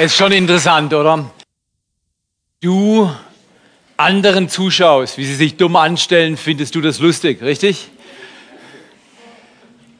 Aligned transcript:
Ist 0.00 0.16
schon 0.16 0.32
interessant, 0.32 0.94
oder? 0.94 1.30
Du 2.62 3.10
anderen 3.98 4.48
zuschaust, 4.48 5.18
wie 5.18 5.26
sie 5.26 5.34
sich 5.34 5.58
dumm 5.58 5.76
anstellen, 5.76 6.38
findest 6.38 6.74
du 6.74 6.80
das 6.80 7.00
lustig, 7.00 7.42
richtig? 7.42 7.90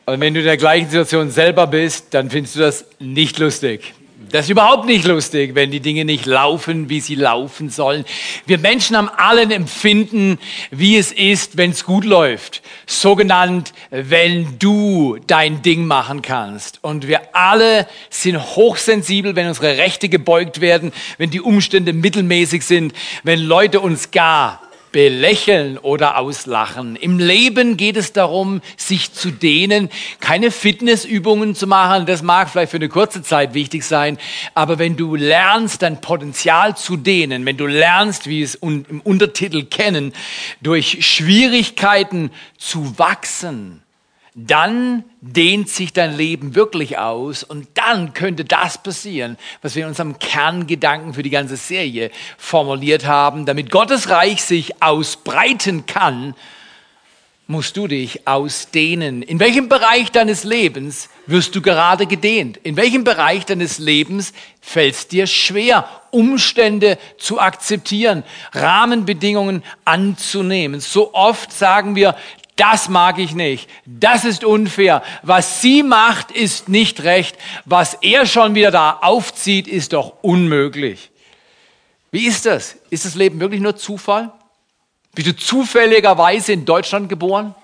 Und 0.06 0.18
wenn 0.20 0.32
du 0.32 0.40
in 0.40 0.46
der 0.46 0.56
gleichen 0.56 0.86
Situation 0.86 1.30
selber 1.30 1.66
bist, 1.66 2.14
dann 2.14 2.30
findest 2.30 2.56
du 2.56 2.60
das 2.60 2.86
nicht 2.98 3.38
lustig. 3.38 3.92
Das 4.32 4.46
ist 4.46 4.50
überhaupt 4.50 4.86
nicht 4.86 5.04
lustig, 5.04 5.56
wenn 5.56 5.72
die 5.72 5.80
Dinge 5.80 6.04
nicht 6.04 6.24
laufen, 6.24 6.88
wie 6.88 7.00
sie 7.00 7.16
laufen 7.16 7.68
sollen. 7.68 8.04
Wir 8.46 8.58
Menschen 8.58 8.96
haben 8.96 9.08
alle 9.08 9.40
ein 9.40 9.50
Empfinden, 9.50 10.38
wie 10.70 10.96
es 10.96 11.10
ist, 11.10 11.56
wenn 11.56 11.72
es 11.72 11.84
gut 11.84 12.04
läuft. 12.04 12.62
Sogenannt, 12.86 13.72
wenn 13.90 14.56
du 14.60 15.18
dein 15.26 15.62
Ding 15.62 15.84
machen 15.84 16.22
kannst. 16.22 16.78
Und 16.82 17.08
wir 17.08 17.34
alle 17.34 17.88
sind 18.08 18.38
hochsensibel, 18.38 19.34
wenn 19.34 19.48
unsere 19.48 19.78
Rechte 19.78 20.08
gebeugt 20.08 20.60
werden, 20.60 20.92
wenn 21.18 21.30
die 21.30 21.40
Umstände 21.40 21.92
mittelmäßig 21.92 22.64
sind, 22.64 22.92
wenn 23.24 23.40
Leute 23.40 23.80
uns 23.80 24.12
gar 24.12 24.62
belächeln 24.92 25.78
oder 25.78 26.18
auslachen. 26.18 26.96
Im 26.96 27.18
Leben 27.18 27.76
geht 27.76 27.96
es 27.96 28.12
darum, 28.12 28.60
sich 28.76 29.12
zu 29.12 29.30
dehnen, 29.30 29.88
keine 30.20 30.50
Fitnessübungen 30.50 31.54
zu 31.54 31.66
machen. 31.66 32.06
Das 32.06 32.22
mag 32.22 32.50
vielleicht 32.50 32.70
für 32.70 32.78
eine 32.78 32.88
kurze 32.88 33.22
Zeit 33.22 33.54
wichtig 33.54 33.84
sein, 33.84 34.18
aber 34.54 34.78
wenn 34.78 34.96
du 34.96 35.14
lernst, 35.14 35.82
dein 35.82 36.00
Potenzial 36.00 36.76
zu 36.76 36.96
dehnen, 36.96 37.46
wenn 37.46 37.56
du 37.56 37.66
lernst, 37.66 38.26
wie 38.26 38.42
es 38.42 38.56
im 38.56 39.00
Untertitel 39.04 39.64
kennen, 39.64 40.12
durch 40.60 40.98
Schwierigkeiten 41.06 42.30
zu 42.58 42.98
wachsen, 42.98 43.79
dann 44.34 45.04
dehnt 45.20 45.68
sich 45.68 45.92
dein 45.92 46.16
Leben 46.16 46.54
wirklich 46.54 46.98
aus 46.98 47.42
und 47.42 47.66
dann 47.74 48.14
könnte 48.14 48.44
das 48.44 48.82
passieren, 48.82 49.36
was 49.60 49.74
wir 49.74 49.82
in 49.82 49.88
unserem 49.88 50.18
Kerngedanken 50.18 51.14
für 51.14 51.22
die 51.22 51.30
ganze 51.30 51.56
Serie 51.56 52.10
formuliert 52.38 53.06
haben. 53.06 53.44
Damit 53.44 53.70
Gottes 53.70 54.08
Reich 54.08 54.42
sich 54.42 54.82
ausbreiten 54.82 55.86
kann, 55.86 56.34
musst 57.50 57.76
du 57.76 57.88
dich 57.88 58.28
ausdehnen. 58.28 59.22
In 59.22 59.40
welchem 59.40 59.68
Bereich 59.68 60.12
deines 60.12 60.44
Lebens 60.44 61.08
wirst 61.26 61.56
du 61.56 61.60
gerade 61.60 62.06
gedehnt? 62.06 62.58
In 62.62 62.76
welchem 62.76 63.02
Bereich 63.02 63.44
deines 63.44 63.78
Lebens 63.78 64.32
fällt 64.60 64.94
es 64.94 65.08
dir 65.08 65.26
schwer, 65.26 65.88
Umstände 66.12 66.96
zu 67.18 67.40
akzeptieren, 67.40 68.22
Rahmenbedingungen 68.52 69.64
anzunehmen? 69.84 70.78
So 70.78 71.12
oft 71.12 71.52
sagen 71.52 71.96
wir, 71.96 72.14
das 72.60 72.90
mag 72.90 73.18
ich 73.18 73.34
nicht. 73.34 73.70
Das 73.86 74.26
ist 74.26 74.44
unfair. 74.44 75.02
Was 75.22 75.62
sie 75.62 75.82
macht, 75.82 76.30
ist 76.30 76.68
nicht 76.68 77.04
recht. 77.04 77.38
Was 77.64 77.94
er 78.02 78.26
schon 78.26 78.54
wieder 78.54 78.70
da 78.70 78.98
aufzieht, 79.00 79.66
ist 79.66 79.94
doch 79.94 80.12
unmöglich. 80.20 81.10
Wie 82.10 82.26
ist 82.26 82.44
das? 82.44 82.76
Ist 82.90 83.06
das 83.06 83.14
Leben 83.14 83.40
wirklich 83.40 83.62
nur 83.62 83.76
Zufall? 83.76 84.30
Bist 85.14 85.26
du 85.26 85.36
zufälligerweise 85.36 86.52
in 86.52 86.66
Deutschland 86.66 87.08
geboren? 87.08 87.54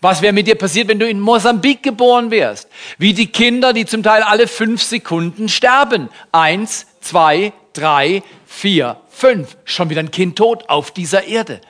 Was 0.00 0.20
wäre 0.20 0.32
mit 0.32 0.48
dir 0.48 0.56
passiert, 0.56 0.88
wenn 0.88 0.98
du 0.98 1.08
in 1.08 1.20
Mosambik 1.20 1.84
geboren 1.84 2.32
wärst? 2.32 2.68
Wie 2.98 3.14
die 3.14 3.28
Kinder, 3.28 3.72
die 3.72 3.86
zum 3.86 4.02
Teil 4.02 4.22
alle 4.22 4.48
fünf 4.48 4.82
Sekunden 4.82 5.48
sterben. 5.48 6.08
Eins, 6.32 6.86
zwei, 7.00 7.52
drei, 7.72 8.24
vier, 8.46 8.96
fünf. 9.08 9.56
Schon 9.64 9.90
wieder 9.90 10.00
ein 10.00 10.10
Kind 10.10 10.36
tot 10.36 10.68
auf 10.68 10.90
dieser 10.90 11.24
Erde. 11.24 11.60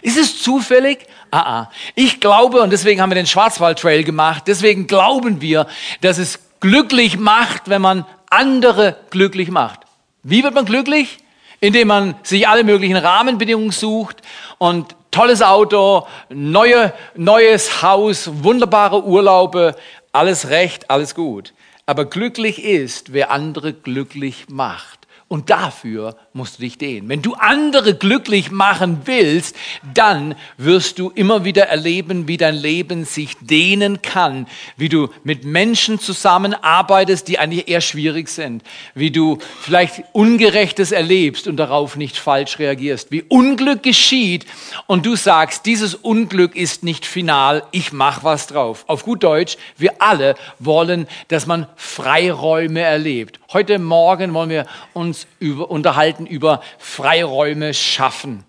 Ist 0.00 0.16
es 0.16 0.42
zufällig? 0.42 1.06
Ah, 1.30 1.60
ah. 1.60 1.70
Ich 1.94 2.20
glaube, 2.20 2.62
und 2.62 2.70
deswegen 2.70 3.00
haben 3.00 3.10
wir 3.10 3.14
den 3.14 3.26
Schwarzwald 3.26 3.78
Trail 3.78 4.04
gemacht, 4.04 4.44
deswegen 4.46 4.86
glauben 4.86 5.40
wir, 5.40 5.66
dass 6.00 6.18
es 6.18 6.40
glücklich 6.60 7.18
macht, 7.18 7.68
wenn 7.68 7.82
man 7.82 8.06
andere 8.30 8.96
glücklich 9.10 9.50
macht. 9.50 9.80
Wie 10.22 10.42
wird 10.42 10.54
man 10.54 10.64
glücklich? 10.64 11.18
Indem 11.60 11.88
man 11.88 12.14
sich 12.22 12.48
alle 12.48 12.64
möglichen 12.64 12.96
Rahmenbedingungen 12.96 13.72
sucht 13.72 14.22
und 14.58 14.94
tolles 15.10 15.42
Auto, 15.42 16.06
neue, 16.28 16.92
neues 17.16 17.82
Haus, 17.82 18.30
wunderbare 18.44 19.04
Urlaube, 19.04 19.74
alles 20.12 20.50
recht, 20.50 20.90
alles 20.90 21.14
gut. 21.14 21.52
Aber 21.86 22.04
glücklich 22.04 22.62
ist, 22.62 23.12
wer 23.12 23.30
andere 23.30 23.72
glücklich 23.72 24.46
macht. 24.48 25.06
Und 25.26 25.50
dafür 25.50 26.16
musst 26.38 26.58
du 26.58 26.62
dich 26.62 26.78
dehnen. 26.78 27.08
Wenn 27.08 27.20
du 27.20 27.34
andere 27.34 27.94
glücklich 27.94 28.50
machen 28.52 29.02
willst, 29.04 29.56
dann 29.92 30.36
wirst 30.56 30.98
du 30.98 31.10
immer 31.10 31.44
wieder 31.44 31.64
erleben, 31.64 32.28
wie 32.28 32.36
dein 32.36 32.54
Leben 32.54 33.04
sich 33.04 33.36
dehnen 33.40 34.02
kann, 34.02 34.46
wie 34.76 34.88
du 34.88 35.10
mit 35.24 35.44
Menschen 35.44 35.98
zusammenarbeitest, 35.98 37.26
die 37.26 37.40
eigentlich 37.40 37.68
eher 37.68 37.80
schwierig 37.80 38.28
sind, 38.28 38.62
wie 38.94 39.10
du 39.10 39.38
vielleicht 39.60 40.04
Ungerechtes 40.12 40.92
erlebst 40.92 41.48
und 41.48 41.56
darauf 41.56 41.96
nicht 41.96 42.16
falsch 42.16 42.60
reagierst, 42.60 43.10
wie 43.10 43.22
Unglück 43.22 43.82
geschieht 43.82 44.46
und 44.86 45.04
du 45.04 45.16
sagst, 45.16 45.66
dieses 45.66 45.96
Unglück 45.96 46.54
ist 46.54 46.84
nicht 46.84 47.04
final, 47.04 47.64
ich 47.72 47.92
mach 47.92 48.22
was 48.22 48.46
drauf. 48.46 48.84
Auf 48.86 49.04
gut 49.04 49.24
Deutsch, 49.24 49.56
wir 49.76 50.00
alle 50.00 50.36
wollen, 50.60 51.08
dass 51.26 51.46
man 51.46 51.66
Freiräume 51.74 52.80
erlebt. 52.80 53.40
Heute 53.52 53.80
Morgen 53.80 54.34
wollen 54.34 54.50
wir 54.50 54.66
uns 54.92 55.26
über, 55.40 55.70
unterhalten 55.70 56.27
über 56.28 56.62
Freiräume 56.78 57.74
schaffen. 57.74 58.44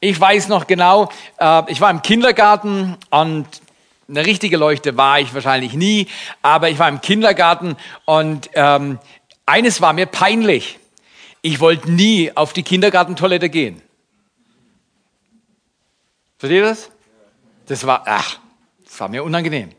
Ich 0.00 0.20
weiß 0.20 0.48
noch 0.48 0.66
genau, 0.66 1.10
äh, 1.38 1.70
ich 1.70 1.80
war 1.80 1.90
im 1.90 2.02
Kindergarten 2.02 2.96
und 3.10 3.46
eine 4.08 4.26
richtige 4.26 4.56
Leuchte 4.56 4.96
war 4.96 5.20
ich 5.20 5.32
wahrscheinlich 5.32 5.74
nie, 5.74 6.08
aber 6.42 6.70
ich 6.70 6.78
war 6.78 6.88
im 6.88 7.00
Kindergarten 7.00 7.76
und 8.04 8.50
ähm, 8.54 8.98
eines 9.46 9.80
war 9.80 9.92
mir 9.92 10.06
peinlich. 10.06 10.78
Ich 11.40 11.60
wollte 11.60 11.90
nie 11.90 12.30
auf 12.34 12.52
die 12.52 12.62
Kindergartentoilette 12.62 13.48
gehen. 13.48 13.80
Versteht 16.38 16.58
ihr 16.58 16.64
das? 16.64 16.90
Das 17.66 17.86
war, 17.86 18.02
ach, 18.06 18.38
das 18.84 18.98
war 19.00 19.08
mir 19.08 19.24
unangenehm. 19.24 19.70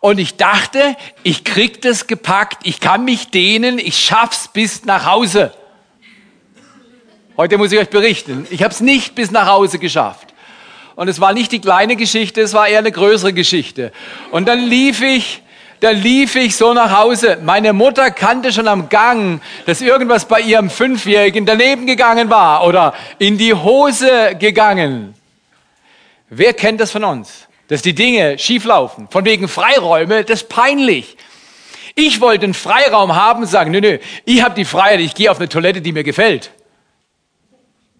Und 0.00 0.18
ich 0.18 0.36
dachte, 0.36 0.96
ich 1.22 1.44
krieg 1.44 1.82
das 1.82 2.06
gepackt, 2.06 2.66
ich 2.66 2.80
kann 2.80 3.04
mich 3.04 3.30
dehnen, 3.30 3.78
ich 3.78 3.98
schaff's 3.98 4.48
bis 4.48 4.84
nach 4.84 5.04
Hause. 5.06 5.52
Heute 7.38 7.56
muss 7.56 7.72
ich 7.72 7.78
euch 7.78 7.88
berichten, 7.88 8.46
ich 8.50 8.62
habe 8.62 8.74
es 8.74 8.80
nicht 8.80 9.14
bis 9.14 9.30
nach 9.30 9.46
Hause 9.46 9.78
geschafft. 9.78 10.34
Und 10.96 11.08
es 11.08 11.20
war 11.20 11.32
nicht 11.32 11.52
die 11.52 11.60
kleine 11.60 11.96
Geschichte, 11.96 12.42
es 12.42 12.52
war 12.52 12.68
eher 12.68 12.80
eine 12.80 12.92
größere 12.92 13.32
Geschichte. 13.32 13.92
Und 14.32 14.46
dann 14.46 14.60
lief 14.60 15.00
ich, 15.00 15.42
da 15.80 15.90
lief 15.90 16.34
ich 16.34 16.56
so 16.56 16.74
nach 16.74 16.98
Hause. 16.98 17.38
Meine 17.42 17.72
Mutter 17.72 18.10
kannte 18.10 18.52
schon 18.52 18.68
am 18.68 18.90
Gang, 18.90 19.40
dass 19.64 19.80
irgendwas 19.80 20.26
bei 20.26 20.40
ihrem 20.40 20.68
Fünfjährigen 20.68 21.46
daneben 21.46 21.86
gegangen 21.86 22.28
war 22.28 22.66
oder 22.66 22.92
in 23.18 23.38
die 23.38 23.54
Hose 23.54 24.36
gegangen. 24.38 25.14
Wer 26.28 26.52
kennt 26.52 26.80
das 26.80 26.90
von 26.90 27.04
uns? 27.04 27.48
dass 27.68 27.82
die 27.82 27.94
Dinge 27.94 28.38
schieflaufen. 28.38 29.08
Von 29.08 29.24
wegen 29.24 29.46
Freiräume, 29.46 30.24
das 30.24 30.42
ist 30.42 30.48
peinlich. 30.48 31.16
Ich 31.94 32.20
wollte 32.20 32.44
einen 32.44 32.54
Freiraum 32.54 33.14
haben 33.14 33.46
sagen, 33.46 33.70
nö, 33.70 33.80
nö, 33.80 33.98
ich 34.24 34.42
habe 34.42 34.54
die 34.54 34.64
Freiheit, 34.64 35.00
ich 35.00 35.14
gehe 35.14 35.30
auf 35.30 35.38
eine 35.38 35.48
Toilette, 35.48 35.80
die 35.80 35.92
mir 35.92 36.04
gefällt. 36.04 36.50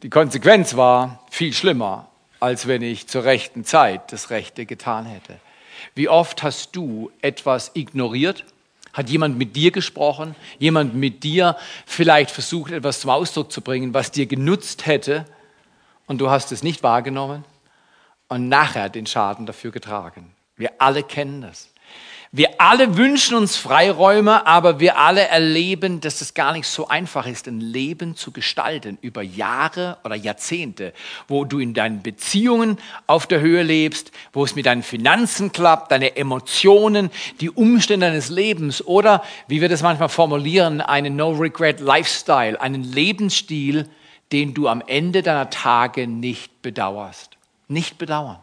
Die 0.02 0.10
Konsequenz 0.10 0.76
war 0.76 1.24
viel 1.30 1.52
schlimmer, 1.52 2.08
als 2.40 2.66
wenn 2.66 2.82
ich 2.82 3.08
zur 3.08 3.24
rechten 3.24 3.64
Zeit 3.64 4.12
das 4.12 4.30
Rechte 4.30 4.66
getan 4.66 5.06
hätte. 5.06 5.38
Wie 5.94 6.08
oft 6.08 6.42
hast 6.42 6.76
du 6.76 7.10
etwas 7.20 7.72
ignoriert? 7.74 8.44
Hat 8.92 9.10
jemand 9.10 9.38
mit 9.38 9.56
dir 9.56 9.70
gesprochen? 9.70 10.34
Jemand 10.58 10.94
mit 10.94 11.24
dir 11.24 11.56
vielleicht 11.86 12.30
versucht, 12.30 12.72
etwas 12.72 13.00
zum 13.00 13.10
Ausdruck 13.10 13.52
zu 13.52 13.60
bringen, 13.60 13.94
was 13.94 14.10
dir 14.10 14.26
genutzt 14.26 14.86
hätte 14.86 15.24
und 16.06 16.20
du 16.20 16.30
hast 16.30 16.52
es 16.52 16.62
nicht 16.62 16.82
wahrgenommen? 16.82 17.44
und 18.28 18.48
nachher 18.48 18.88
den 18.88 19.06
Schaden 19.06 19.46
dafür 19.46 19.70
getragen. 19.70 20.34
Wir 20.56 20.72
alle 20.78 21.02
kennen 21.02 21.40
das. 21.40 21.70
Wir 22.30 22.60
alle 22.60 22.96
wünschen 22.96 23.36
uns 23.36 23.56
Freiräume, 23.56 24.46
aber 24.46 24.80
wir 24.80 24.98
alle 24.98 25.26
erleben, 25.28 26.00
dass 26.00 26.20
es 26.20 26.34
gar 26.34 26.52
nicht 26.52 26.66
so 26.66 26.88
einfach 26.88 27.26
ist, 27.26 27.48
ein 27.48 27.60
Leben 27.60 28.16
zu 28.16 28.32
gestalten 28.32 28.98
über 29.00 29.22
Jahre 29.22 29.96
oder 30.04 30.14
Jahrzehnte, 30.14 30.92
wo 31.26 31.44
du 31.44 31.58
in 31.58 31.72
deinen 31.72 32.02
Beziehungen 32.02 32.78
auf 33.06 33.26
der 33.26 33.40
Höhe 33.40 33.62
lebst, 33.62 34.12
wo 34.32 34.44
es 34.44 34.54
mit 34.54 34.66
deinen 34.66 34.82
Finanzen 34.82 35.52
klappt, 35.52 35.90
deine 35.90 36.16
Emotionen, 36.16 37.10
die 37.40 37.50
Umstände 37.50 38.06
deines 38.06 38.28
Lebens 38.28 38.86
oder, 38.86 39.22
wie 39.46 39.60
wir 39.62 39.70
das 39.70 39.82
manchmal 39.82 40.10
formulieren, 40.10 40.82
einen 40.82 41.16
No-Regret-Lifestyle, 41.16 42.60
einen 42.60 42.82
Lebensstil, 42.82 43.88
den 44.32 44.52
du 44.52 44.68
am 44.68 44.82
Ende 44.86 45.22
deiner 45.22 45.48
Tage 45.48 46.06
nicht 46.06 46.60
bedauerst 46.60 47.38
nicht 47.68 47.98
bedauern. 47.98 48.42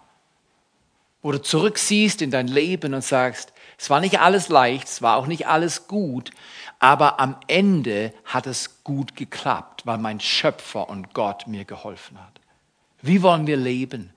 Wo 1.21 1.31
du 1.31 1.42
zurücksiehst 1.42 2.21
in 2.21 2.31
dein 2.31 2.48
Leben 2.48 2.94
und 2.94 3.04
sagst, 3.04 3.51
es 3.77 3.89
war 3.89 4.00
nicht 4.00 4.19
alles 4.19 4.50
leicht, 4.50 4.88
es 4.88 5.01
war 5.01 5.18
auch 5.18 5.27
nicht 5.27 5.48
alles 5.48 5.88
gut, 5.88 6.31
aber 6.80 7.19
am 7.19 7.36
Ende 7.48 8.13
hat 8.25 8.48
es 8.48 8.83
gut 8.83 9.16
geklappt, 9.16 9.86
weil 9.86 9.98
mein 9.98 10.19
Schöpfer 10.19 10.89
und 10.89 11.13
Gott 11.13 11.48
mir 11.48 11.66
geholfen 11.66 12.18
hat. 12.19 12.39
Wie 13.01 13.22
wollen 13.22 13.48
wir 13.48 13.57
leben? 13.57 14.12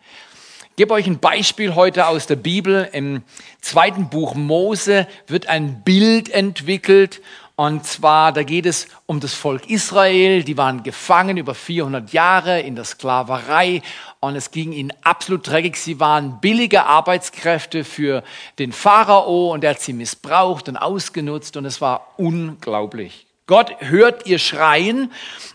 Ich 0.70 0.76
gebe 0.76 0.94
euch 0.94 1.06
ein 1.06 1.18
Beispiel 1.18 1.74
heute 1.74 2.06
aus 2.06 2.26
der 2.26 2.36
Bibel. 2.36 2.88
Im 2.92 3.22
zweiten 3.60 4.08
Buch 4.08 4.34
Mose 4.34 5.08
wird 5.26 5.48
ein 5.48 5.82
Bild 5.82 6.28
entwickelt 6.28 7.20
Und 7.60 7.84
zwar, 7.84 8.30
da 8.32 8.44
geht 8.44 8.66
es 8.66 8.86
um 9.06 9.18
das 9.18 9.34
Volk 9.34 9.68
Israel. 9.68 10.44
Die 10.44 10.56
waren 10.56 10.84
gefangen 10.84 11.36
über 11.38 11.56
400 11.56 12.12
Jahre 12.12 12.60
in 12.60 12.76
der 12.76 12.84
Sklaverei 12.84 13.82
und 14.20 14.36
es 14.36 14.50
ging 14.50 14.72
ihnen 14.72 14.92
absolut 15.02 15.46
dreckig. 15.46 15.76
Sie 15.76 16.00
waren 16.00 16.40
billige 16.40 16.84
Arbeitskräfte 16.84 17.84
für 17.84 18.22
den 18.58 18.72
Pharao 18.72 19.52
und 19.52 19.64
er 19.64 19.70
hat 19.70 19.80
sie 19.80 19.92
missbraucht 19.92 20.68
und 20.68 20.76
ausgenutzt 20.76 21.56
und 21.56 21.64
es 21.64 21.80
war 21.80 22.14
unglaublich. 22.16 23.26
Gott 23.46 23.76
hört 23.80 24.26
ihr 24.26 24.38
Schreien 24.38 25.10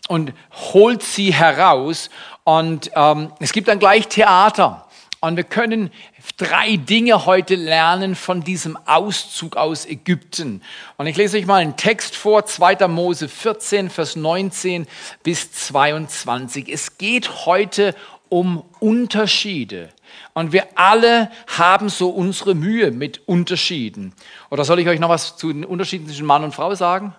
und 0.08 0.34
holt 0.74 1.04
sie 1.04 1.34
heraus 1.34 2.10
und 2.44 2.90
ähm, 2.96 3.32
es 3.40 3.54
gibt 3.54 3.68
dann 3.68 3.80
gleich 3.80 4.08
Theater. 4.08 4.88
Und 5.24 5.38
wir 5.38 5.46
können 5.46 5.90
drei 6.36 6.76
Dinge 6.76 7.26
heute 7.26 7.56
lernen 7.56 8.14
von 8.14 8.44
diesem 8.44 8.78
Auszug 8.86 9.56
aus 9.56 9.86
Ägypten. 9.86 10.62
Und 10.98 11.08
ich 11.08 11.16
lese 11.16 11.38
euch 11.38 11.46
mal 11.46 11.62
einen 11.62 11.78
Text 11.78 12.18
vor, 12.18 12.46
2. 12.46 12.90
Mose 12.90 13.30
14, 13.30 13.90
Vers 13.90 14.18
19 14.18 14.86
bis 15.24 15.50
22. 15.54 16.68
Es 16.68 16.98
geht 16.98 17.46
heute 17.46 17.96
um 18.34 18.64
Unterschiede. 18.80 19.90
Und 20.34 20.54
wir 20.54 20.66
alle 20.74 21.30
haben 21.56 21.88
so 21.90 22.10
unsere 22.10 22.56
Mühe 22.56 22.90
mit 22.90 23.22
Unterschieden. 23.28 24.12
Oder 24.50 24.66
soll 24.66 24.80
ich 24.80 24.88
euch 24.88 25.00
noch 25.00 25.10
was 25.10 25.38
zu 25.38 25.54
den 25.54 25.64
Unterschieden 25.64 26.08
zwischen 26.08 26.26
Mann 26.26 26.44
und 26.44 26.56
Frau 26.56 26.74
sagen? 26.74 27.14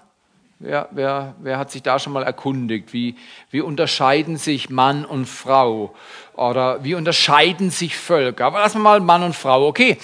Wer, 0.59 0.89
wer, 0.91 1.37
wer 1.39 1.59
hat 1.59 1.71
sich 1.71 1.85
da 1.85 2.01
schon 2.01 2.13
mal 2.13 2.25
erkundigt? 2.25 2.93
Wie, 2.93 3.15
wie 3.53 3.61
unterscheiden 3.61 4.39
sich 4.39 4.71
Mann 4.71 5.05
und 5.05 5.27
Frau? 5.27 5.95
Oder 6.35 6.83
wie 6.83 6.97
unterscheiden 6.97 7.71
sich 7.71 7.97
Völker? 7.97 8.47
Aber 8.47 8.59
lassen 8.59 8.79
wir 8.79 8.83
mal 8.83 9.01
Mann 9.01 9.23
und 9.23 9.37
Frau. 9.37 9.69
Okay, 9.69 9.99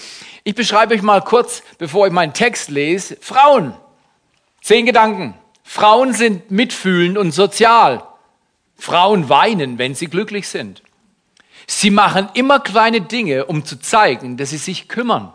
ich 0.44 0.54
beschreibe 0.54 0.94
euch 0.94 1.02
mal 1.02 1.22
kurz, 1.22 1.64
bevor 1.78 2.06
ich 2.06 2.12
meinen 2.12 2.34
Text 2.34 2.70
lese, 2.70 3.16
Frauen. 3.20 3.74
Zehn 4.62 4.86
Gedanken. 4.86 5.34
Frauen 5.64 6.12
sind 6.12 6.52
mitfühlend 6.52 7.18
und 7.18 7.32
sozial. 7.32 8.04
Frauen 8.76 9.28
weinen, 9.28 9.78
wenn 9.78 9.96
sie 9.96 10.06
glücklich 10.06 10.46
sind. 10.46 10.82
Sie 11.72 11.90
machen 11.90 12.28
immer 12.34 12.58
kleine 12.58 13.00
Dinge, 13.00 13.44
um 13.44 13.64
zu 13.64 13.78
zeigen, 13.78 14.36
dass 14.36 14.50
sie 14.50 14.56
sich 14.56 14.88
kümmern. 14.88 15.32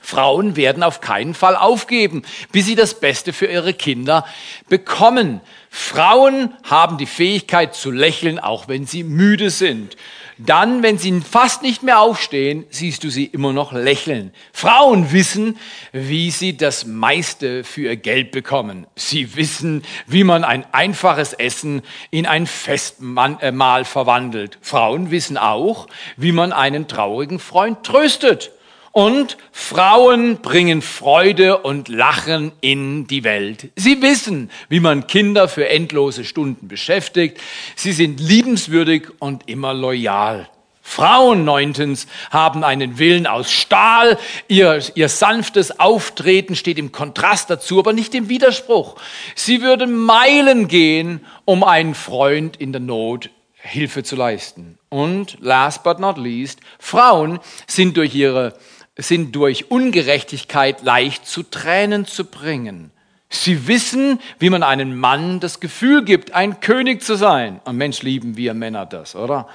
Frauen 0.00 0.54
werden 0.54 0.84
auf 0.84 1.00
keinen 1.00 1.34
Fall 1.34 1.56
aufgeben, 1.56 2.22
bis 2.52 2.66
sie 2.66 2.76
das 2.76 3.00
Beste 3.00 3.32
für 3.32 3.46
ihre 3.46 3.74
Kinder 3.74 4.24
bekommen. 4.68 5.40
Frauen 5.70 6.54
haben 6.62 6.98
die 6.98 7.06
Fähigkeit 7.06 7.74
zu 7.74 7.90
lächeln, 7.90 8.38
auch 8.38 8.68
wenn 8.68 8.86
sie 8.86 9.02
müde 9.02 9.50
sind. 9.50 9.96
Dann, 10.38 10.82
wenn 10.82 10.98
sie 10.98 11.20
fast 11.20 11.62
nicht 11.62 11.82
mehr 11.84 12.00
aufstehen, 12.00 12.64
siehst 12.70 13.04
du 13.04 13.10
sie 13.10 13.26
immer 13.26 13.52
noch 13.52 13.72
lächeln. 13.72 14.32
Frauen 14.52 15.12
wissen, 15.12 15.58
wie 15.92 16.30
sie 16.32 16.56
das 16.56 16.86
meiste 16.86 17.62
für 17.62 17.82
ihr 17.82 17.96
Geld 17.96 18.32
bekommen. 18.32 18.86
Sie 18.96 19.36
wissen, 19.36 19.84
wie 20.06 20.24
man 20.24 20.42
ein 20.42 20.64
einfaches 20.72 21.34
Essen 21.34 21.82
in 22.10 22.26
ein 22.26 22.46
Festmahl 22.46 23.82
äh, 23.82 23.84
verwandelt. 23.84 24.58
Frauen 24.60 25.12
wissen 25.12 25.38
auch, 25.38 25.86
wie 26.16 26.32
man 26.32 26.52
einen 26.52 26.88
traurigen 26.88 27.38
Freund 27.38 27.84
tröstet. 27.84 28.50
Und 28.94 29.38
Frauen 29.50 30.36
bringen 30.36 30.80
Freude 30.80 31.58
und 31.58 31.88
Lachen 31.88 32.52
in 32.60 33.08
die 33.08 33.24
Welt. 33.24 33.72
Sie 33.74 34.00
wissen, 34.02 34.52
wie 34.68 34.78
man 34.78 35.08
Kinder 35.08 35.48
für 35.48 35.68
endlose 35.68 36.24
Stunden 36.24 36.68
beschäftigt. 36.68 37.40
Sie 37.74 37.90
sind 37.90 38.20
liebenswürdig 38.20 39.08
und 39.18 39.48
immer 39.48 39.74
loyal. 39.74 40.48
Frauen 40.80 41.44
neuntens 41.44 42.06
haben 42.30 42.62
einen 42.62 42.96
Willen 43.00 43.26
aus 43.26 43.50
Stahl. 43.50 44.16
Ihr, 44.46 44.80
ihr 44.94 45.08
sanftes 45.08 45.80
Auftreten 45.80 46.54
steht 46.54 46.78
im 46.78 46.92
Kontrast 46.92 47.50
dazu, 47.50 47.80
aber 47.80 47.92
nicht 47.92 48.14
im 48.14 48.28
Widerspruch. 48.28 48.94
Sie 49.34 49.60
würden 49.60 49.96
Meilen 49.96 50.68
gehen, 50.68 51.26
um 51.44 51.64
einen 51.64 51.96
Freund 51.96 52.58
in 52.58 52.70
der 52.70 52.80
Not 52.80 53.28
Hilfe 53.54 54.02
zu 54.04 54.14
leisten. 54.14 54.78
Und 54.90 55.38
last 55.40 55.82
but 55.82 55.98
not 55.98 56.18
least, 56.18 56.60
Frauen 56.78 57.40
sind 57.66 57.96
durch 57.96 58.14
ihre 58.14 58.56
sind 58.96 59.34
durch 59.34 59.70
Ungerechtigkeit 59.70 60.82
leicht 60.82 61.26
zu 61.26 61.42
Tränen 61.42 62.06
zu 62.06 62.24
bringen. 62.24 62.90
Sie 63.28 63.66
wissen, 63.66 64.20
wie 64.38 64.50
man 64.50 64.62
einem 64.62 64.96
Mann 64.96 65.40
das 65.40 65.58
Gefühl 65.58 66.04
gibt, 66.04 66.32
ein 66.32 66.60
König 66.60 67.02
zu 67.02 67.16
sein. 67.16 67.60
Und 67.64 67.76
Mensch, 67.76 68.02
lieben 68.02 68.36
wir 68.36 68.54
Männer 68.54 68.86
das, 68.86 69.16
oder? 69.16 69.48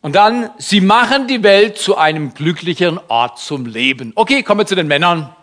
Und 0.00 0.16
dann, 0.16 0.50
sie 0.58 0.80
machen 0.80 1.28
die 1.28 1.42
Welt 1.42 1.78
zu 1.78 1.96
einem 1.96 2.34
glücklicheren 2.34 3.00
Ort 3.08 3.38
zum 3.38 3.64
Leben. 3.64 4.12
Okay, 4.16 4.42
kommen 4.42 4.60
wir 4.60 4.66
zu 4.66 4.74
den 4.74 4.88
Männern. 4.88 5.34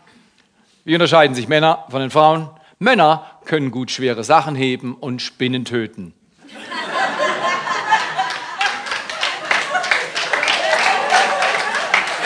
Wie 0.84 0.94
unterscheiden 0.94 1.36
sich 1.36 1.48
Männer 1.48 1.86
von 1.90 2.02
den 2.02 2.12
Frauen? 2.12 2.50
Männer 2.78 3.26
können 3.46 3.72
gut 3.72 3.92
schwere 3.92 4.24
Sachen 4.24 4.56
heben 4.56 4.96
und 4.96 5.22
Spinnen 5.22 5.66
töten. 5.66 6.14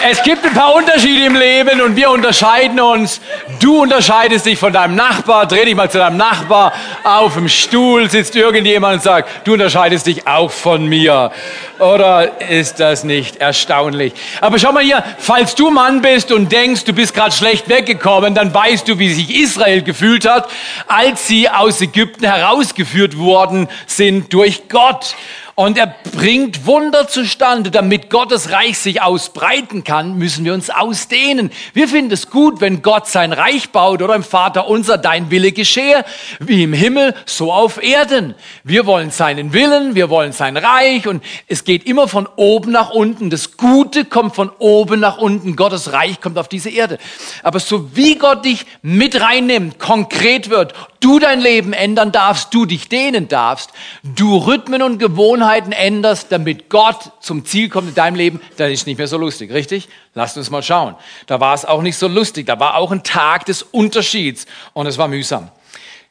Es 0.07 0.21
gibt 0.21 0.45
ein 0.45 0.53
paar 0.53 0.75
Unterschiede 0.75 1.25
im 1.25 1.35
Leben 1.35 1.81
und 1.81 1.95
wir 1.95 2.11
unterscheiden 2.11 2.79
uns. 2.79 3.21
Du 3.59 3.81
unterscheidest 3.81 4.45
dich 4.45 4.59
von 4.59 4.71
deinem 4.71 4.93
Nachbar. 4.93 5.47
Dreh 5.47 5.65
dich 5.65 5.73
mal 5.73 5.89
zu 5.89 5.97
deinem 5.97 6.17
Nachbar. 6.17 6.73
Auf 7.03 7.33
dem 7.33 7.49
Stuhl 7.49 8.07
sitzt 8.07 8.35
irgendjemand 8.35 8.97
und 8.97 9.01
sagt, 9.01 9.47
du 9.47 9.53
unterscheidest 9.53 10.05
dich 10.05 10.27
auch 10.27 10.51
von 10.51 10.85
mir. 10.85 11.31
Oder 11.79 12.39
ist 12.39 12.79
das 12.79 13.03
nicht 13.03 13.37
erstaunlich? 13.37 14.13
Aber 14.41 14.59
schau 14.59 14.73
mal 14.73 14.83
hier, 14.83 15.03
falls 15.17 15.55
du 15.55 15.71
Mann 15.71 16.03
bist 16.03 16.31
und 16.31 16.51
denkst, 16.51 16.83
du 16.83 16.93
bist 16.93 17.15
gerade 17.15 17.31
schlecht 17.31 17.67
weggekommen, 17.67 18.35
dann 18.35 18.53
weißt 18.53 18.87
du, 18.87 18.99
wie 18.99 19.11
sich 19.11 19.35
Israel 19.35 19.81
gefühlt 19.81 20.29
hat, 20.29 20.47
als 20.85 21.27
sie 21.27 21.49
aus 21.49 21.81
Ägypten 21.81 22.25
herausgeführt 22.25 23.17
worden 23.17 23.69
sind 23.87 24.31
durch 24.31 24.69
Gott. 24.69 25.15
Und 25.57 25.77
er 25.77 25.95
bringt 26.11 26.65
Wunder 26.65 27.07
zustande, 27.07 27.71
damit 27.71 28.09
Gottes 28.09 28.51
Reich 28.51 28.77
sich 28.77 29.01
ausbreiten 29.01 29.85
kann, 29.85 30.17
müssen 30.17 30.43
wir 30.43 30.53
uns 30.53 30.69
ausdehnen. 30.69 31.49
Wir 31.73 31.87
finden 31.87 32.11
es 32.11 32.29
gut, 32.29 32.59
wenn 32.59 32.81
Gott 32.81 33.07
sein 33.07 33.31
Reich 33.31 33.69
baut 33.69 34.01
oder 34.01 34.15
im 34.15 34.23
Vater 34.23 34.67
unser, 34.67 34.97
dein 34.97 35.31
Wille 35.31 35.53
geschehe, 35.53 36.03
wie 36.39 36.63
im 36.63 36.73
Himmel, 36.73 37.15
so 37.25 37.53
auf 37.53 37.81
Erden. 37.81 38.35
Wir 38.65 38.85
wollen 38.85 39.11
seinen 39.11 39.53
Willen, 39.53 39.95
wir 39.95 40.09
wollen 40.09 40.33
sein 40.33 40.57
Reich 40.57 41.07
und 41.07 41.23
es 41.47 41.63
geht 41.63 41.85
immer 41.85 42.09
von 42.09 42.27
oben 42.35 42.73
nach 42.73 42.89
unten. 42.89 43.29
Das 43.29 43.55
Gute 43.55 44.03
kommt 44.03 44.35
von 44.35 44.49
oben 44.59 44.99
nach 44.99 45.19
unten. 45.19 45.55
Gottes 45.55 45.93
Reich 45.93 46.19
kommt 46.19 46.37
auf 46.37 46.49
diese 46.49 46.69
Erde. 46.69 46.97
Aber 47.43 47.61
so 47.61 47.95
wie 47.95 48.15
Gott 48.15 48.43
dich 48.43 48.65
mit 48.81 49.21
reinnimmt, 49.21 49.79
konkret 49.79 50.49
wird, 50.49 50.73
du 51.05 51.19
dein 51.19 51.39
Leben 51.39 51.71
ändern 51.71 52.11
darfst, 52.11 52.51
du 52.51 52.65
dich 52.65 52.89
dehnen 52.89 53.27
darfst, 53.27 53.69
du 54.01 54.37
Rhythmen 54.37 54.81
und 54.81 54.97
Gewohnheiten 54.97 55.71
änderst, 55.71 56.31
damit 56.31 56.67
Gott 56.67 57.11
zum 57.19 57.45
Ziel 57.45 57.69
kommt 57.69 57.89
in 57.89 57.93
deinem 57.93 58.15
Leben, 58.15 58.41
dann 58.57 58.71
ist 58.71 58.87
nicht 58.87 58.97
mehr 58.97 59.07
so 59.07 59.17
lustig, 59.19 59.51
richtig? 59.51 59.87
Lasst 60.15 60.35
uns 60.35 60.49
mal 60.49 60.63
schauen. 60.63 60.95
Da 61.27 61.39
war 61.39 61.53
es 61.53 61.63
auch 61.63 61.83
nicht 61.83 61.95
so 61.95 62.07
lustig, 62.07 62.47
da 62.47 62.59
war 62.59 62.75
auch 62.75 62.91
ein 62.91 63.03
Tag 63.03 63.45
des 63.45 63.61
Unterschieds 63.61 64.47
und 64.73 64.87
es 64.87 64.97
war 64.97 65.07
mühsam. 65.07 65.51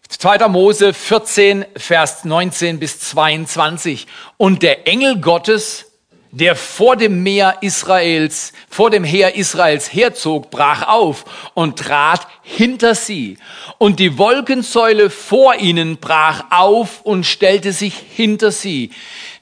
2. 0.09 0.47
Mose 0.47 0.95
14, 0.95 1.65
Vers 1.77 2.25
19 2.25 2.79
bis 2.79 3.01
22. 3.01 4.07
Und 4.37 4.63
der 4.63 4.87
Engel 4.87 5.21
Gottes 5.21 5.87
der 6.35 6.57
vor 6.57 6.97
dem 6.97 7.23
Meer 7.23 7.59
Israels, 7.61 8.53
vor 8.69 8.91
dem 8.91 9.05
Heer 9.05 9.37
Israels 9.37 9.93
herzog, 9.93 10.51
brach 10.51 10.89
auf 10.89 11.25
und 11.55 11.79
trat 11.79 12.27
hinter 12.45 12.95
sie. 12.95 13.39
Und 13.79 13.99
die 13.99 14.19
Wolkensäule 14.19 15.11
vor 15.11 15.57
ihnen 15.57 15.97
brach 15.97 16.45
auf 16.51 17.01
und 17.03 17.25
stellte 17.25 17.73
sich 17.73 17.95
hinter 17.95 18.53
sie. 18.53 18.91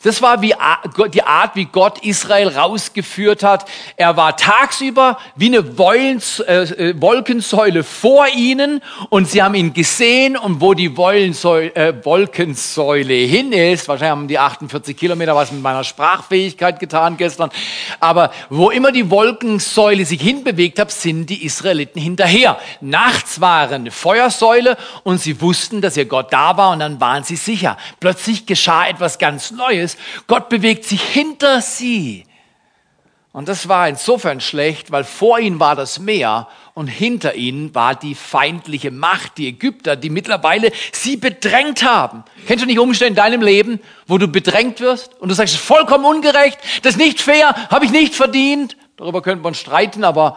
Das 0.03 0.21
war 0.21 0.43
wie 0.43 0.55
die 1.13 1.23
Art, 1.23 1.55
wie 1.55 1.67
Gott 1.67 2.05
Israel 2.05 2.49
rausgeführt 2.49 3.45
hat. 3.45 3.69
Er 3.97 4.17
war 4.17 4.37
tagsüber 4.37 5.19
wie 5.37 5.47
eine 5.47 5.59
äh, 5.59 6.63
äh, 6.63 7.01
Wolkensäule 7.01 7.85
vor 7.85 8.27
ihnen 8.29 8.83
und 9.11 9.29
sie 9.29 9.43
haben 9.43 9.55
ihn 9.55 9.73
gesehen 9.73 10.37
und 10.37 10.61
wo 10.61 10.75
die 10.75 10.87
äh, 10.87 11.95
Wolkensäule 12.05 13.15
hin 13.15 13.53
ist, 13.53 13.87
wahrscheinlich 13.87 14.11
haben 14.11 14.29
die 14.29 14.39
48 14.39 14.97
Kilometer 14.97 15.37
was 15.37 15.53
mit 15.53 15.63
meiner 15.63 15.85
Sprachfähigkeit 15.85 16.81
getan 16.81 17.17
gestern, 17.17 17.51
aber 18.01 18.33
wo 18.51 18.71
immer 18.71 18.91
die 18.91 19.09
Wolkensäule 19.09 20.05
sich 20.05 20.21
hinbewegt 20.21 20.81
hat, 20.81 20.91
sind 20.91 21.27
die 21.27 21.45
Israeliten 21.45 22.01
hinterher. 22.01 22.59
Nachts 22.93 23.41
war 23.41 23.71
eine 23.71 23.91
Feuersäule 23.91 24.77
und 25.03 25.19
sie 25.19 25.41
wussten, 25.41 25.81
dass 25.81 25.97
ihr 25.97 26.05
Gott 26.05 26.31
da 26.31 26.59
war 26.59 26.73
und 26.73 26.81
dann 26.81 27.01
waren 27.01 27.25
sie 27.25 27.37
sicher. 27.37 27.79
Plötzlich 28.01 28.45
geschah 28.45 28.87
etwas 28.87 29.19
ganz 29.19 29.51
Neues 29.51 29.97
Gott 30.27 30.51
bewegt 30.51 30.85
sich 30.85 31.03
hinter 31.03 31.63
sie. 31.63 32.27
Und 33.33 33.49
das 33.49 33.67
war 33.67 33.89
insofern 33.89 34.43
schlecht, 34.43 34.93
weil 34.93 35.05
vor 35.05 35.39
ihnen 35.39 35.59
war 35.59 35.75
das 35.75 36.01
Meer 36.01 36.49
und 36.75 36.87
hinter 36.87 37.35
ihnen 37.35 37.75
war 37.75 37.95
die 37.95 38.15
feindliche 38.15 38.91
Macht, 38.91 39.39
die 39.39 39.49
Ägypter, 39.49 39.97
die 39.97 40.11
mittlerweile 40.11 40.71
sie 40.93 41.17
bedrängt 41.17 41.83
haben. 41.83 42.25
Kennst 42.47 42.63
du 42.63 42.67
nicht 42.67 42.79
Umstände 42.79 43.09
in 43.09 43.15
deinem 43.15 43.41
Leben, 43.41 43.81
wo 44.07 44.19
du 44.19 44.29
bedrängt 44.29 44.81
wirst 44.81 45.19
und 45.19 45.31
du 45.31 45.35
sagst, 45.35 45.57
vollkommen 45.57 46.05
ungerecht, 46.05 46.59
das 46.83 46.97
ist 46.97 46.99
nicht 46.99 47.23
fair, 47.23 47.55
habe 47.71 47.87
ich 47.87 47.91
nicht 47.91 48.15
verdient? 48.15 48.77
Darüber 48.99 49.23
könnte 49.23 49.43
man 49.43 49.55
streiten, 49.55 50.05
aber 50.05 50.37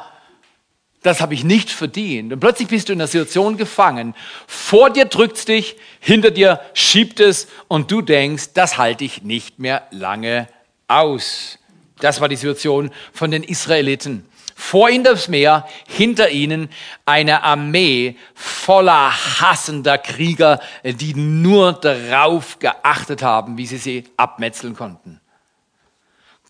das 1.05 1.21
habe 1.21 1.35
ich 1.35 1.43
nicht 1.43 1.69
verdient. 1.69 2.33
Und 2.33 2.39
plötzlich 2.39 2.67
bist 2.67 2.89
du 2.89 2.93
in 2.93 2.99
einer 2.99 3.07
Situation 3.07 3.57
gefangen. 3.57 4.15
Vor 4.47 4.89
dir 4.89 5.05
drückt 5.05 5.47
dich, 5.47 5.75
hinter 5.99 6.31
dir 6.31 6.59
schiebt 6.73 7.19
es 7.19 7.47
und 7.67 7.91
du 7.91 8.01
denkst, 8.01 8.53
das 8.53 8.77
halte 8.77 9.03
ich 9.03 9.21
nicht 9.21 9.59
mehr 9.59 9.83
lange 9.91 10.47
aus. 10.87 11.59
Das 11.99 12.21
war 12.21 12.27
die 12.27 12.35
Situation 12.35 12.91
von 13.13 13.29
den 13.29 13.43
Israeliten. 13.43 14.25
Vor 14.55 14.89
ihnen 14.89 15.03
das 15.03 15.27
Meer, 15.27 15.67
hinter 15.87 16.29
ihnen 16.29 16.69
eine 17.05 17.43
Armee 17.43 18.15
voller 18.33 19.11
hassender 19.41 19.97
Krieger, 19.97 20.59
die 20.83 21.13
nur 21.13 21.73
darauf 21.73 22.57
geachtet 22.57 23.21
haben, 23.21 23.57
wie 23.57 23.67
sie 23.67 23.77
sie 23.77 24.05
abmetzeln 24.17 24.75
konnten. 24.75 25.19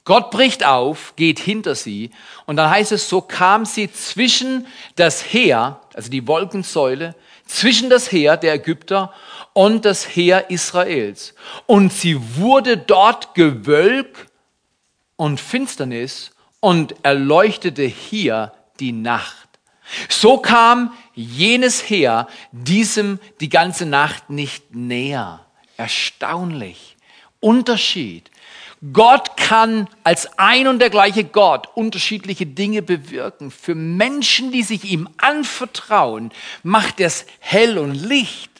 Gott 0.05 0.29
bricht 0.29 0.63
auf, 0.63 1.13
geht 1.15 1.39
hinter 1.39 1.73
sie 1.73 2.11
und 2.45 2.57
dann 2.57 2.69
heißt 2.69 2.91
es, 2.91 3.09
so 3.09 3.21
kam 3.21 3.65
sie 3.65 3.91
zwischen 3.91 4.67
das 4.95 5.33
Heer, 5.33 5.81
also 5.95 6.11
die 6.11 6.27
Wolkensäule, 6.27 7.15
zwischen 7.47 7.89
das 7.89 8.11
Heer 8.11 8.37
der 8.37 8.53
Ägypter 8.53 9.11
und 9.53 9.83
das 9.83 10.15
Heer 10.15 10.51
Israels. 10.51 11.33
Und 11.65 11.91
sie 11.91 12.37
wurde 12.37 12.77
dort 12.77 13.33
Gewölk 13.33 14.27
und 15.15 15.39
Finsternis 15.39 16.31
und 16.59 16.95
erleuchtete 17.03 17.83
hier 17.83 18.53
die 18.79 18.91
Nacht. 18.91 19.47
So 20.09 20.37
kam 20.37 20.93
jenes 21.13 21.89
Heer 21.89 22.27
diesem 22.51 23.19
die 23.39 23.49
ganze 23.49 23.85
Nacht 23.85 24.29
nicht 24.29 24.73
näher. 24.75 25.45
Erstaunlich. 25.77 26.95
Unterschied. 27.39 28.29
Gott 28.93 29.37
kann 29.37 29.87
als 30.03 30.37
ein 30.37 30.67
und 30.67 30.79
der 30.79 30.89
gleiche 30.89 31.23
Gott 31.23 31.69
unterschiedliche 31.75 32.45
Dinge 32.45 32.81
bewirken. 32.81 33.49
Für 33.49 33.73
Menschen, 33.73 34.51
die 34.51 34.63
sich 34.63 34.83
ihm 34.83 35.09
anvertrauen, 35.17 36.31
macht 36.61 36.99
er 36.99 37.07
es 37.07 37.25
hell 37.39 37.77
und 37.77 37.95
Licht. 37.95 38.51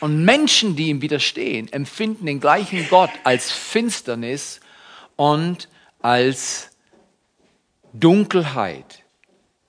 Und 0.00 0.24
Menschen, 0.24 0.76
die 0.76 0.88
ihm 0.88 1.02
widerstehen, 1.02 1.72
empfinden 1.72 2.26
den 2.26 2.40
gleichen 2.40 2.88
Gott 2.88 3.10
als 3.24 3.52
Finsternis 3.52 4.60
und 5.16 5.68
als 6.00 6.70
Dunkelheit. 7.92 9.04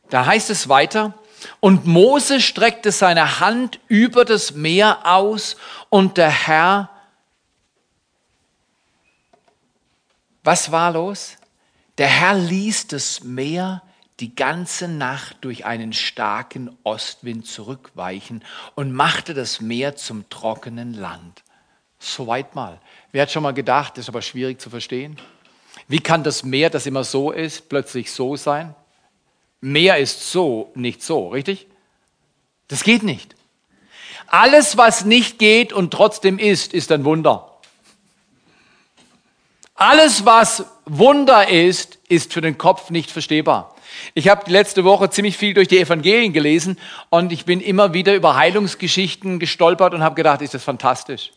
Da 0.10 0.26
heißt 0.26 0.50
es 0.50 0.70
weiter, 0.70 1.14
und 1.60 1.86
Mose 1.86 2.40
streckte 2.40 2.92
seine 2.92 3.40
Hand 3.40 3.80
über 3.88 4.26
das 4.26 4.54
Meer 4.54 5.00
aus 5.06 5.58
und 5.90 6.18
der 6.18 6.30
Herr 6.30 6.91
Was 10.44 10.72
war 10.72 10.92
los? 10.92 11.38
Der 11.98 12.08
Herr 12.08 12.36
ließ 12.36 12.88
das 12.88 13.24
Meer 13.24 13.84
die 14.20 14.36
ganze 14.36 14.88
Nacht 14.88 15.38
durch 15.42 15.66
einen 15.66 15.94
starken 15.94 16.76
Ostwind 16.84 17.48
zurückweichen 17.48 18.44
und 18.76 18.92
machte 18.92 19.34
das 19.34 19.62
Meer 19.62 19.96
zum 19.96 20.30
trockenen 20.30 20.94
Land. 20.94 21.44
Soweit 22.00 22.56
mal. 22.56 22.80
Wer 23.12 23.24
hat 23.24 23.32
schon 23.32 23.44
mal 23.44 23.54
gedacht, 23.54 23.98
das 23.98 24.06
ist 24.06 24.10
aber 24.10 24.22
schwierig 24.22 24.60
zu 24.62 24.70
verstehen? 24.70 25.18
Wie 25.88 26.00
kann 26.00 26.24
das 26.24 26.44
Meer, 26.44 26.70
das 26.70 26.86
immer 26.86 27.04
so 27.04 27.32
ist, 27.32 27.70
plötzlich 27.70 28.12
so 28.12 28.36
sein? 28.36 28.76
Meer 29.60 29.98
ist 29.98 30.32
so, 30.32 30.72
nicht 30.76 31.04
so, 31.04 31.30
richtig? 31.30 31.68
Das 32.68 32.84
geht 32.84 33.04
nicht. 33.04 33.36
Alles, 34.28 34.78
was 34.78 35.04
nicht 35.06 35.40
geht 35.40 35.74
und 35.74 35.92
trotzdem 35.92 36.40
ist, 36.40 36.74
ist 36.74 36.92
ein 36.92 37.04
Wunder. 37.04 37.51
Alles, 39.76 40.26
was 40.26 40.66
Wunder 40.86 41.48
ist, 41.48 42.00
ist 42.08 42.34
für 42.34 42.42
den 42.42 42.58
Kopf 42.58 42.90
nicht 42.90 43.10
verstehbar. 43.10 43.76
Ich 44.14 44.30
habe 44.30 44.44
die 44.46 44.52
letzte 44.52 44.84
Woche 44.84 45.10
ziemlich 45.10 45.38
viel 45.38 45.54
durch 45.54 45.68
die 45.68 45.80
Evangelien 45.80 46.34
gelesen 46.34 46.78
und 47.10 47.32
ich 47.32 47.46
bin 47.46 47.62
immer 47.62 47.94
wieder 47.94 48.14
über 48.16 48.36
Heilungsgeschichten 48.36 49.40
gestolpert 49.40 49.94
und 49.94 50.04
habe 50.04 50.16
gedacht, 50.16 50.42
ist 50.42 50.54
das 50.54 50.64
fantastisch. 50.64 51.32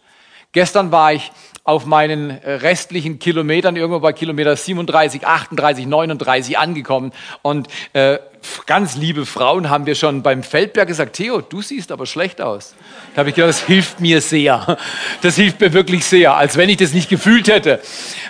Gestern 0.54 0.92
war 0.92 1.12
ich 1.12 1.32
auf 1.64 1.84
meinen 1.84 2.30
äh, 2.30 2.52
restlichen 2.52 3.18
Kilometern, 3.18 3.74
irgendwo 3.74 3.98
bei 3.98 4.12
Kilometer 4.12 4.54
37, 4.54 5.26
38, 5.26 5.86
39 5.86 6.58
angekommen. 6.58 7.10
Und 7.42 7.66
äh, 7.92 8.18
ganz 8.64 8.94
liebe 8.94 9.26
Frauen 9.26 9.68
haben 9.68 9.84
wir 9.84 9.96
schon 9.96 10.22
beim 10.22 10.44
Feldberg 10.44 10.86
gesagt, 10.86 11.16
Theo, 11.16 11.40
du 11.40 11.60
siehst 11.60 11.90
aber 11.90 12.06
schlecht 12.06 12.40
aus. 12.40 12.76
Da 13.14 13.20
habe 13.20 13.30
ich 13.30 13.34
gedacht, 13.34 13.48
das 13.48 13.62
hilft 13.62 13.98
mir 13.98 14.20
sehr. 14.20 14.78
Das 15.22 15.34
hilft 15.34 15.60
mir 15.60 15.72
wirklich 15.72 16.04
sehr, 16.04 16.36
als 16.36 16.56
wenn 16.56 16.68
ich 16.68 16.76
das 16.76 16.92
nicht 16.92 17.08
gefühlt 17.08 17.48
hätte. 17.48 17.80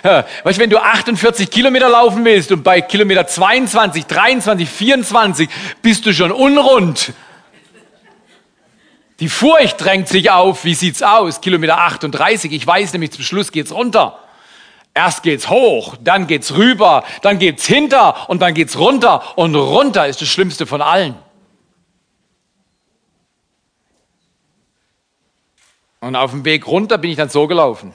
Weißt 0.01 0.57
du, 0.57 0.61
wenn 0.61 0.69
du 0.69 0.77
48 0.79 1.51
Kilometer 1.51 1.89
laufen 1.89 2.23
willst 2.23 2.51
und 2.51 2.63
bei 2.63 2.79
Kilometer 2.81 3.27
22, 3.27 4.05
23, 4.05 4.69
24 4.69 5.49
bist 5.81 6.05
du 6.05 6.13
schon 6.13 6.31
unrund, 6.31 7.13
die 9.19 9.29
Furcht 9.29 9.83
drängt 9.83 10.07
sich 10.07 10.31
auf. 10.31 10.65
Wie 10.65 10.73
sieht's 10.73 11.01
aus? 11.01 11.41
Kilometer 11.41 11.77
38. 11.77 12.51
Ich 12.51 12.65
weiß 12.65 12.93
nämlich, 12.93 13.11
zum 13.11 13.23
Schluss 13.23 13.51
geht's 13.51 13.71
runter. 13.71 14.19
Erst 14.93 15.23
geht's 15.23 15.49
hoch, 15.49 15.97
dann 16.01 16.25
geht's 16.25 16.53
rüber, 16.53 17.03
dann 17.21 17.37
geht's 17.37 17.65
hinter 17.65 18.29
und 18.29 18.41
dann 18.41 18.53
geht's 18.53 18.77
runter. 18.77 19.37
Und 19.37 19.53
runter 19.55 20.07
ist 20.07 20.21
das 20.21 20.29
Schlimmste 20.29 20.65
von 20.65 20.81
allen. 20.81 21.15
Und 25.99 26.15
auf 26.15 26.31
dem 26.31 26.45
Weg 26.45 26.67
runter 26.67 26.97
bin 26.97 27.11
ich 27.11 27.17
dann 27.17 27.29
so 27.29 27.47
gelaufen. 27.47 27.93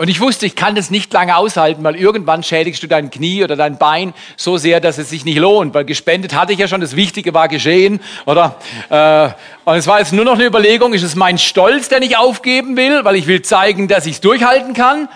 Und 0.00 0.08
ich 0.08 0.18
wusste, 0.18 0.46
ich 0.46 0.56
kann 0.56 0.74
das 0.74 0.90
nicht 0.90 1.12
lange 1.12 1.36
aushalten, 1.36 1.84
weil 1.84 1.94
irgendwann 1.94 2.42
schädigst 2.42 2.82
du 2.82 2.86
dein 2.86 3.10
Knie 3.10 3.44
oder 3.44 3.54
dein 3.54 3.76
Bein 3.76 4.14
so 4.34 4.56
sehr, 4.56 4.80
dass 4.80 4.96
es 4.96 5.10
sich 5.10 5.26
nicht 5.26 5.36
lohnt. 5.36 5.74
Weil 5.74 5.84
gespendet 5.84 6.34
hatte 6.34 6.54
ich 6.54 6.58
ja 6.58 6.68
schon, 6.68 6.80
das 6.80 6.96
Wichtige 6.96 7.34
war 7.34 7.48
geschehen, 7.48 8.00
oder? 8.24 8.56
Äh, 8.88 9.28
und 9.68 9.76
es 9.76 9.86
war 9.86 9.98
jetzt 9.98 10.14
nur 10.14 10.24
noch 10.24 10.36
eine 10.36 10.46
Überlegung, 10.46 10.94
ist 10.94 11.02
es 11.02 11.16
mein 11.16 11.36
Stolz, 11.36 11.90
der 11.90 12.00
ich 12.00 12.16
aufgeben 12.16 12.78
will, 12.78 13.04
weil 13.04 13.14
ich 13.14 13.26
will 13.26 13.42
zeigen, 13.42 13.88
dass 13.88 14.06
ich 14.06 14.12
es 14.12 14.20
durchhalten 14.22 14.72
kann? 14.72 15.06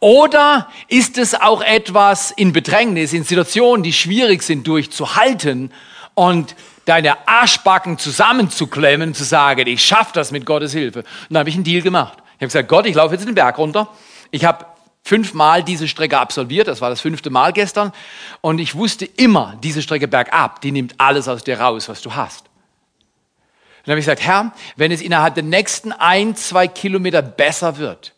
Oder 0.00 0.66
ist 0.88 1.18
es 1.18 1.40
auch 1.40 1.62
etwas 1.62 2.32
in 2.32 2.52
Bedrängnis, 2.52 3.12
in 3.12 3.22
Situationen, 3.22 3.84
die 3.84 3.92
schwierig 3.92 4.42
sind, 4.42 4.66
durchzuhalten 4.66 5.70
und 6.14 6.56
deine 6.86 7.28
Arschbacken 7.28 7.96
zusammenzuklemmen, 7.96 9.14
zu 9.14 9.22
sagen, 9.22 9.68
ich 9.68 9.84
schaffe 9.84 10.10
das 10.14 10.32
mit 10.32 10.46
Gottes 10.46 10.72
Hilfe? 10.72 10.98
Und 10.98 11.06
dann 11.30 11.38
habe 11.38 11.48
ich 11.48 11.54
einen 11.54 11.62
Deal 11.62 11.82
gemacht. 11.82 12.14
Ich 12.38 12.42
habe 12.42 12.46
gesagt, 12.46 12.68
Gott, 12.68 12.86
ich 12.86 12.96
laufe 12.96 13.14
jetzt 13.14 13.24
den 13.24 13.36
Berg 13.36 13.56
runter 13.56 13.86
ich 14.32 14.44
habe 14.44 14.66
fünfmal 15.04 15.62
diese 15.62 15.86
Strecke 15.86 16.18
absolviert, 16.18 16.66
das 16.66 16.80
war 16.80 16.90
das 16.90 17.00
fünfte 17.00 17.30
Mal 17.30 17.52
gestern, 17.52 17.92
und 18.40 18.58
ich 18.58 18.74
wusste 18.74 19.04
immer, 19.04 19.56
diese 19.62 19.82
Strecke 19.82 20.08
bergab, 20.08 20.60
die 20.60 20.72
nimmt 20.72 20.94
alles 20.98 21.28
aus 21.28 21.44
dir 21.44 21.60
raus, 21.60 21.88
was 21.88 22.02
du 22.02 22.14
hast. 22.14 22.46
Und 22.46 23.88
dann 23.88 23.92
habe 23.92 24.00
ich 24.00 24.06
gesagt, 24.06 24.22
Herr, 24.22 24.52
wenn 24.76 24.92
es 24.92 25.00
innerhalb 25.00 25.34
der 25.34 25.42
nächsten 25.42 25.92
ein, 25.92 26.34
zwei 26.36 26.68
Kilometer 26.68 27.20
besser 27.20 27.78
wird 27.78 28.14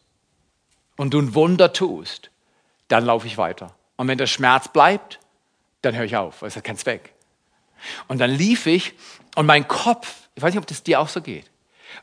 und 0.97 1.15
du 1.15 1.21
ein 1.21 1.35
Wunder 1.35 1.73
tust, 1.73 2.31
dann 2.89 3.07
laufe 3.07 3.27
ich 3.27 3.39
weiter. 3.39 3.75
Und 3.97 4.09
wenn 4.09 4.19
der 4.19 4.27
Schmerz 4.27 4.69
bleibt, 4.69 5.21
dann 5.81 5.97
höre 5.97 6.05
ich 6.05 6.17
auf, 6.17 6.43
weil 6.43 6.49
es 6.49 6.57
hat 6.57 6.65
keinen 6.65 6.77
Zweck. 6.77 7.13
Und 8.09 8.19
dann 8.19 8.31
lief 8.31 8.67
ich 8.67 8.93
und 9.37 9.47
mein 9.47 9.67
Kopf, 9.67 10.29
ich 10.35 10.43
weiß 10.43 10.53
nicht, 10.53 10.61
ob 10.61 10.67
das 10.67 10.83
dir 10.83 11.01
auch 11.01 11.09
so 11.09 11.23
geht, 11.23 11.51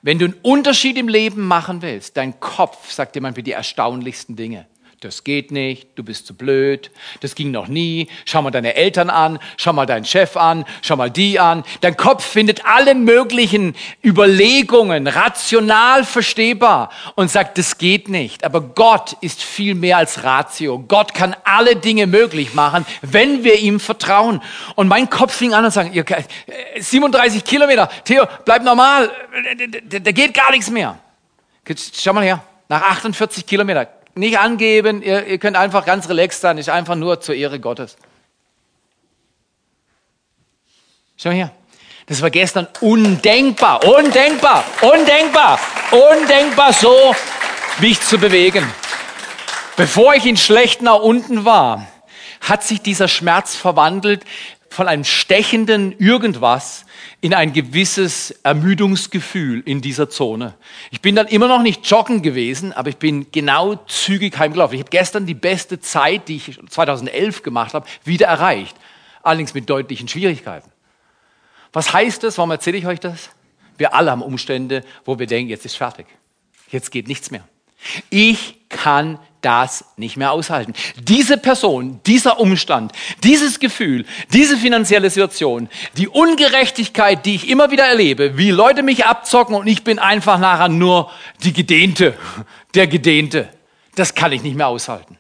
wenn 0.01 0.19
du 0.19 0.25
einen 0.25 0.35
Unterschied 0.41 0.97
im 0.97 1.07
Leben 1.07 1.45
machen 1.45 1.81
willst, 1.81 2.17
dein 2.17 2.39
Kopf 2.39 2.91
sagt 2.91 3.15
dir 3.15 3.21
manchmal 3.21 3.43
die 3.43 3.51
erstaunlichsten 3.51 4.35
Dinge 4.35 4.67
das 5.01 5.23
geht 5.23 5.49
nicht, 5.51 5.89
du 5.95 6.03
bist 6.03 6.27
zu 6.27 6.35
blöd, 6.35 6.91
das 7.21 7.33
ging 7.33 7.49
noch 7.49 7.67
nie, 7.67 8.07
schau 8.25 8.43
mal 8.43 8.51
deine 8.51 8.75
Eltern 8.75 9.09
an, 9.09 9.39
schau 9.57 9.73
mal 9.73 9.87
deinen 9.87 10.05
Chef 10.05 10.37
an, 10.37 10.63
schau 10.83 10.95
mal 10.95 11.09
die 11.09 11.39
an. 11.39 11.63
Dein 11.81 11.97
Kopf 11.97 12.23
findet 12.23 12.67
alle 12.67 12.93
möglichen 12.93 13.75
Überlegungen 14.03 15.07
rational 15.07 16.03
verstehbar 16.03 16.91
und 17.15 17.31
sagt, 17.31 17.57
das 17.57 17.79
geht 17.79 18.09
nicht. 18.09 18.43
Aber 18.43 18.61
Gott 18.61 19.17
ist 19.21 19.41
viel 19.41 19.73
mehr 19.73 19.97
als 19.97 20.23
Ratio. 20.23 20.77
Gott 20.77 21.15
kann 21.15 21.35
alle 21.45 21.75
Dinge 21.75 22.05
möglich 22.05 22.53
machen, 22.53 22.85
wenn 23.01 23.43
wir 23.43 23.57
ihm 23.57 23.79
vertrauen. 23.79 24.39
Und 24.75 24.87
mein 24.87 25.09
Kopf 25.09 25.33
fing 25.33 25.55
an 25.55 25.65
und 25.65 25.71
sagt, 25.71 25.95
37 26.77 27.43
Kilometer, 27.43 27.89
Theo, 28.05 28.27
bleib 28.45 28.63
normal, 28.63 29.09
da 29.89 30.11
geht 30.11 30.35
gar 30.35 30.51
nichts 30.51 30.69
mehr. 30.69 30.99
Schau 31.95 32.13
mal 32.13 32.23
her, 32.23 32.43
nach 32.69 32.83
48 32.83 33.47
Kilometern 33.47 33.87
nicht 34.15 34.39
angeben, 34.39 35.01
ihr, 35.01 35.25
ihr 35.27 35.37
könnt 35.37 35.57
einfach 35.57 35.85
ganz 35.85 36.09
relaxed 36.09 36.41
sein, 36.41 36.57
ist 36.57 36.69
einfach 36.69 36.95
nur 36.95 37.21
zur 37.21 37.35
Ehre 37.35 37.59
Gottes. 37.59 37.97
Schau 41.17 41.31
hier. 41.31 41.51
Das 42.07 42.21
war 42.21 42.29
gestern 42.29 42.67
undenkbar, 42.81 43.85
undenkbar, 43.85 44.65
undenkbar, 44.81 45.59
undenkbar 45.91 46.73
so, 46.73 47.15
mich 47.79 48.01
zu 48.01 48.17
bewegen. 48.17 48.67
Bevor 49.77 50.15
ich 50.15 50.25
in 50.25 50.35
schlecht 50.35 50.81
nach 50.81 50.99
unten 50.99 51.45
war, 51.45 51.87
hat 52.41 52.63
sich 52.63 52.81
dieser 52.81 53.07
Schmerz 53.07 53.55
verwandelt 53.55 54.23
von 54.69 54.87
einem 54.87 55.03
stechenden 55.03 55.97
irgendwas 55.99 56.85
in 57.21 57.35
ein 57.35 57.53
gewisses 57.53 58.31
Ermüdungsgefühl 58.43 59.61
in 59.61 59.81
dieser 59.81 60.09
Zone. 60.09 60.55
Ich 60.89 61.01
bin 61.01 61.15
dann 61.15 61.27
immer 61.27 61.47
noch 61.47 61.61
nicht 61.61 61.87
joggen 61.87 62.23
gewesen, 62.23 62.73
aber 62.73 62.89
ich 62.89 62.97
bin 62.97 63.31
genau 63.31 63.75
zügig 63.87 64.37
heimgelaufen. 64.39 64.73
Ich 64.73 64.81
habe 64.81 64.89
gestern 64.89 65.27
die 65.27 65.35
beste 65.35 65.79
Zeit, 65.79 66.27
die 66.27 66.37
ich 66.37 66.59
2011 66.67 67.43
gemacht 67.43 67.75
habe, 67.75 67.87
wieder 68.03 68.25
erreicht. 68.25 68.75
Allerdings 69.21 69.53
mit 69.53 69.69
deutlichen 69.69 70.07
Schwierigkeiten. 70.07 70.71
Was 71.73 71.93
heißt 71.93 72.23
das? 72.23 72.39
Warum 72.39 72.49
erzähle 72.49 72.77
ich 72.77 72.87
euch 72.87 72.99
das? 72.99 73.29
Wir 73.77 73.93
alle 73.93 74.09
haben 74.09 74.23
Umstände, 74.23 74.83
wo 75.05 75.19
wir 75.19 75.27
denken, 75.27 75.49
jetzt 75.51 75.65
ist 75.65 75.75
fertig. 75.75 76.07
Jetzt 76.71 76.91
geht 76.91 77.07
nichts 77.07 77.29
mehr. 77.29 77.47
Ich 78.09 78.57
kann 78.69 79.19
das 79.41 79.85
nicht 79.97 80.17
mehr 80.17 80.31
aushalten. 80.31 80.73
Diese 80.97 81.37
Person, 81.37 81.99
dieser 82.05 82.39
Umstand, 82.39 82.91
dieses 83.23 83.59
Gefühl, 83.59 84.05
diese 84.31 84.55
finanzielle 84.57 85.09
Situation, 85.09 85.67
die 85.97 86.07
Ungerechtigkeit, 86.07 87.25
die 87.25 87.35
ich 87.35 87.49
immer 87.49 87.71
wieder 87.71 87.85
erlebe, 87.85 88.37
wie 88.37 88.51
Leute 88.51 88.83
mich 88.83 89.05
abzocken 89.05 89.55
und 89.55 89.67
ich 89.67 89.83
bin 89.83 89.99
einfach 89.99 90.37
nachher 90.37 90.69
nur 90.69 91.11
die 91.43 91.53
Gedehnte, 91.53 92.15
der 92.75 92.87
Gedehnte, 92.87 93.49
das 93.95 94.15
kann 94.15 94.31
ich 94.31 94.43
nicht 94.43 94.55
mehr 94.55 94.67
aushalten. 94.67 95.17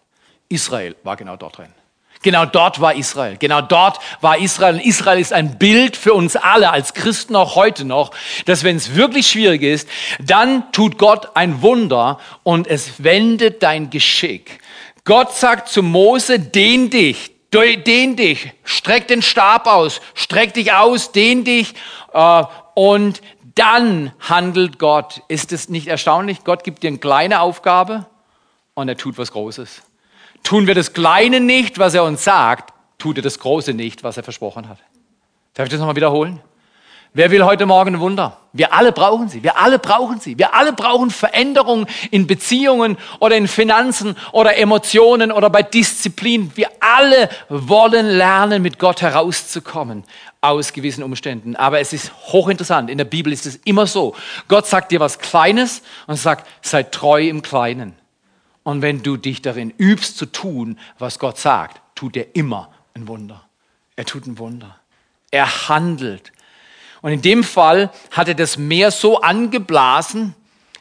Israel 0.49 0.95
war 1.03 1.17
genau 1.17 1.35
dort 1.35 1.57
drin. 1.57 1.73
Genau 2.23 2.45
dort 2.45 2.79
war 2.79 2.93
Israel. 2.93 3.37
Genau 3.37 3.61
dort 3.61 3.99
war 4.21 4.37
Israel. 4.37 4.75
Und 4.75 4.81
Israel 4.81 5.19
ist 5.19 5.33
ein 5.33 5.57
Bild 5.57 5.97
für 5.97 6.13
uns 6.13 6.35
alle 6.35 6.71
als 6.71 6.93
Christen 6.93 7.35
auch 7.35 7.55
heute 7.55 7.83
noch, 7.83 8.11
dass 8.45 8.63
wenn 8.63 8.75
es 8.75 8.95
wirklich 8.95 9.27
schwierig 9.27 9.63
ist, 9.63 9.89
dann 10.19 10.71
tut 10.71 10.97
Gott 10.99 11.29
ein 11.35 11.61
Wunder 11.61 12.19
und 12.43 12.67
es 12.67 13.03
wendet 13.03 13.63
dein 13.63 13.89
Geschick. 13.89 14.59
Gott 15.03 15.33
sagt 15.33 15.69
zu 15.69 15.81
Mose, 15.81 16.39
dehn 16.39 16.91
dich, 16.91 17.31
dehn 17.51 18.15
dich, 18.15 18.51
streck 18.63 19.07
den 19.07 19.23
Stab 19.23 19.65
aus, 19.65 19.99
streck 20.13 20.53
dich 20.53 20.73
aus, 20.73 21.11
dehn 21.11 21.43
dich 21.43 21.73
äh, 22.13 22.43
und 22.75 23.21
dann 23.55 24.13
handelt 24.19 24.77
Gott. 24.77 25.23
Ist 25.27 25.51
es 25.51 25.69
nicht 25.69 25.87
erstaunlich? 25.87 26.43
Gott 26.43 26.63
gibt 26.63 26.83
dir 26.83 26.89
eine 26.89 26.99
kleine 26.99 27.41
Aufgabe 27.41 28.05
und 28.75 28.87
er 28.89 28.95
tut 28.95 29.17
was 29.17 29.31
Großes. 29.31 29.81
Tun 30.43 30.67
wir 30.67 30.75
das 30.75 30.93
Kleine 30.93 31.39
nicht, 31.39 31.79
was 31.79 31.93
er 31.93 32.03
uns 32.03 32.23
sagt, 32.23 32.73
tut 32.97 33.17
er 33.17 33.23
das 33.23 33.39
Große 33.39 33.73
nicht, 33.73 34.03
was 34.03 34.17
er 34.17 34.23
versprochen 34.23 34.67
hat. 34.69 34.79
Darf 35.53 35.65
ich 35.65 35.71
das 35.71 35.79
nochmal 35.79 35.95
wiederholen? 35.95 36.41
Wer 37.13 37.29
will 37.29 37.43
heute 37.43 37.65
Morgen 37.65 37.95
ein 37.95 37.99
Wunder? 37.99 38.37
Wir 38.53 38.73
alle 38.73 38.93
brauchen 38.93 39.27
sie. 39.27 39.43
Wir 39.43 39.57
alle 39.57 39.79
brauchen 39.79 40.21
sie. 40.21 40.37
Wir 40.37 40.53
alle 40.53 40.71
brauchen 40.71 41.09
Veränderungen 41.09 41.85
in 42.09 42.25
Beziehungen 42.25 42.97
oder 43.19 43.35
in 43.35 43.49
Finanzen 43.49 44.15
oder 44.31 44.57
Emotionen 44.57 45.33
oder 45.33 45.49
bei 45.49 45.61
Disziplin. 45.61 46.53
Wir 46.55 46.69
alle 46.79 47.27
wollen 47.49 48.05
lernen, 48.05 48.61
mit 48.61 48.79
Gott 48.79 49.01
herauszukommen 49.01 50.05
aus 50.39 50.71
gewissen 50.71 51.03
Umständen. 51.03 51.57
Aber 51.57 51.81
es 51.81 51.91
ist 51.91 52.13
hochinteressant. 52.31 52.89
In 52.89 52.97
der 52.97 53.05
Bibel 53.05 53.33
ist 53.33 53.45
es 53.45 53.57
immer 53.65 53.87
so. 53.87 54.15
Gott 54.47 54.67
sagt 54.67 54.93
dir 54.93 55.01
was 55.01 55.19
Kleines 55.19 55.81
und 56.07 56.15
sagt, 56.15 56.47
sei 56.61 56.83
treu 56.83 57.27
im 57.27 57.41
Kleinen. 57.41 57.93
Und 58.63 58.81
wenn 58.81 59.01
du 59.01 59.17
dich 59.17 59.41
darin 59.41 59.71
übst 59.77 60.17
zu 60.17 60.25
tun, 60.25 60.77
was 60.99 61.19
Gott 61.19 61.37
sagt, 61.37 61.81
tut 61.95 62.15
er 62.15 62.35
immer 62.35 62.71
ein 62.93 63.07
Wunder. 63.07 63.47
Er 63.95 64.05
tut 64.05 64.27
ein 64.27 64.37
Wunder. 64.37 64.79
Er 65.31 65.69
handelt. 65.69 66.31
Und 67.01 67.11
in 67.11 67.21
dem 67.21 67.43
Fall 67.43 67.91
hat 68.11 68.27
er 68.27 68.35
das 68.35 68.57
Meer 68.57 68.91
so 68.91 69.21
angeblasen, 69.21 70.35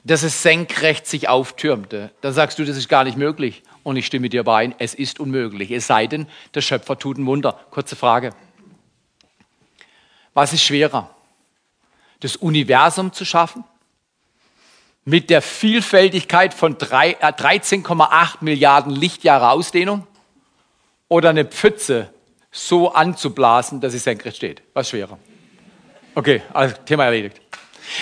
dass 0.05 0.23
es 0.23 0.43
senkrecht 0.43 1.07
sich 1.07 1.29
auftürmte. 1.29 2.11
Da 2.21 2.33
sagst 2.33 2.59
du, 2.59 2.65
das 2.65 2.77
ist 2.77 2.89
gar 2.89 3.05
nicht 3.05 3.17
möglich. 3.17 3.63
Und 3.83 3.97
ich 3.97 4.07
stimme 4.07 4.29
dir 4.29 4.45
bei, 4.45 4.75
es 4.79 4.95
ist 4.95 5.21
unmöglich. 5.21 5.71
Es 5.71 5.87
sei 5.87 6.07
denn, 6.07 6.27
der 6.55 6.61
Schöpfer 6.61 6.99
tut 6.99 7.17
ein 7.17 7.27
Wunder. 7.27 7.59
Kurze 7.71 7.97
Frage. 7.97 8.35
Was 10.35 10.53
ist 10.53 10.63
schwerer? 10.63 11.15
Das 12.21 12.37
Universum 12.37 13.13
zu 13.13 13.25
schaffen 13.25 13.65
mit 15.11 15.29
der 15.29 15.43
Vielfältigkeit 15.43 16.55
von 16.55 16.77
13,8 16.77 18.11
äh, 18.13 18.37
Milliarden 18.41 18.95
Lichtjahre 18.95 19.51
Ausdehnung 19.51 20.07
oder 21.09 21.31
eine 21.31 21.45
Pfütze 21.45 22.11
so 22.53 22.93
anzublasen, 22.93 23.81
dass 23.81 23.93
sie 23.93 23.99
senkrecht 23.99 24.37
steht? 24.37 24.63
Was 24.73 24.91
schwerer? 24.91 25.19
Okay, 26.15 26.43
also 26.53 26.77
Thema 26.87 27.07
erledigt. 27.07 27.41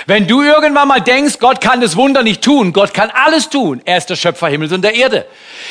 Wenn 0.06 0.26
du 0.26 0.42
irgendwann 0.42 0.86
mal 0.86 1.00
denkst, 1.00 1.38
Gott 1.38 1.62
kann 1.62 1.80
das 1.80 1.96
Wunder 1.96 2.22
nicht 2.22 2.44
tun, 2.44 2.74
Gott 2.74 2.92
kann 2.92 3.10
alles 3.10 3.48
tun, 3.48 3.80
er 3.86 3.96
ist 3.96 4.10
der 4.10 4.16
Schöpfer 4.16 4.48
Himmels 4.48 4.72
und 4.72 4.82
der 4.82 4.94
Erde. 4.94 5.24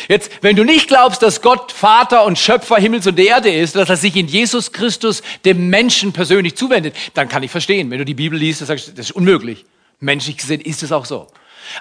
Jetzt, 0.08 0.32
wenn 0.42 0.56
du 0.56 0.64
nicht 0.64 0.88
glaubst, 0.88 1.22
dass 1.22 1.44
Gott 1.44 1.72
Vater 1.72 2.26
und 2.26 2.40
Schöpfer 2.40 2.78
Himmels 2.78 3.06
und 3.06 3.20
der 3.20 3.28
Erde 3.28 3.54
ist, 3.54 3.76
dass 3.76 3.90
er 3.90 3.98
sich 3.98 4.16
in 4.16 4.28
Jesus 4.28 4.72
Christus 4.72 5.22
dem 5.46 5.70
Menschen 5.70 6.14
persönlich 6.14 6.56
zuwendet, 6.56 6.96
dann 7.14 7.30
kann 7.30 7.44
ich 7.44 7.52
verstehen. 7.52 7.92
Wenn 7.92 8.00
du 8.00 8.06
die 8.06 8.16
Bibel 8.16 8.40
liest, 8.40 8.62
dann 8.62 8.68
sagst 8.68 8.88
du, 8.88 8.92
das 8.94 9.12
ist 9.12 9.16
unmöglich. 9.16 9.66
Menschlich 10.00 10.38
gesehen 10.38 10.62
ist 10.62 10.84
es 10.84 10.92
auch 10.92 11.06
so. 11.06 11.28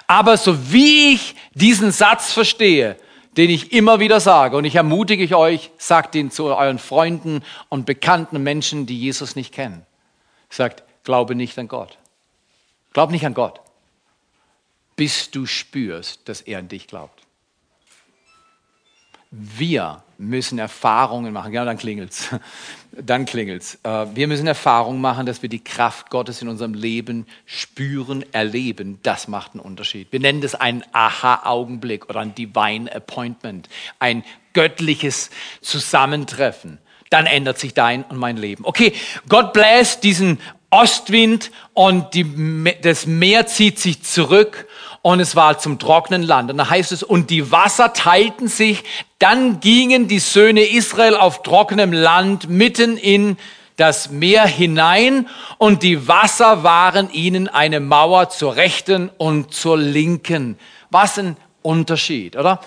Aber 0.07 0.37
so 0.37 0.71
wie 0.71 1.13
ich 1.13 1.35
diesen 1.53 1.91
Satz 1.91 2.33
verstehe, 2.33 2.97
den 3.37 3.49
ich 3.51 3.71
immer 3.71 3.99
wieder 3.99 4.19
sage, 4.19 4.57
und 4.57 4.65
ich 4.65 4.75
ermutige 4.75 5.37
euch, 5.37 5.71
sagt 5.77 6.15
ihn 6.15 6.31
zu 6.31 6.45
euren 6.45 6.79
Freunden 6.79 7.43
und 7.69 7.85
bekannten 7.85 8.41
Menschen, 8.41 8.87
die 8.87 8.99
Jesus 8.99 9.35
nicht 9.35 9.53
kennen. 9.53 9.85
Sagt, 10.49 10.83
glaube 11.03 11.35
nicht 11.35 11.57
an 11.59 11.67
Gott. 11.67 11.97
Glaub 12.93 13.11
nicht 13.11 13.25
an 13.25 13.35
Gott, 13.35 13.61
bis 14.95 15.29
du 15.29 15.45
spürst, 15.45 16.27
dass 16.27 16.41
er 16.41 16.57
an 16.59 16.67
dich 16.67 16.87
glaubt. 16.87 17.21
Wir 19.29 20.03
müssen 20.17 20.57
Erfahrungen 20.57 21.31
machen. 21.31 21.53
Ja, 21.53 21.63
dann 21.63 21.77
klingelt's. 21.77 22.29
Dann 22.99 23.25
klingelt's. 23.25 23.77
Äh, 23.83 24.07
wir 24.15 24.27
müssen 24.27 24.47
Erfahrungen 24.47 24.99
machen, 25.01 25.25
dass 25.25 25.41
wir 25.41 25.49
die 25.49 25.63
Kraft 25.63 26.09
Gottes 26.09 26.41
in 26.41 26.47
unserem 26.47 26.73
Leben 26.73 27.27
spüren, 27.45 28.25
erleben. 28.31 28.99
Das 29.03 29.27
macht 29.27 29.53
einen 29.53 29.59
Unterschied. 29.59 30.11
Wir 30.11 30.19
nennen 30.19 30.41
das 30.41 30.55
einen 30.55 30.83
Aha-Augenblick 30.93 32.09
oder 32.09 32.21
ein 32.21 32.33
Divine 32.33 32.93
Appointment. 32.93 33.69
Ein 33.99 34.23
göttliches 34.53 35.29
Zusammentreffen. 35.61 36.79
Dann 37.09 37.25
ändert 37.27 37.59
sich 37.59 37.73
dein 37.73 38.03
und 38.03 38.17
mein 38.17 38.37
Leben. 38.37 38.65
Okay, 38.65 38.93
Gott 39.29 39.53
bläst 39.53 40.03
diesen 40.03 40.39
Ostwind 40.69 41.51
und 41.73 42.13
die, 42.13 42.25
das 42.81 43.05
Meer 43.05 43.47
zieht 43.47 43.79
sich 43.79 44.03
zurück 44.03 44.67
und 45.01 45.19
es 45.19 45.35
war 45.35 45.57
zum 45.59 45.79
trockenen 45.79 46.23
Land. 46.23 46.51
Und 46.51 46.57
da 46.57 46.69
heißt 46.69 46.91
es, 46.91 47.03
und 47.03 47.29
die 47.29 47.51
Wasser 47.51 47.93
teilten 47.93 48.47
sich, 48.47 48.83
dann 49.19 49.59
gingen 49.59 50.07
die 50.07 50.19
Söhne 50.19 50.61
Israel 50.61 51.15
auf 51.15 51.43
trockenem 51.43 51.93
Land 51.93 52.49
mitten 52.49 52.97
in 52.97 53.37
das 53.77 54.09
Meer 54.09 54.45
hinein 54.45 55.29
und 55.59 55.83
die 55.83 56.07
Wasser 56.07 56.63
waren 56.63 57.11
ihnen 57.11 57.47
eine 57.47 57.79
Mauer 57.79 58.29
zur 58.29 58.55
rechten 58.55 59.09
und 59.17 59.53
zur 59.53 59.77
linken. 59.77 60.57
Was 60.89 61.19
ein 61.19 61.37
Unterschied, 61.61 62.35
oder? 62.35 62.59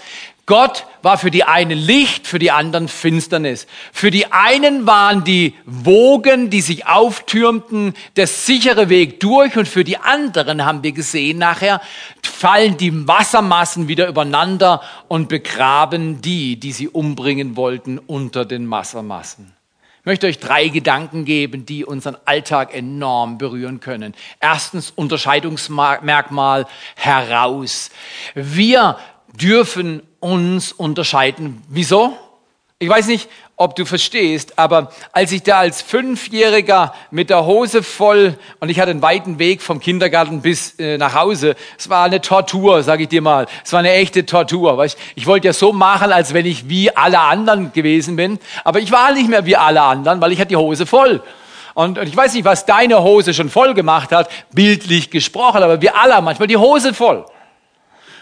Gott 0.51 0.85
war 1.03 1.17
für 1.17 1.31
die 1.31 1.45
einen 1.45 1.79
Licht, 1.79 2.27
für 2.27 2.41
die 2.41 2.51
anderen 2.51 2.89
Finsternis. 2.89 3.69
Für 3.93 4.11
die 4.11 4.33
einen 4.33 4.85
waren 4.85 5.23
die 5.23 5.55
Wogen, 5.65 6.51
die 6.51 6.61
sich 6.61 6.89
auftürmten, 6.89 7.95
der 8.17 8.27
sichere 8.27 8.89
Weg 8.89 9.21
durch 9.21 9.57
und 9.57 9.69
für 9.69 9.85
die 9.85 9.99
anderen 9.99 10.65
haben 10.65 10.83
wir 10.83 10.91
gesehen, 10.91 11.39
nachher 11.39 11.81
fallen 12.25 12.77
die 12.77 13.07
Wassermassen 13.07 13.87
wieder 13.87 14.09
übereinander 14.09 14.83
und 15.07 15.29
begraben 15.29 16.21
die, 16.21 16.59
die 16.59 16.73
sie 16.73 16.89
umbringen 16.89 17.55
wollten, 17.55 18.01
unter 18.01 18.45
den 18.45 18.69
Wassermassen. 18.69 19.55
Ich 20.01 20.07
möchte 20.07 20.27
euch 20.27 20.41
drei 20.41 20.67
Gedanken 20.67 21.25
geben, 21.25 21.65
die 21.65 21.85
unseren 21.85 22.17
Alltag 22.25 22.75
enorm 22.75 23.39
berühren 23.39 23.79
können. 23.79 24.15
Erstens 24.41 24.91
Unterscheidungsmerkmal 24.91 26.67
heraus. 26.97 27.91
Wir 28.35 28.99
dürfen 29.33 30.03
uns 30.21 30.73
unterscheiden. 30.73 31.63
Wieso? 31.69 32.17
Ich 32.79 32.89
weiß 32.89 33.09
nicht, 33.09 33.29
ob 33.57 33.77
du 33.77 33.85
verstehst, 33.85 34.59
aber 34.59 34.91
als 35.13 35.33
ich 35.33 35.43
da 35.43 35.59
als 35.59 35.83
Fünfjähriger 35.83 36.95
mit 37.11 37.29
der 37.29 37.45
Hose 37.45 37.83
voll 37.83 38.39
und 38.59 38.71
ich 38.71 38.81
hatte 38.81 38.91
einen 38.91 39.03
weiten 39.03 39.39
Weg 39.39 39.61
vom 39.61 39.81
Kindergarten 39.81 40.41
bis 40.41 40.79
äh, 40.79 40.97
nach 40.97 41.15
Hause, 41.15 41.57
es 41.79 41.91
war 41.91 42.05
eine 42.05 42.23
Tortur, 42.23 42.83
sage 42.83 43.03
ich 43.03 43.11
dir 43.11 43.21
mal. 43.21 43.47
Es 43.63 43.75
war 43.75 43.81
eine 43.81 43.93
echte 43.93 44.25
Tortur. 44.25 44.79
Weißt? 44.79 44.97
Ich 45.15 45.27
wollte 45.27 45.49
ja 45.49 45.53
so 45.53 45.75
machen, 45.75 46.11
als 46.11 46.33
wenn 46.33 46.47
ich 46.47 46.71
wie 46.71 46.97
alle 46.97 47.21
anderen 47.21 47.71
gewesen 47.75 48.17
bin, 48.17 48.39
aber 48.65 48.81
ich 48.81 48.91
war 48.91 49.13
nicht 49.13 49.29
mehr 49.29 49.45
wie 49.45 49.57
alle 49.57 49.83
anderen, 49.83 50.23
weil 50.23 50.33
ich 50.33 50.39
hatte 50.39 50.49
die 50.49 50.57
Hose 50.57 50.87
voll. 50.87 51.23
Und, 51.75 51.99
ich 51.99 52.17
weiß 52.17 52.33
nicht, 52.33 52.47
was 52.47 52.65
deine 52.65 53.03
Hose 53.03 53.35
schon 53.35 53.51
voll 53.51 53.75
gemacht 53.75 54.11
hat, 54.11 54.31
bildlich 54.53 55.11
gesprochen, 55.11 55.63
aber 55.63 55.83
wir 55.83 55.97
alle 55.97 56.15
haben 56.15 56.25
manchmal 56.25 56.49
die 56.49 56.57
Hose 56.57 56.95
voll. 56.95 57.27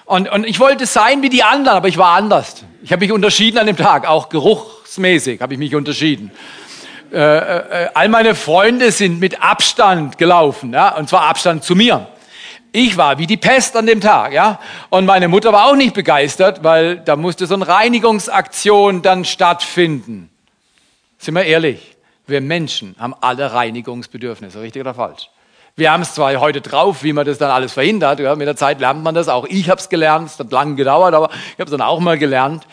Und, 0.08 0.26
und 0.30 0.44
ich 0.44 0.58
wollte 0.58 0.86
sein 0.86 1.20
wie 1.20 1.28
die 1.28 1.42
anderen, 1.42 1.76
aber 1.76 1.88
ich 1.88 1.98
war 1.98 2.16
anders. 2.16 2.64
Ich 2.82 2.92
habe 2.92 3.04
mich 3.04 3.12
unterschieden 3.12 3.58
an 3.58 3.66
dem 3.66 3.76
Tag, 3.76 4.08
auch 4.08 4.30
geruchsmäßig 4.30 5.42
habe 5.42 5.52
ich 5.52 5.58
mich 5.58 5.74
unterschieden. 5.74 6.30
Äh, 7.12 7.18
äh, 7.18 7.88
all 7.92 8.08
meine 8.08 8.34
Freunde 8.34 8.90
sind 8.90 9.20
mit 9.20 9.42
Abstand 9.42 10.16
gelaufen, 10.16 10.72
ja, 10.72 10.96
und 10.96 11.10
zwar 11.10 11.28
Abstand 11.28 11.62
zu 11.62 11.76
mir. 11.76 12.06
Ich 12.72 12.96
war 12.96 13.18
wie 13.18 13.26
die 13.26 13.36
Pest 13.36 13.76
an 13.76 13.84
dem 13.84 14.00
Tag, 14.00 14.32
ja. 14.32 14.58
Und 14.88 15.04
meine 15.04 15.28
Mutter 15.28 15.52
war 15.52 15.66
auch 15.66 15.76
nicht 15.76 15.92
begeistert, 15.92 16.64
weil 16.64 16.96
da 17.00 17.14
musste 17.14 17.46
so 17.46 17.52
eine 17.52 17.68
Reinigungsaktion 17.68 19.02
dann 19.02 19.26
stattfinden. 19.26 20.30
Sind 21.18 21.34
wir 21.34 21.44
ehrlich? 21.44 21.96
Wir 22.26 22.40
Menschen 22.40 22.96
haben 22.98 23.14
alle 23.20 23.52
Reinigungsbedürfnisse, 23.52 24.62
richtig 24.62 24.80
oder 24.80 24.94
falsch? 24.94 25.28
Wir 25.78 25.92
haben 25.92 26.02
es 26.02 26.12
zwar 26.12 26.34
heute 26.40 26.60
drauf, 26.60 27.04
wie 27.04 27.12
man 27.12 27.24
das 27.24 27.38
dann 27.38 27.52
alles 27.52 27.72
verhindert. 27.72 28.18
Ja, 28.18 28.34
mit 28.34 28.48
der 28.48 28.56
Zeit 28.56 28.80
lernt 28.80 29.04
man 29.04 29.14
das. 29.14 29.28
Auch 29.28 29.46
ich 29.46 29.70
habe 29.70 29.80
es 29.80 29.88
gelernt. 29.88 30.28
Es 30.28 30.36
hat 30.36 30.50
lange 30.50 30.74
gedauert, 30.74 31.14
aber 31.14 31.30
ich 31.30 31.52
habe 31.60 31.66
es 31.66 31.70
dann 31.70 31.82
auch 31.82 32.00
mal 32.00 32.18
gelernt. 32.18 32.66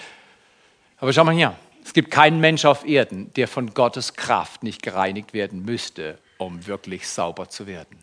Aber 0.98 1.14
schau 1.14 1.24
mal 1.24 1.36
hier. 1.36 1.56
Es 1.84 1.94
gibt 1.94 2.10
keinen 2.10 2.40
Mensch 2.40 2.66
auf 2.66 2.84
Erden, 2.84 3.32
der 3.36 3.48
von 3.48 3.76
Gottes 3.76 4.16
Kraft 4.16 4.64
nicht 4.64 4.82
gereinigt 4.82 5.36
werden 5.36 5.64
müsste, 5.64 6.18
um 6.40 6.66
wirklich 6.66 7.08
sauber 7.08 7.48
zu 7.48 7.68
werden. 7.68 8.00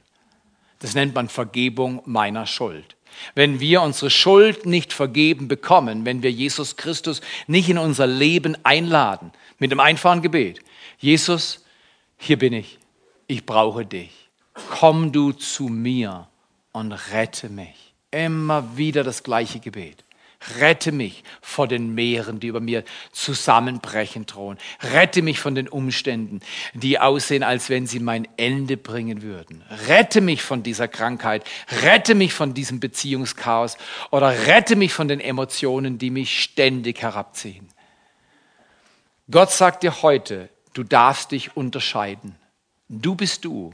Das 0.78 0.94
nennt 0.94 1.16
man 1.16 1.28
Vergebung 1.28 2.00
meiner 2.04 2.46
Schuld. 2.46 2.94
Wenn 3.34 3.58
wir 3.58 3.82
unsere 3.82 4.08
Schuld 4.08 4.66
nicht 4.66 4.92
vergeben 4.92 5.48
bekommen, 5.48 6.04
wenn 6.04 6.22
wir 6.22 6.30
Jesus 6.30 6.76
Christus 6.76 7.22
nicht 7.48 7.68
in 7.68 7.78
unser 7.78 8.06
Leben 8.06 8.56
einladen, 8.62 9.32
mit 9.58 9.72
dem 9.72 9.80
einfachen 9.80 10.22
Gebet, 10.22 10.60
Jesus, 10.98 11.64
hier 12.18 12.38
bin 12.38 12.52
ich, 12.52 12.78
ich 13.26 13.44
brauche 13.44 13.84
dich, 13.84 14.21
komm 14.54 15.12
du 15.12 15.32
zu 15.32 15.64
mir 15.64 16.28
und 16.72 16.92
rette 16.92 17.48
mich. 17.48 17.94
Immer 18.10 18.76
wieder 18.76 19.04
das 19.04 19.22
gleiche 19.22 19.60
Gebet. 19.60 20.04
Rette 20.58 20.90
mich 20.90 21.22
vor 21.40 21.68
den 21.68 21.94
Meeren, 21.94 22.40
die 22.40 22.48
über 22.48 22.60
mir 22.60 22.84
zusammenbrechen 23.12 24.26
drohen. 24.26 24.58
Rette 24.80 25.22
mich 25.22 25.38
von 25.38 25.54
den 25.54 25.68
Umständen, 25.68 26.40
die 26.74 26.98
aussehen, 26.98 27.44
als 27.44 27.70
wenn 27.70 27.86
sie 27.86 28.00
mein 28.00 28.26
Ende 28.36 28.76
bringen 28.76 29.22
würden. 29.22 29.62
Rette 29.86 30.20
mich 30.20 30.42
von 30.42 30.62
dieser 30.62 30.88
Krankheit. 30.88 31.44
Rette 31.82 32.14
mich 32.14 32.34
von 32.34 32.54
diesem 32.54 32.80
Beziehungschaos. 32.80 33.78
Oder 34.10 34.46
rette 34.46 34.74
mich 34.74 34.92
von 34.92 35.06
den 35.06 35.20
Emotionen, 35.20 35.98
die 35.98 36.10
mich 36.10 36.42
ständig 36.42 37.02
herabziehen. 37.02 37.68
Gott 39.30 39.52
sagt 39.52 39.84
dir 39.84 40.02
heute, 40.02 40.48
du 40.74 40.82
darfst 40.82 41.30
dich 41.30 41.56
unterscheiden. 41.56 42.34
Du 42.88 43.14
bist 43.14 43.44
du 43.44 43.72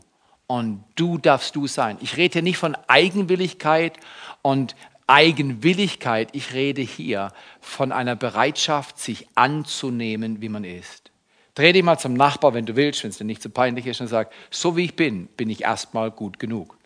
und 0.49 0.83
du 0.97 1.19
darfst 1.19 1.55
du 1.55 1.69
sein. 1.69 1.99
Ich 2.01 2.17
rede 2.17 2.33
hier 2.33 2.43
nicht 2.43 2.57
von 2.57 2.77
Eigenwilligkeit 2.89 3.99
und 4.43 4.75
Eigenwilligkeit, 5.07 6.31
ich 6.33 6.53
rede 6.53 6.83
hier 6.83 7.33
von 7.61 7.93
einer 7.93 8.17
Bereitschaft, 8.17 8.99
sich 8.99 9.29
anzunehmen, 9.37 10.41
wie 10.41 10.49
man 10.49 10.65
ist. 10.65 11.13
Dreh 11.55 11.73
dich 11.73 11.83
mal 11.83 11.99
zum 11.99 12.15
Nachbar, 12.15 12.55
wenn 12.55 12.67
du 12.67 12.77
willst, 12.77 13.05
wenn 13.05 13.11
es 13.11 13.19
dir 13.19 13.25
nicht 13.25 13.43
zu 13.43 13.49
so 13.49 13.53
peinlich 13.53 13.87
ist, 13.87 14.01
und 14.01 14.09
sag, 14.09 14.33
so 14.51 14.77
wie 14.77 14.85
ich 14.85 14.97
bin, 14.97 15.27
bin 15.29 15.51
ich 15.51 15.63
erstmal 15.63 16.11
gut 16.11 16.39
genug. 16.39 16.77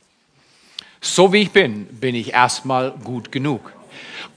So 1.00 1.32
wie 1.32 1.42
ich 1.42 1.50
bin, 1.50 1.86
bin 1.86 2.14
ich 2.14 2.32
erstmal 2.32 2.92
gut 2.92 3.32
genug. 3.32 3.72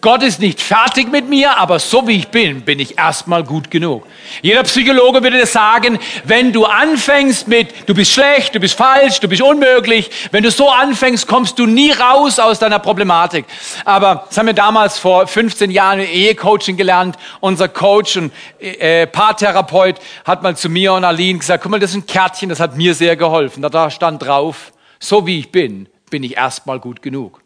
Gott 0.02 0.22
ist 0.22 0.40
nicht 0.40 0.62
fertig 0.62 1.12
mit 1.12 1.30
mir, 1.30 1.58
aber 1.58 1.80
so 1.80 2.08
wie 2.08 2.18
ich 2.18 2.28
bin, 2.28 2.62
bin 2.62 2.80
ich 2.80 3.00
erstmal 3.00 3.44
gut 3.44 3.72
genug. 3.72 4.06
Jeder 4.44 4.62
Psychologe 4.64 5.24
würde 5.24 5.40
dir 5.40 5.48
sagen, 5.48 5.98
wenn 6.26 6.54
du 6.54 6.66
anfängst 6.66 7.48
mit, 7.48 7.90
du 7.90 7.96
bist 7.96 8.12
schlecht, 8.12 8.54
du 8.54 8.60
bist 8.60 8.76
falsch, 8.76 9.20
du 9.20 9.28
bist 9.28 9.42
unmöglich, 9.42 10.12
wenn 10.30 10.44
du 10.44 10.52
so 10.52 10.70
anfängst, 10.70 11.28
kommst 11.28 11.58
du 11.58 11.66
nie 11.66 11.92
raus 11.92 12.38
aus 12.38 12.60
deiner 12.60 12.78
Problematik. 12.78 13.46
Aber 13.84 14.26
das 14.28 14.38
haben 14.38 14.46
wir 14.46 14.54
damals 14.54 15.00
vor 15.00 15.26
15 15.26 15.72
Jahren 15.72 16.00
im 16.00 16.08
Ehecoaching 16.08 16.78
gelernt. 16.78 17.18
Unser 17.40 17.68
Coach 17.68 18.18
und 18.18 18.32
äh, 18.60 19.08
Paartherapeut 19.08 19.96
hat 20.24 20.44
mal 20.44 20.56
zu 20.56 20.70
mir 20.70 20.94
und 20.94 21.04
Aline 21.04 21.40
gesagt, 21.40 21.64
guck 21.64 21.72
mal, 21.72 21.80
das 21.80 21.92
ist 21.92 21.98
ein 21.98 22.06
Kärtchen, 22.06 22.50
das 22.50 22.60
hat 22.60 22.78
mir 22.78 22.94
sehr 22.94 23.16
geholfen. 23.16 23.64
Da 23.64 23.90
stand 23.90 24.22
drauf, 24.22 24.72
so 25.00 25.26
wie 25.26 25.40
ich 25.40 25.52
bin, 25.52 25.90
bin 26.12 26.22
ich 26.22 26.38
erstmal 26.38 26.80
gut 26.80 27.02
genug. 27.02 27.42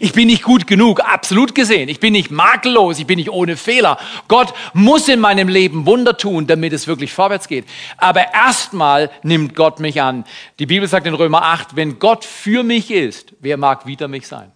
Ich 0.00 0.12
bin 0.12 0.26
nicht 0.26 0.42
gut 0.42 0.66
genug, 0.66 1.00
absolut 1.00 1.54
gesehen. 1.54 1.88
Ich 1.88 2.00
bin 2.00 2.12
nicht 2.12 2.30
makellos, 2.30 2.98
ich 2.98 3.06
bin 3.06 3.18
nicht 3.18 3.30
ohne 3.30 3.56
Fehler. 3.56 3.98
Gott 4.28 4.52
muss 4.72 5.08
in 5.08 5.20
meinem 5.20 5.48
Leben 5.48 5.86
Wunder 5.86 6.16
tun, 6.16 6.46
damit 6.46 6.72
es 6.72 6.86
wirklich 6.86 7.12
vorwärts 7.12 7.48
geht. 7.48 7.66
Aber 7.96 8.34
erstmal 8.34 9.10
nimmt 9.22 9.54
Gott 9.54 9.80
mich 9.80 10.02
an. 10.02 10.24
Die 10.58 10.66
Bibel 10.66 10.88
sagt 10.88 11.06
in 11.06 11.14
Römer 11.14 11.42
8, 11.42 11.76
wenn 11.76 11.98
Gott 11.98 12.24
für 12.24 12.62
mich 12.62 12.90
ist, 12.90 13.34
wer 13.40 13.56
mag 13.56 13.86
wider 13.86 14.08
mich 14.08 14.26
sein? 14.26 14.50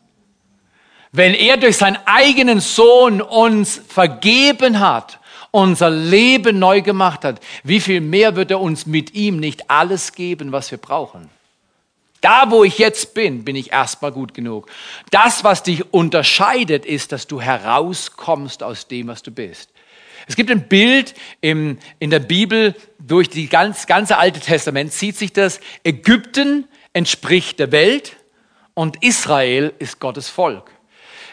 Wenn 1.12 1.34
er 1.34 1.56
durch 1.56 1.76
seinen 1.76 1.98
eigenen 2.06 2.60
Sohn 2.60 3.20
uns 3.20 3.80
vergeben 3.88 4.78
hat, 4.78 5.18
unser 5.50 5.90
Leben 5.90 6.58
neu 6.58 6.82
gemacht 6.82 7.24
hat, 7.24 7.40
wie 7.64 7.80
viel 7.80 8.00
mehr 8.00 8.36
wird 8.36 8.50
er 8.50 8.60
uns 8.60 8.86
mit 8.86 9.14
ihm 9.14 9.38
nicht 9.38 9.70
alles 9.70 10.12
geben, 10.12 10.52
was 10.52 10.70
wir 10.70 10.78
brauchen? 10.78 11.28
Da, 12.20 12.50
wo 12.50 12.64
ich 12.64 12.78
jetzt 12.78 13.14
bin, 13.14 13.44
bin 13.44 13.56
ich 13.56 13.72
erstmal 13.72 14.12
gut 14.12 14.34
genug. 14.34 14.70
Das, 15.10 15.42
was 15.42 15.62
dich 15.62 15.92
unterscheidet, 15.92 16.84
ist, 16.84 17.12
dass 17.12 17.26
du 17.26 17.40
herauskommst 17.40 18.62
aus 18.62 18.88
dem, 18.88 19.08
was 19.08 19.22
du 19.22 19.30
bist. 19.30 19.70
Es 20.26 20.36
gibt 20.36 20.50
ein 20.50 20.68
Bild 20.68 21.14
im, 21.40 21.78
in 21.98 22.10
der 22.10 22.20
Bibel, 22.20 22.74
durch 22.98 23.30
die 23.30 23.48
ganz, 23.48 23.86
ganze 23.86 24.18
Alte 24.18 24.40
Testament 24.40 24.92
zieht 24.92 25.16
sich 25.16 25.32
das. 25.32 25.60
Ägypten 25.82 26.68
entspricht 26.92 27.58
der 27.58 27.72
Welt 27.72 28.16
und 28.74 29.02
Israel 29.02 29.72
ist 29.78 29.98
Gottes 29.98 30.28
Volk. 30.28 30.70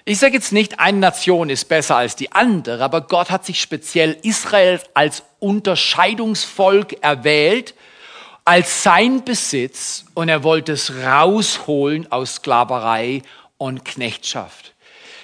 Ich 0.05 0.19
sage 0.19 0.35
jetzt 0.35 0.53
nicht, 0.53 0.79
eine 0.79 0.99
Nation 0.99 1.49
ist 1.49 1.65
besser 1.65 1.97
als 1.97 2.15
die 2.15 2.31
andere, 2.31 2.81
aber 2.81 3.01
Gott 3.01 3.29
hat 3.29 3.45
sich 3.45 3.59
speziell 3.59 4.17
Israel 4.23 4.79
als 4.93 5.23
Unterscheidungsvolk 5.39 7.03
erwählt 7.03 7.73
als 8.47 8.81
sein 8.81 9.25
Besitz 9.25 10.05
und 10.13 10.29
er 10.29 10.41
wollte 10.41 10.71
es 10.71 10.89
rausholen 11.03 12.09
aus 12.13 12.35
Sklaverei 12.35 13.21
und 13.57 13.83
Knechtschaft. 13.83 14.73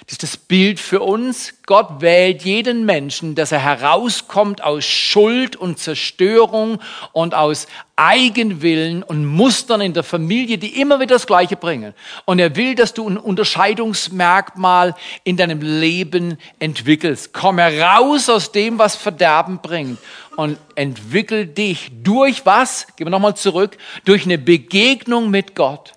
Das 0.04 0.12
ist 0.12 0.22
das 0.22 0.36
Bild 0.36 0.78
für 0.78 1.00
uns. 1.00 1.54
Gott 1.64 2.02
wählt 2.02 2.42
jeden 2.42 2.84
Menschen, 2.84 3.34
dass 3.34 3.50
er 3.50 3.60
herauskommt 3.60 4.62
aus 4.62 4.84
Schuld 4.84 5.56
und 5.56 5.78
Zerstörung 5.78 6.82
und 7.12 7.34
aus 7.34 7.66
Eigenwillen 7.96 9.02
und 9.02 9.24
Mustern 9.24 9.80
in 9.80 9.94
der 9.94 10.02
Familie, 10.02 10.58
die 10.58 10.78
immer 10.78 11.00
wieder 11.00 11.14
das 11.14 11.26
Gleiche 11.26 11.56
bringen. 11.56 11.94
Und 12.26 12.40
er 12.40 12.54
will, 12.56 12.74
dass 12.74 12.92
du 12.92 13.08
ein 13.08 13.16
Unterscheidungsmerkmal 13.16 14.94
in 15.22 15.38
deinem 15.38 15.62
Leben 15.62 16.36
entwickelst. 16.58 17.32
Komm 17.32 17.58
heraus 17.58 18.28
aus 18.28 18.52
dem, 18.52 18.78
was 18.78 18.96
Verderben 18.96 19.60
bringt 19.62 19.98
und 20.36 20.58
entwickel 20.74 21.46
dich 21.46 21.90
durch 22.02 22.44
was? 22.46 22.86
Gehen 22.96 23.06
wir 23.06 23.10
nochmal 23.10 23.36
zurück. 23.36 23.76
Durch 24.04 24.24
eine 24.24 24.38
Begegnung 24.38 25.30
mit 25.30 25.54
Gott. 25.54 25.92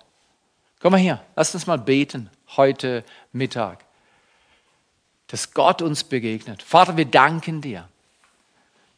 Komm 0.80 0.92
mal 0.92 1.00
her, 1.00 1.24
lass 1.36 1.54
uns 1.54 1.66
mal 1.66 1.78
beten 1.78 2.30
heute 2.56 3.04
Mittag 3.32 3.84
dass 5.28 5.52
Gott 5.52 5.82
uns 5.82 6.04
begegnet. 6.04 6.62
Vater, 6.62 6.96
wir 6.96 7.04
danken 7.04 7.60
dir. 7.60 7.88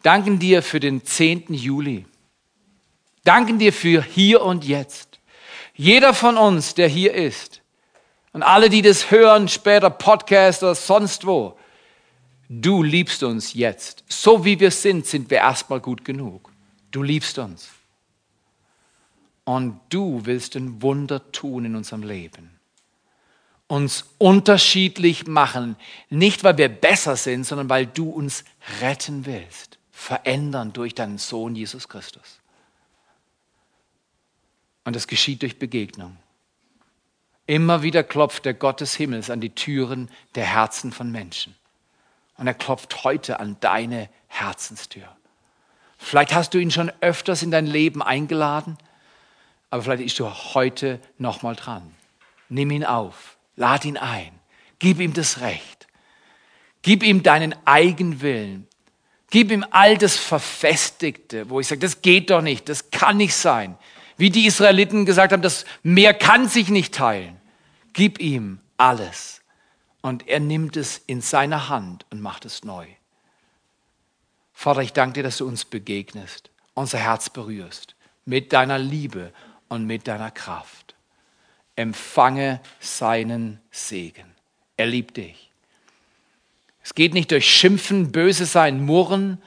Danken 0.02 0.38
dir 0.38 0.62
für 0.62 0.80
den 0.80 1.04
10. 1.04 1.46
Juli. 1.50 2.06
Danken 3.24 3.58
dir 3.58 3.72
für 3.72 4.02
hier 4.02 4.42
und 4.42 4.64
jetzt. 4.64 5.18
Jeder 5.74 6.14
von 6.14 6.38
uns, 6.38 6.74
der 6.74 6.88
hier 6.88 7.12
ist, 7.12 7.60
und 8.32 8.44
alle, 8.44 8.70
die 8.70 8.80
das 8.80 9.10
hören, 9.10 9.48
später 9.48 9.90
Podcast 9.90 10.62
oder 10.62 10.76
sonst 10.76 11.26
wo, 11.26 11.58
du 12.50 12.82
liebst 12.82 13.22
uns 13.22 13.54
jetzt. 13.54 14.04
So 14.08 14.44
wie 14.44 14.60
wir 14.60 14.70
sind, 14.70 15.06
sind 15.06 15.30
wir 15.30 15.38
erstmal 15.38 15.80
gut 15.80 16.04
genug. 16.04 16.52
Du 16.90 17.02
liebst 17.02 17.38
uns. 17.38 17.70
Und 19.44 19.80
du 19.88 20.26
willst 20.26 20.54
ein 20.56 20.82
Wunder 20.82 21.32
tun 21.32 21.64
in 21.64 21.76
unserem 21.76 22.02
Leben 22.02 22.60
uns 23.70 24.04
unterschiedlich 24.18 25.28
machen, 25.28 25.76
nicht 26.08 26.42
weil 26.42 26.58
wir 26.58 26.68
besser 26.68 27.14
sind, 27.14 27.44
sondern 27.44 27.68
weil 27.68 27.86
du 27.86 28.10
uns 28.10 28.44
retten 28.80 29.26
willst, 29.26 29.78
verändern 29.92 30.72
durch 30.72 30.92
deinen 30.96 31.18
Sohn 31.18 31.54
Jesus 31.54 31.88
Christus. 31.88 32.40
Und 34.84 34.96
das 34.96 35.06
geschieht 35.06 35.42
durch 35.42 35.60
Begegnung. 35.60 36.16
Immer 37.46 37.82
wieder 37.82 38.02
klopft 38.02 38.44
der 38.44 38.54
Gott 38.54 38.80
des 38.80 38.96
Himmels 38.96 39.30
an 39.30 39.40
die 39.40 39.54
Türen 39.54 40.10
der 40.34 40.46
Herzen 40.46 40.90
von 40.90 41.12
Menschen. 41.12 41.54
Und 42.40 42.48
er 42.48 42.54
klopft 42.54 43.04
heute 43.04 43.38
an 43.38 43.56
deine 43.60 44.08
Herzenstür. 44.26 45.06
Vielleicht 45.98 46.34
hast 46.34 46.54
du 46.54 46.58
ihn 46.58 46.72
schon 46.72 46.90
öfters 47.00 47.42
in 47.42 47.52
dein 47.52 47.66
Leben 47.66 48.02
eingeladen, 48.02 48.78
aber 49.68 49.82
vielleicht 49.82 50.02
bist 50.02 50.18
du 50.18 50.28
heute 50.54 50.98
nochmal 51.18 51.54
dran. 51.54 51.94
Nimm 52.48 52.72
ihn 52.72 52.84
auf 52.84 53.36
Lad 53.60 53.84
ihn 53.84 53.98
ein. 53.98 54.32
Gib 54.78 55.00
ihm 55.00 55.12
das 55.12 55.40
Recht. 55.40 55.86
Gib 56.80 57.02
ihm 57.02 57.22
deinen 57.22 57.54
Eigenwillen. 57.66 58.66
Gib 59.30 59.52
ihm 59.52 59.66
all 59.70 59.98
das 59.98 60.16
Verfestigte, 60.16 61.50
wo 61.50 61.60
ich 61.60 61.66
sage, 61.66 61.80
das 61.82 62.00
geht 62.00 62.30
doch 62.30 62.40
nicht, 62.40 62.70
das 62.70 62.90
kann 62.90 63.18
nicht 63.18 63.34
sein. 63.34 63.76
Wie 64.16 64.30
die 64.30 64.46
Israeliten 64.46 65.04
gesagt 65.04 65.34
haben, 65.34 65.42
das 65.42 65.66
Meer 65.82 66.14
kann 66.14 66.48
sich 66.48 66.70
nicht 66.70 66.94
teilen. 66.94 67.38
Gib 67.92 68.18
ihm 68.18 68.60
alles. 68.78 69.39
Und 70.02 70.28
er 70.28 70.40
nimmt 70.40 70.76
es 70.76 70.98
in 71.06 71.20
seine 71.20 71.68
Hand 71.68 72.06
und 72.10 72.20
macht 72.20 72.44
es 72.44 72.64
neu. 72.64 72.86
Vater, 74.52 74.80
ich 74.80 74.92
danke 74.92 75.14
dir, 75.14 75.22
dass 75.22 75.38
du 75.38 75.46
uns 75.46 75.64
begegnest, 75.64 76.50
unser 76.74 76.98
Herz 76.98 77.30
berührst, 77.30 77.94
mit 78.24 78.52
deiner 78.52 78.78
Liebe 78.78 79.32
und 79.68 79.86
mit 79.86 80.06
deiner 80.06 80.30
Kraft 80.30 80.94
empfange 81.80 82.60
seinen 82.78 83.58
Segen. 83.70 84.26
Er 84.76 84.86
liebt 84.86 85.16
dich. 85.16 85.50
Es 86.82 86.94
geht 86.94 87.14
nicht 87.14 87.30
durch 87.30 87.48
Schimpfen, 87.48 88.12
Böse 88.12 88.44
sein, 88.44 88.84
Murren, 88.84 89.40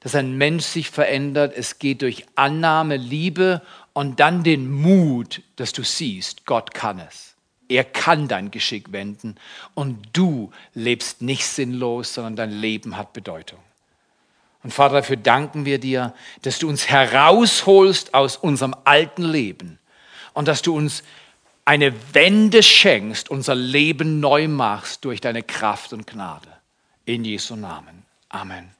dass 0.00 0.14
ein 0.14 0.36
Mensch 0.38 0.64
sich 0.64 0.90
verändert. 0.90 1.52
Es 1.56 1.78
geht 1.78 2.02
durch 2.02 2.26
Annahme, 2.36 2.96
Liebe 2.96 3.62
und 3.92 4.20
dann 4.20 4.44
den 4.44 4.70
Mut, 4.70 5.42
dass 5.56 5.72
du 5.72 5.82
siehst, 5.82 6.46
Gott 6.46 6.72
kann 6.74 7.00
es. 7.00 7.34
Er 7.70 7.84
kann 7.84 8.26
dein 8.26 8.50
Geschick 8.50 8.90
wenden 8.90 9.36
und 9.74 10.08
du 10.12 10.50
lebst 10.74 11.22
nicht 11.22 11.46
sinnlos, 11.46 12.12
sondern 12.14 12.34
dein 12.34 12.50
Leben 12.50 12.96
hat 12.96 13.12
Bedeutung. 13.12 13.60
Und 14.64 14.74
Vater, 14.74 14.96
dafür 14.96 15.16
danken 15.16 15.64
wir 15.64 15.78
dir, 15.78 16.12
dass 16.42 16.58
du 16.58 16.68
uns 16.68 16.88
herausholst 16.88 18.12
aus 18.12 18.36
unserem 18.36 18.74
alten 18.84 19.22
Leben 19.22 19.78
und 20.34 20.48
dass 20.48 20.62
du 20.62 20.76
uns 20.76 21.04
eine 21.64 21.94
Wende 22.12 22.64
schenkst, 22.64 23.30
unser 23.30 23.54
Leben 23.54 24.18
neu 24.18 24.48
machst 24.48 25.04
durch 25.04 25.20
deine 25.20 25.44
Kraft 25.44 25.92
und 25.92 26.08
Gnade. 26.08 26.48
In 27.04 27.24
Jesu 27.24 27.54
Namen. 27.54 28.04
Amen. 28.28 28.79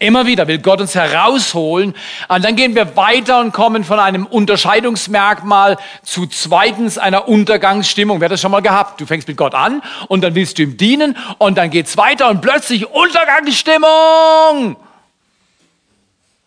Immer 0.00 0.24
wieder 0.24 0.48
will 0.48 0.58
Gott 0.60 0.80
uns 0.80 0.94
herausholen. 0.94 1.94
Und 2.26 2.42
dann 2.42 2.56
gehen 2.56 2.74
wir 2.74 2.96
weiter 2.96 3.38
und 3.38 3.52
kommen 3.52 3.84
von 3.84 3.98
einem 3.98 4.24
Unterscheidungsmerkmal 4.24 5.76
zu 6.02 6.26
zweitens 6.26 6.96
einer 6.96 7.28
Untergangsstimmung. 7.28 8.18
Wer 8.18 8.24
hat 8.24 8.32
das 8.32 8.40
schon 8.40 8.50
mal 8.50 8.62
gehabt? 8.62 8.98
Du 8.98 9.04
fängst 9.04 9.28
mit 9.28 9.36
Gott 9.36 9.54
an 9.54 9.82
und 10.08 10.22
dann 10.22 10.34
willst 10.34 10.56
du 10.56 10.62
ihm 10.62 10.78
dienen 10.78 11.18
und 11.36 11.58
dann 11.58 11.68
geht's 11.68 11.98
weiter 11.98 12.30
und 12.30 12.40
plötzlich 12.40 12.86
Untergangsstimmung. 12.86 14.76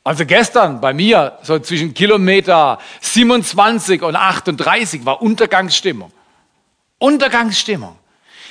Also 0.03 0.25
gestern 0.25 0.81
bei 0.81 0.91
mir, 0.91 1.37
so 1.43 1.59
zwischen 1.59 1.93
Kilometer 1.93 2.79
27 3.01 4.01
und 4.01 4.15
38 4.15 5.05
war 5.05 5.21
Untergangsstimmung. 5.21 6.11
Untergangsstimmung. 6.97 7.99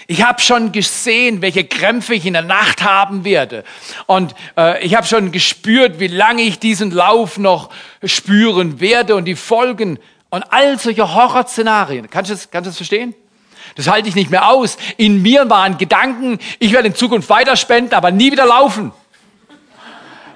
Ich 0.06 0.22
habe 0.22 0.40
schon 0.40 0.72
gesehen, 0.72 1.42
welche 1.42 1.64
Krämpfe 1.64 2.14
ich 2.14 2.26
in 2.26 2.32
der 2.32 2.42
Nacht 2.42 2.82
haben 2.82 3.24
werde. 3.24 3.64
Und 4.06 4.34
äh, 4.56 4.84
ich 4.84 4.94
habe 4.94 5.06
schon 5.06 5.32
gespürt, 5.32 6.00
wie 6.00 6.08
lange 6.08 6.42
ich 6.42 6.58
diesen 6.58 6.90
Lauf 6.90 7.38
noch 7.38 7.70
spüren 8.04 8.80
werde 8.80 9.14
und 9.14 9.24
die 9.26 9.36
Folgen 9.36 9.98
und 10.30 10.44
all 10.50 10.78
solche 10.78 11.14
Horrorszenarien. 11.14 12.10
Kannst 12.10 12.30
du 12.30 12.34
das, 12.34 12.50
kannst 12.50 12.66
du 12.66 12.70
das 12.70 12.76
verstehen? 12.76 13.14
Das 13.76 13.88
halte 13.88 14.08
ich 14.08 14.14
nicht 14.14 14.30
mehr 14.30 14.48
aus. 14.48 14.76
In 14.96 15.22
mir 15.22 15.48
waren 15.48 15.78
Gedanken, 15.78 16.38
ich 16.58 16.72
werde 16.72 16.88
in 16.88 16.94
Zukunft 16.94 17.28
weiter 17.30 17.56
spenden, 17.56 17.94
aber 17.94 18.10
nie 18.10 18.32
wieder 18.32 18.46
laufen. 18.46 18.92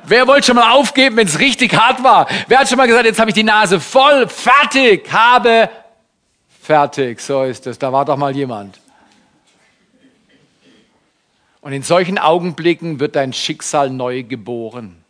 Wer 0.05 0.29
wollte 0.29 0.47
schon 0.47 0.57
mal 0.57 0.71
aufgeben, 0.71 1.17
wenn 1.17 1.27
es 1.27 1.41
richtig 1.41 1.75
hart 1.75 2.03
war? 2.05 2.29
Wer 2.47 2.61
hat 2.61 2.69
schon 2.69 2.79
mal 2.79 2.87
gesagt, 2.87 3.07
jetzt 3.07 3.19
habe 3.19 3.31
ich 3.31 3.35
die 3.35 3.43
Nase 3.43 3.81
voll, 3.81 4.29
fertig, 4.29 5.13
habe 5.13 5.69
fertig. 6.63 7.21
So 7.21 7.43
ist 7.43 7.67
es. 7.67 7.79
Da 7.79 7.93
war 7.93 8.05
doch 8.05 8.17
mal 8.17 8.35
jemand. 8.35 8.79
Und 11.67 11.73
in 11.73 11.83
solchen 11.83 12.17
Augenblicken 12.17 13.01
wird 13.01 13.17
dein 13.17 13.33
Schicksal 13.33 13.91
neu 13.91 14.23
geboren. 14.23 15.05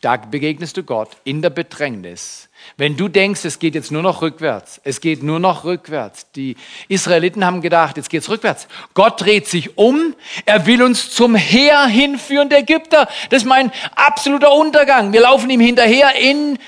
Da 0.00 0.16
begegnest 0.16 0.76
du 0.76 0.82
Gott 0.82 1.10
in 1.22 1.42
der 1.42 1.50
Bedrängnis. 1.50 2.48
Wenn 2.76 2.96
du 2.96 3.06
denkst, 3.06 3.44
es 3.44 3.60
geht 3.60 3.76
jetzt 3.76 3.92
nur 3.92 4.02
noch 4.02 4.20
rückwärts, 4.20 4.80
es 4.82 5.00
geht 5.00 5.22
nur 5.22 5.38
noch 5.38 5.62
rückwärts. 5.62 6.28
Die 6.32 6.56
Israeliten 6.88 7.44
haben 7.44 7.60
gedacht, 7.60 7.96
jetzt 7.96 8.10
geht's 8.10 8.28
rückwärts. 8.28 8.66
Gott 8.94 9.20
dreht 9.20 9.46
sich 9.46 9.78
um, 9.78 10.16
er 10.44 10.66
will 10.66 10.82
uns 10.82 11.12
zum 11.12 11.36
Heer 11.36 11.86
hinführen 11.86 12.48
der 12.48 12.58
Ägypter. 12.58 13.06
Das 13.30 13.42
ist 13.44 13.48
mein 13.48 13.70
absoluter 13.94 14.52
Untergang. 14.52 15.12
Wir 15.12 15.20
laufen 15.20 15.48
ihm 15.50 15.60
hinterher 15.60 16.16
in 16.16 16.58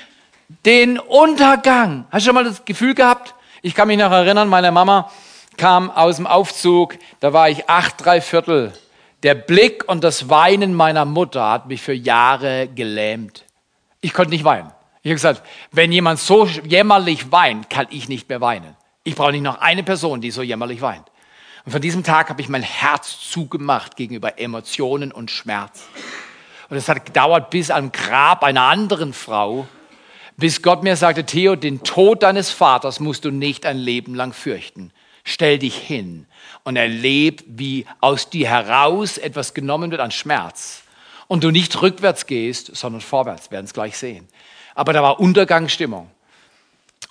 den 0.65 0.97
Untergang. 0.97 2.05
Hast 2.09 2.25
du 2.25 2.29
schon 2.29 2.35
mal 2.35 2.45
das 2.45 2.63
Gefühl 2.63 2.93
gehabt? 2.95 3.35
Ich 3.61 3.75
kann 3.75 3.89
mich 3.89 3.97
noch 3.97 4.13
erinnern, 4.13 4.47
meine 4.47 4.71
Mama 4.71 5.11
kam 5.57 5.91
aus 5.91 6.17
dem 6.17 6.27
Aufzug, 6.27 6.97
da 7.19 7.33
war 7.33 7.49
ich 7.49 7.69
acht, 7.69 8.03
drei 8.03 8.21
Viertel. 8.21 8.73
Der 9.23 9.35
Blick 9.35 9.87
und 9.89 10.03
das 10.03 10.29
Weinen 10.29 10.73
meiner 10.73 11.05
Mutter 11.05 11.49
hat 11.49 11.67
mich 11.67 11.81
für 11.81 11.93
Jahre 11.93 12.67
gelähmt. 12.67 13.45
Ich 14.01 14.13
konnte 14.13 14.31
nicht 14.31 14.43
weinen. 14.43 14.71
Ich 15.01 15.09
habe 15.09 15.15
gesagt, 15.15 15.43
wenn 15.71 15.91
jemand 15.91 16.19
so 16.19 16.45
jämmerlich 16.45 17.31
weint, 17.31 17.69
kann 17.69 17.87
ich 17.89 18.09
nicht 18.09 18.29
mehr 18.29 18.41
weinen. 18.41 18.75
Ich 19.03 19.15
brauche 19.15 19.31
nicht 19.31 19.41
noch 19.41 19.59
eine 19.59 19.83
Person, 19.83 20.21
die 20.21 20.31
so 20.31 20.41
jämmerlich 20.41 20.81
weint. 20.81 21.05
Und 21.65 21.71
von 21.71 21.81
diesem 21.81 22.03
Tag 22.03 22.29
habe 22.29 22.41
ich 22.41 22.49
mein 22.49 22.61
Herz 22.61 23.19
zugemacht 23.19 23.95
gegenüber 23.95 24.39
Emotionen 24.39 25.11
und 25.11 25.31
Schmerz. 25.31 25.87
Und 26.69 26.77
es 26.77 26.89
hat 26.89 27.05
gedauert 27.05 27.49
bis 27.49 27.71
am 27.71 27.91
Grab 27.91 28.43
einer 28.43 28.63
anderen 28.63 29.13
Frau, 29.13 29.67
bis 30.37 30.61
Gott 30.61 30.83
mir 30.83 30.95
sagte, 30.95 31.25
Theo, 31.25 31.55
den 31.55 31.83
Tod 31.83 32.21
deines 32.21 32.51
Vaters 32.51 32.99
musst 32.99 33.25
du 33.25 33.31
nicht 33.31 33.65
ein 33.65 33.77
Leben 33.77 34.13
lang 34.13 34.33
fürchten. 34.33 34.91
Stell 35.29 35.59
dich 35.59 35.75
hin 35.75 36.25
und 36.63 36.77
erleb, 36.77 37.43
wie 37.47 37.85
aus 37.99 38.29
dir 38.29 38.47
heraus 38.47 39.17
etwas 39.17 39.53
genommen 39.53 39.91
wird 39.91 39.99
an 39.99 40.09
Schmerz. 40.09 40.83
Und 41.27 41.43
du 41.43 41.51
nicht 41.51 41.81
rückwärts 41.81 42.27
gehst, 42.27 42.73
sondern 42.77 43.01
vorwärts, 43.01 43.51
werden 43.51 43.65
es 43.65 43.73
gleich 43.73 43.97
sehen. 43.97 44.29
Aber 44.73 44.93
da 44.93 45.03
war 45.03 45.19
Untergangsstimmung. 45.19 46.09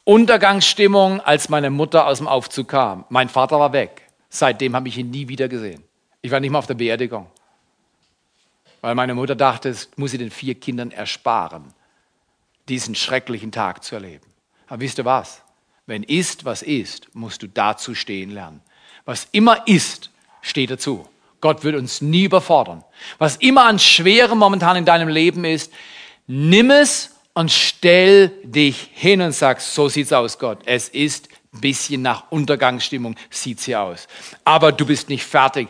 Untergangsstimmung, 0.05 1.21
als 1.21 1.51
meine 1.51 1.69
Mutter 1.69 2.07
aus 2.07 2.17
dem 2.17 2.27
Aufzug 2.27 2.69
kam. 2.69 3.05
Mein 3.11 3.29
Vater 3.29 3.61
war 3.61 3.75
weg. 3.75 4.09
Seitdem 4.31 4.75
habe 4.75 4.89
ich 4.89 4.97
ihn 4.97 5.11
nie 5.11 5.29
wieder 5.29 5.49
gesehen. 5.49 5.85
Ich 6.23 6.31
war 6.31 6.41
nicht 6.41 6.51
mal 6.51 6.61
auf 6.61 6.67
der 6.67 6.73
Beerdigung. 6.73 7.27
Weil 8.81 8.95
meine 8.95 9.13
Mutter 9.13 9.35
dachte, 9.35 9.69
es 9.69 9.91
muss 9.97 10.13
sie 10.13 10.19
den 10.19 10.31
vier 10.31 10.55
Kindern 10.55 10.91
ersparen, 10.91 11.65
diesen 12.71 12.95
schrecklichen 12.95 13.53
Tag 13.53 13.85
zu 13.85 13.97
erleben. 13.97 14.25
Aber 14.69 14.81
wisst 14.81 14.97
ihr 14.97 15.05
was? 15.05 15.43
Wenn 15.87 16.03
ist, 16.03 16.44
was 16.44 16.62
ist, 16.62 17.09
musst 17.14 17.42
du 17.42 17.49
dazu 17.49 17.94
stehen 17.94 18.31
lernen. 18.31 18.61
Was 19.05 19.29
immer 19.31 19.66
ist, 19.68 20.11
steht 20.42 20.70
dazu. 20.70 21.07
Gott 21.40 21.62
wird 21.62 21.77
uns 21.77 22.01
nie 22.01 22.25
überfordern. 22.25 22.83
Was 23.18 23.37
immer 23.37 23.66
an 23.66 23.79
Schwerem 23.79 24.38
momentan 24.38 24.77
in 24.77 24.85
deinem 24.85 25.09
Leben 25.09 25.44
ist, 25.44 25.72
nimm 26.27 26.70
es 26.70 27.14
und 27.35 27.53
stell 27.53 28.33
dich 28.42 28.90
hin 28.94 29.20
und 29.20 29.33
sag, 29.33 29.61
so 29.61 29.88
sieht's 29.88 30.12
aus, 30.12 30.38
Gott. 30.38 30.59
Es 30.64 30.88
ist 30.88 31.29
ein 31.53 31.61
bisschen 31.61 32.03
nach 32.03 32.25
Untergangsstimmung 32.31 33.17
sieht's 33.31 33.65
hier 33.65 33.81
aus. 33.81 34.09
Aber 34.45 34.73
du 34.73 34.87
bist 34.87 35.09
nicht 35.09 35.25
fertig. 35.25 35.69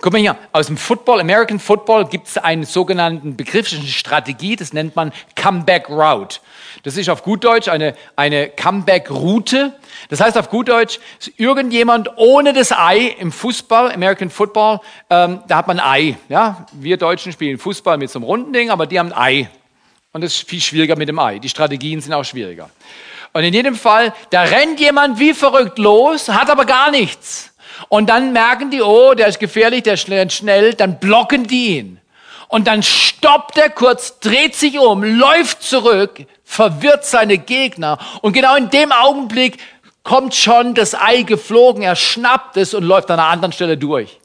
Guck 0.00 0.12
mal 0.12 0.18
hier, 0.18 0.36
aus 0.52 0.66
dem 0.66 0.76
Football, 0.76 1.20
American 1.20 1.58
Football, 1.58 2.06
gibt 2.06 2.28
es 2.28 2.36
einen 2.36 2.64
sogenannten 2.64 3.36
Begriff, 3.36 3.72
eine 3.72 3.86
Strategie, 3.86 4.54
das 4.56 4.72
nennt 4.72 4.94
man 4.96 5.12
Comeback 5.34 5.88
Route. 5.88 6.40
Das 6.82 6.96
ist 6.96 7.08
auf 7.08 7.22
gut 7.22 7.44
Deutsch 7.44 7.68
eine, 7.68 7.96
eine 8.14 8.48
Comeback-Route. 8.48 9.72
Das 10.10 10.20
heißt 10.20 10.36
auf 10.36 10.50
gut 10.50 10.68
Deutsch, 10.68 10.98
irgendjemand 11.36 12.10
ohne 12.16 12.52
das 12.52 12.72
Ei 12.72 13.14
im 13.18 13.32
Fußball, 13.32 13.92
American 13.92 14.28
Football, 14.28 14.80
ähm, 15.08 15.40
da 15.48 15.56
hat 15.56 15.66
man 15.66 15.80
ein 15.80 15.86
Ei. 15.86 16.18
Ja? 16.28 16.66
Wir 16.72 16.98
Deutschen 16.98 17.32
spielen 17.32 17.58
Fußball 17.58 17.96
mit 17.96 18.10
so 18.10 18.18
einem 18.18 18.24
runden 18.24 18.52
Ding, 18.52 18.70
aber 18.70 18.86
die 18.86 18.98
haben 18.98 19.12
ein 19.12 19.18
Ei. 19.18 19.50
Und 20.12 20.22
das 20.22 20.34
ist 20.34 20.48
viel 20.48 20.60
schwieriger 20.60 20.96
mit 20.96 21.08
dem 21.08 21.18
Ei. 21.18 21.38
Die 21.38 21.48
Strategien 21.48 22.00
sind 22.00 22.12
auch 22.12 22.24
schwieriger. 22.24 22.68
Und 23.34 23.42
in 23.42 23.52
jedem 23.52 23.74
Fall, 23.74 24.14
da 24.30 24.42
rennt 24.42 24.78
jemand 24.78 25.18
wie 25.18 25.34
verrückt 25.34 25.78
los, 25.78 26.28
hat 26.28 26.48
aber 26.48 26.64
gar 26.64 26.92
nichts. 26.92 27.52
Und 27.88 28.08
dann 28.08 28.32
merken 28.32 28.70
die, 28.70 28.80
oh, 28.80 29.14
der 29.14 29.26
ist 29.26 29.40
gefährlich, 29.40 29.82
der 29.82 29.98
rennt 30.08 30.32
schnell, 30.32 30.74
dann 30.74 31.00
blocken 31.00 31.44
die 31.46 31.78
ihn. 31.78 32.00
Und 32.46 32.68
dann 32.68 32.84
stoppt 32.84 33.58
er 33.58 33.70
kurz, 33.70 34.20
dreht 34.20 34.54
sich 34.54 34.78
um, 34.78 35.02
läuft 35.02 35.64
zurück, 35.64 36.24
verwirrt 36.44 37.04
seine 37.04 37.36
Gegner. 37.36 37.98
Und 38.22 38.34
genau 38.34 38.54
in 38.54 38.70
dem 38.70 38.92
Augenblick 38.92 39.58
kommt 40.04 40.36
schon 40.36 40.74
das 40.74 40.94
Ei 40.94 41.22
geflogen, 41.22 41.82
er 41.82 41.96
schnappt 41.96 42.56
es 42.56 42.72
und 42.72 42.84
läuft 42.84 43.10
an 43.10 43.18
einer 43.18 43.28
anderen 43.28 43.52
Stelle 43.52 43.76
durch. 43.76 44.20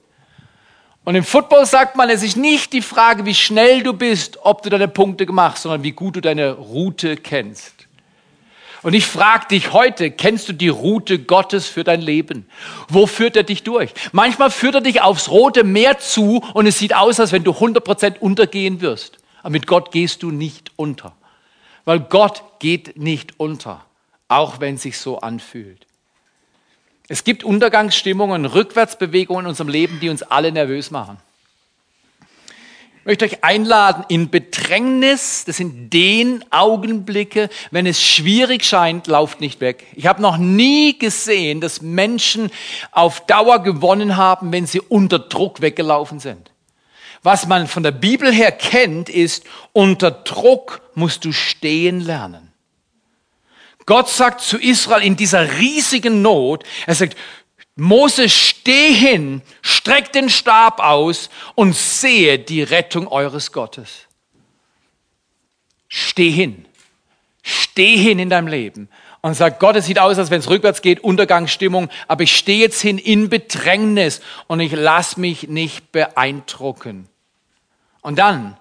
Und 1.03 1.15
im 1.15 1.23
Football 1.23 1.65
sagt 1.65 1.95
man, 1.95 2.11
es 2.11 2.21
ist 2.21 2.37
nicht 2.37 2.73
die 2.73 2.83
Frage, 2.83 3.25
wie 3.25 3.33
schnell 3.33 3.81
du 3.81 3.93
bist, 3.93 4.37
ob 4.43 4.61
du 4.61 4.69
deine 4.69 4.87
Punkte 4.87 5.25
machst, 5.31 5.63
sondern 5.63 5.81
wie 5.81 5.93
gut 5.93 6.17
du 6.17 6.21
deine 6.21 6.51
Route 6.51 7.17
kennst. 7.17 7.78
Und 8.81 8.93
ich 8.93 9.05
frage 9.05 9.47
dich 9.47 9.73
heute, 9.73 10.09
kennst 10.09 10.47
du 10.47 10.53
die 10.53 10.69
Route 10.69 11.19
Gottes 11.19 11.67
für 11.67 11.83
dein 11.83 12.01
Leben? 12.01 12.47
Wo 12.87 13.07
führt 13.07 13.35
er 13.35 13.43
dich 13.43 13.63
durch? 13.63 13.93
Manchmal 14.13 14.51
führt 14.51 14.75
er 14.75 14.81
dich 14.81 15.01
aufs 15.01 15.29
rote 15.29 15.63
Meer 15.63 15.99
zu 15.99 16.41
und 16.53 16.65
es 16.65 16.79
sieht 16.79 16.95
aus, 16.95 17.19
als 17.19 17.31
wenn 17.31 17.43
du 17.43 17.51
100% 17.51 18.19
untergehen 18.19 18.79
wirst. 18.79 19.17
Aber 19.41 19.51
mit 19.51 19.67
Gott 19.67 19.91
gehst 19.91 20.23
du 20.23 20.31
nicht 20.31 20.71
unter. 20.77 21.13
Weil 21.83 21.99
Gott 21.99 22.43
geht 22.59 22.97
nicht 22.97 23.39
unter, 23.39 23.85
auch 24.27 24.59
wenn 24.59 24.75
es 24.75 24.83
sich 24.83 24.97
so 24.97 25.19
anfühlt. 25.19 25.85
Es 27.09 27.23
gibt 27.23 27.43
Untergangsstimmungen, 27.43 28.45
Rückwärtsbewegungen 28.45 29.45
in 29.45 29.49
unserem 29.49 29.69
Leben, 29.69 29.99
die 29.99 30.09
uns 30.09 30.21
alle 30.21 30.51
nervös 30.51 30.91
machen. 30.91 31.17
Ich 33.09 33.19
möchte 33.19 33.25
euch 33.25 33.43
einladen 33.43 34.05
in 34.07 34.29
Bedrängnis. 34.29 35.43
Das 35.43 35.57
sind 35.57 35.91
den 35.91 36.45
Augenblicke, 36.51 37.49
wenn 37.71 37.87
es 37.87 37.99
schwierig 38.03 38.63
scheint, 38.63 39.07
lauft 39.07 39.41
nicht 39.41 39.61
weg. 39.61 39.87
Ich 39.95 40.05
habe 40.05 40.21
noch 40.21 40.37
nie 40.37 40.95
gesehen, 40.99 41.59
dass 41.59 41.81
Menschen 41.81 42.51
auf 42.91 43.25
Dauer 43.25 43.63
gewonnen 43.63 44.15
haben, 44.15 44.51
wenn 44.51 44.67
sie 44.67 44.79
unter 44.79 45.17
Druck 45.17 45.59
weggelaufen 45.59 46.19
sind. 46.19 46.51
Was 47.23 47.47
man 47.47 47.65
von 47.65 47.81
der 47.81 47.89
Bibel 47.89 48.31
her 48.31 48.51
kennt, 48.51 49.09
ist, 49.09 49.43
unter 49.73 50.11
Druck 50.11 50.83
musst 50.93 51.25
du 51.25 51.31
stehen 51.31 52.01
lernen. 52.01 52.49
Gott 53.87 54.07
sagt 54.07 54.41
zu 54.41 54.59
Israel 54.59 55.01
in 55.01 55.15
dieser 55.15 55.57
riesigen 55.57 56.21
Not, 56.21 56.63
er 56.85 56.93
sagt, 56.93 57.17
Mose, 57.79 58.29
steh 58.29 58.93
hin, 58.93 59.41
streck 59.61 60.11
den 60.13 60.29
Stab 60.29 60.79
aus 60.79 61.29
und 61.55 61.75
sehe 61.75 62.39
die 62.39 62.63
Rettung 62.63 63.07
eures 63.07 63.51
Gottes. 63.51 64.05
steh 65.87 66.29
hin. 66.29 66.65
Steh 67.41 67.97
hin 67.97 68.19
in 68.19 68.29
deinem 68.29 68.47
Leben 68.47 68.89
und 69.21 69.33
sag, 69.33 69.59
Gott, 69.59 69.75
es 69.75 69.85
sieht 69.85 69.99
aus, 69.99 70.17
als 70.17 70.29
wenn 70.29 70.39
es 70.39 70.49
rückwärts 70.49 70.81
geht, 70.81 71.01
Untergangsstimmung, 71.01 71.89
aber 72.07 72.23
ich 72.23 72.35
stehe 72.35 72.59
jetzt 72.59 72.81
hin 72.81 72.97
in 72.97 73.29
Bedrängnis 73.29 74.21
und 74.47 74.59
ich 74.59 74.71
lass 74.71 75.17
mich 75.17 75.47
nicht 75.47 75.91
beeindrucken. 75.91 77.07
Und 78.01 78.19
dann, 78.19 78.57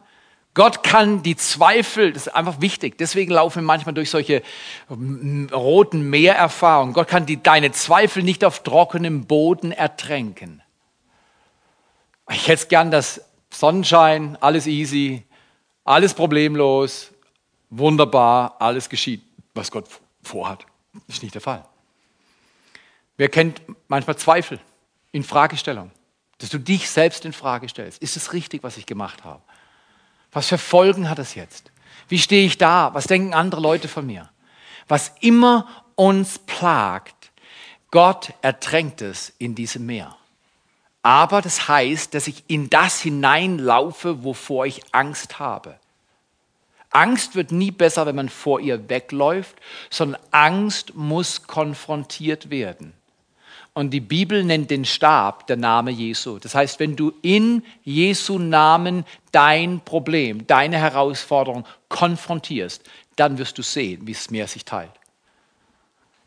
Gott 0.59 0.83
kann 0.83 1.23
die 1.23 1.37
Zweifel, 1.37 2.13
das 2.13 2.27
ist 2.27 2.35
einfach 2.35 2.61
wichtig, 2.61 2.99
deswegen 2.99 3.31
laufen 3.31 3.61
wir 3.61 3.63
manchmal 3.63 3.95
durch 3.95 4.11
solche 4.11 4.43
roten 4.91 6.11
Meererfahrungen. 6.11 6.95
Gott 6.95 7.07
kann 7.07 7.27
die, 7.27 7.41
deine 7.41 7.71
Zweifel 7.71 8.25
nicht 8.25 8.45
auf 8.45 8.65
trockenem 8.65 9.27
Boden 9.27 9.71
ertränken. 9.71 10.61
Ich 12.33 12.49
hätte 12.49 12.67
gern 12.67 12.91
das 12.91 13.21
Sonnenschein, 13.51 14.37
alles 14.41 14.67
easy, 14.67 15.23
alles 15.85 16.13
problemlos, 16.13 17.13
wunderbar, 17.71 18.57
alles 18.59 18.89
geschieht, 18.89 19.23
was 19.55 19.71
Gott 19.71 19.85
vorhat. 20.25 20.67
Das 21.07 21.19
ist 21.19 21.23
nicht 21.23 21.37
der 21.37 21.41
Fall. 21.41 21.65
Wer 23.17 23.29
kennt 23.29 23.63
manchmal 23.87 24.17
Zweifel, 24.17 24.59
in 25.13 25.23
Fragestellung, 25.23 25.93
dass 26.39 26.51
du 26.51 26.59
dich 26.59 26.91
selbst 26.91 27.25
in 27.25 27.33
Frage 27.33 27.69
stellst. 27.69 28.03
Ist 28.03 28.17
es 28.17 28.33
richtig, 28.33 28.65
was 28.65 28.77
ich 28.77 28.87
gemacht 28.87 29.23
habe? 29.23 29.41
Was 30.33 30.49
für 30.49 30.59
Folgen 30.59 31.09
hat 31.09 31.19
es 31.19 31.35
jetzt? 31.35 31.71
Wie 32.09 32.19
stehe 32.19 32.47
ich 32.47 32.59
da? 32.59 32.95
Was 32.95 33.07
denken 33.07 33.35
andere 33.35 33.61
Leute 33.61 33.89
von 33.89 34.07
mir? 34.07 34.29
Was 34.89 35.13
immer 35.21 35.67
uns 35.95 36.39
plagt, 36.39 37.31
Gott 37.91 38.33
ertränkt 38.43 39.03
es 39.03 39.33
in 39.39 39.55
diesem 39.55 39.87
Meer. 39.87 40.17
Aber 41.03 41.41
das 41.41 41.69
heißt, 41.69 42.13
dass 42.15 42.27
ich 42.27 42.45
in 42.49 42.69
das 42.71 43.01
hineinlaufe, 43.01 44.25
wovor 44.25 44.67
ich 44.67 44.83
Angst 44.93 45.39
habe. 45.39 45.79
Angst 46.91 47.35
wird 47.35 47.53
nie 47.53 47.71
besser, 47.71 48.07
wenn 48.07 48.17
man 48.17 48.29
vor 48.29 48.61
ihr 48.61 48.89
wegläuft, 48.89 49.57
sondern 49.91 50.21
Angst 50.31 50.95
muss 50.95 51.47
konfrontiert 51.47 52.51
werden. 52.51 52.93
Und 53.79 53.91
die 53.91 54.01
Bibel 54.01 54.43
nennt 54.43 54.73
den 54.73 54.85
Stab 54.85 55.47
der 55.47 55.57
Name 55.57 55.93
Jesu. 55.93 56.41
Das 56.41 56.53
heißt, 56.53 56.81
wenn 56.81 56.97
du 56.97 57.13
in 57.23 57.63
Jesu 57.85 58.41
Namen 58.41 59.05
dein 59.31 59.79
Problem, 59.85 60.49
deine 60.49 60.79
Herausforderung 60.79 61.65
konfrontierst, 61.89 62.83
dann 63.15 63.39
wirst 63.39 63.57
du 63.57 63.63
sehen, 63.63 64.05
wie 64.05 64.11
es 64.11 64.33
Meer 64.33 64.49
sich 64.49 64.65
teilt. 64.65 64.91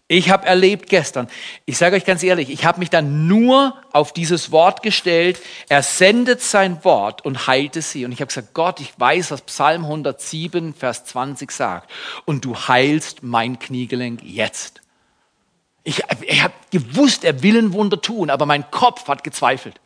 Ich 0.08 0.30
habe 0.30 0.48
erlebt 0.48 0.88
gestern, 0.88 1.28
ich 1.66 1.78
sage 1.78 1.98
euch 1.98 2.06
ganz 2.06 2.24
ehrlich, 2.24 2.50
ich 2.50 2.64
habe 2.64 2.80
mich 2.80 2.90
dann 2.90 3.28
nur 3.28 3.76
auf 3.92 4.14
dieses 4.14 4.54
Wort 4.54 4.82
gestellt. 4.82 5.38
Er 5.68 5.84
sendet 5.84 6.40
sein 6.40 6.86
Wort 6.86 7.26
und 7.26 7.48
heilte 7.48 7.82
sie. 7.82 8.06
Und 8.06 8.14
ich 8.14 8.22
habe 8.22 8.28
gesagt, 8.28 8.54
Gott, 8.54 8.80
ich 8.80 8.98
weiß, 8.98 9.30
was 9.30 9.42
Psalm 9.42 9.84
107, 9.84 10.74
Vers 10.74 11.04
20 11.04 11.52
sagt. 11.52 11.92
Und 12.24 12.46
du 12.46 12.56
heilst 12.56 13.24
mein 13.24 13.60
Kniegelenk 13.60 14.24
jetzt. 14.24 14.81
Ich, 15.84 16.02
ich 16.22 16.44
habe 16.44 16.54
gewusst, 16.70 17.24
er 17.24 17.42
will 17.42 17.58
ein 17.58 17.74
Wunder 17.74 18.02
tun, 18.02 18.30
aber 18.30 18.46
mein 18.46 18.70
Kopf 18.70 19.08
hat 19.08 19.24
gezweifelt. 19.24 19.80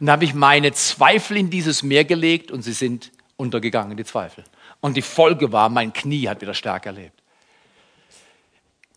Und 0.00 0.06
da 0.06 0.12
habe 0.12 0.24
ich 0.24 0.34
meine 0.34 0.72
Zweifel 0.72 1.36
in 1.36 1.50
dieses 1.50 1.82
Meer 1.82 2.04
gelegt 2.04 2.50
und 2.50 2.62
sie 2.62 2.72
sind 2.72 3.12
untergegangen, 3.36 3.96
die 3.96 4.04
Zweifel. 4.04 4.44
Und 4.80 4.96
die 4.96 5.02
Folge 5.02 5.52
war, 5.52 5.68
mein 5.68 5.92
Knie 5.92 6.28
hat 6.28 6.40
wieder 6.40 6.54
Stärke 6.54 6.88
erlebt. 6.88 7.22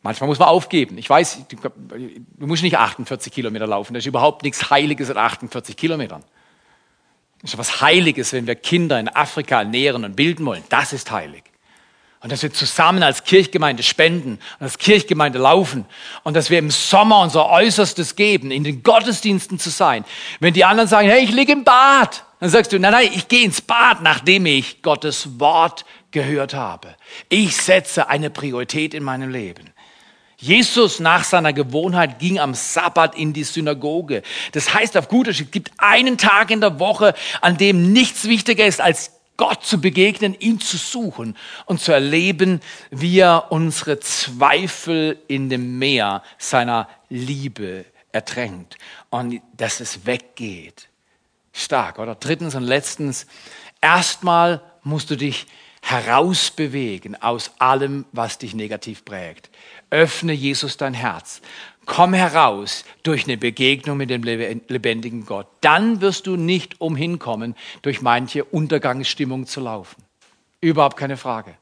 Manchmal 0.02 0.30
muss 0.30 0.40
man 0.40 0.48
aufgeben. 0.48 0.98
Ich 0.98 1.10
weiß, 1.10 1.40
du 1.50 2.48
musst 2.48 2.64
nicht 2.64 2.78
48 2.78 3.34
Kilometer 3.34 3.68
laufen. 3.68 3.94
Das 3.94 4.02
ist 4.02 4.08
überhaupt 4.08 4.44
nichts 4.44 4.70
Heiliges 4.70 5.10
in 5.10 5.18
48 5.18 5.76
Kilometern. 5.76 6.24
Das 7.42 7.52
ist 7.54 7.58
was 7.58 7.82
Heiliges, 7.82 8.34
wenn 8.34 8.48
wir 8.48 8.56
Kinder 8.56 9.00
in 9.00 9.10
Afrika 9.10 9.60
ernähren 9.60 10.06
und 10.06 10.16
bilden 10.16 10.46
wollen. 10.46 10.64
Das 10.70 10.94
ist 10.94 11.12
heilig. 11.12 11.44
Und 12.22 12.32
dass 12.32 12.44
wir 12.44 12.52
zusammen 12.52 13.02
als 13.02 13.24
Kirchgemeinde 13.24 13.82
spenden 13.82 14.40
und 14.60 14.64
als 14.64 14.78
Kirchgemeinde 14.78 15.40
laufen 15.40 15.86
und 16.24 16.36
dass 16.36 16.50
wir 16.50 16.60
im 16.60 16.70
Sommer 16.70 17.22
unser 17.22 17.50
Äußerstes 17.50 18.16
geben, 18.16 18.52
in 18.52 18.66
den 18.66 18.84
Gottesdiensten 18.84 19.58
zu 19.58 19.70
sein. 19.70 20.04
Wenn 20.42 20.54
die 20.54 20.66
anderen 20.66 20.90
sagen, 20.90 21.08
hey, 21.08 21.24
ich 21.24 21.32
liege 21.32 21.54
im 21.54 21.64
Bad, 21.64 22.26
dann 22.42 22.50
sagst 22.50 22.74
du, 22.74 22.80
nein, 22.80 22.92
nein, 22.92 23.10
ich 23.14 23.30
gehe 23.30 23.46
ins 23.46 23.62
Bad, 23.62 24.02
nachdem 24.02 24.46
ich 24.46 24.82
Gottes 24.82 25.40
Wort 25.40 25.86
gehört 26.12 26.54
habe. 26.54 26.96
Ich 27.30 27.56
setze 27.56 28.10
eine 28.10 28.30
Priorität 28.30 28.94
in 28.94 29.04
meinem 29.04 29.30
Leben. 29.30 29.72
Jesus 30.38 31.02
nach 31.02 31.26
seiner 31.26 31.52
Gewohnheit 31.52 32.20
ging 32.20 32.40
am 32.40 32.54
Sabbat 32.54 33.16
in 33.16 33.34
die 33.34 33.44
Synagoge. 33.44 34.24
Das 34.54 34.74
heißt 34.74 34.96
auf 34.96 35.10
gut 35.10 35.28
es 35.28 35.52
gibt 35.52 35.72
einen 35.78 36.18
Tag 36.18 36.50
in 36.50 36.62
der 36.62 36.80
Woche, 36.80 37.14
an 37.42 37.58
dem 37.58 37.92
nichts 37.92 38.26
wichtiger 38.26 38.66
ist, 38.66 38.80
als 38.80 39.19
Gott 39.40 39.66
zu 39.66 39.80
begegnen, 39.80 40.36
ihn 40.38 40.60
zu 40.60 40.76
suchen 40.76 41.38
und 41.66 41.80
zu 41.80 41.94
erleben, 41.94 42.60
wie 42.92 43.20
er 43.20 43.54
unsere 43.54 44.02
Zweifel 44.02 45.18
in 45.30 45.50
dem 45.50 45.80
Meer 45.80 46.24
seiner 46.38 46.90
Liebe 47.08 47.86
ertränkt 48.12 48.78
und 49.10 49.42
dass 49.56 49.80
es 49.80 50.06
weggeht. 50.06 50.90
Stark, 51.54 52.00
oder? 52.00 52.16
Drittens 52.16 52.54
und 52.54 52.64
letztens, 52.64 53.28
erstmal 53.80 54.62
musst 54.84 55.10
du 55.10 55.16
dich 55.16 55.48
herausbewegen 55.84 57.22
aus 57.22 57.52
allem, 57.60 58.04
was 58.12 58.40
dich 58.40 58.54
negativ 58.54 59.06
prägt. 59.06 59.50
Öffne 59.90 60.34
Jesus 60.34 60.76
dein 60.76 60.94
Herz. 60.94 61.40
Komm 61.90 62.14
heraus 62.14 62.86
durch 63.02 63.24
eine 63.24 63.36
Begegnung 63.36 63.98
mit 63.98 64.12
dem 64.12 64.22
lebendigen 64.22 65.26
Gott. 65.26 65.48
Dann 65.62 66.02
wirst 66.02 66.28
du 66.28 66.36
nicht 66.36 66.80
umhinkommen, 66.80 67.56
durch 67.82 68.04
manche 68.04 68.44
Untergangsstimmung 68.46 69.48
zu 69.48 69.60
laufen. 69.60 70.04
Überhaupt 70.62 70.98
keine 70.98 71.18
Frage. 71.18 71.56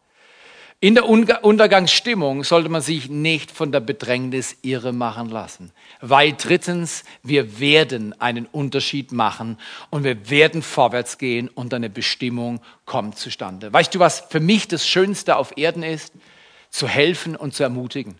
In 0.81 0.95
der 0.95 1.05
Untergangsstimmung 1.07 2.43
sollte 2.43 2.67
man 2.67 2.81
sich 2.81 3.09
nicht 3.09 3.51
von 3.51 3.71
der 3.71 3.79
Bedrängnis 3.79 4.57
irre 4.63 4.91
machen 4.91 5.29
lassen, 5.29 5.71
weil 6.01 6.33
drittens, 6.33 7.05
wir 7.23 7.61
werden 7.61 8.13
einen 8.19 8.47
Unterschied 8.47 9.13
machen 9.13 9.57
und 9.91 10.03
wir 10.03 10.29
werden 10.29 10.61
vorwärts 10.61 11.17
gehen 11.17 11.47
und 11.47 11.73
eine 11.73 11.89
Bestimmung 11.89 12.59
kommt 12.83 13.17
zustande. 13.17 13.71
Weißt 13.71 13.95
du, 13.95 13.99
was 13.99 14.25
für 14.29 14.41
mich 14.41 14.67
das 14.67 14.85
Schönste 14.85 15.37
auf 15.37 15.57
Erden 15.57 15.83
ist? 15.83 16.11
Zu 16.69 16.89
helfen 16.89 17.37
und 17.37 17.55
zu 17.55 17.63
ermutigen. 17.63 18.15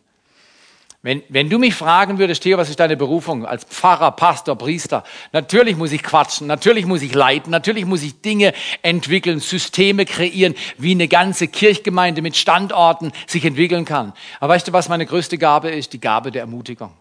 Wenn, 1.04 1.22
wenn 1.30 1.50
du 1.50 1.60
mich 1.60 1.76
fragen 1.76 2.18
würdest, 2.18 2.44
Theo, 2.44 2.58
was 2.58 2.70
ist 2.70 2.80
deine 2.80 2.98
Berufung 2.98 3.46
als 3.46 3.64
Pfarrer, 3.64 4.12
Pastor, 4.12 4.58
Priester? 4.58 5.04
Natürlich 5.32 5.78
muss 5.78 5.92
ich 5.92 6.02
quatschen, 6.02 6.48
natürlich 6.48 6.86
muss 6.86 7.04
ich 7.04 7.14
leiten, 7.14 7.52
natürlich 7.52 7.86
muss 7.86 8.02
ich 8.02 8.22
Dinge 8.22 8.54
entwickeln, 8.82 9.40
Systeme 9.40 10.06
kreieren, 10.06 10.56
wie 10.78 10.92
eine 10.92 11.08
ganze 11.08 11.48
Kirchgemeinde 11.48 12.24
mit 12.24 12.36
Standorten 12.36 13.12
sich 13.28 13.46
entwickeln 13.46 13.86
kann. 13.86 14.14
Aber 14.40 14.54
weißt 14.54 14.68
du, 14.68 14.74
was 14.74 14.90
meine 14.90 15.06
größte 15.06 15.38
Gabe 15.38 15.70
ist? 15.70 15.94
Die 15.94 16.02
Gabe 16.02 16.32
der 16.32 16.42
Ermutigung. 16.42 16.94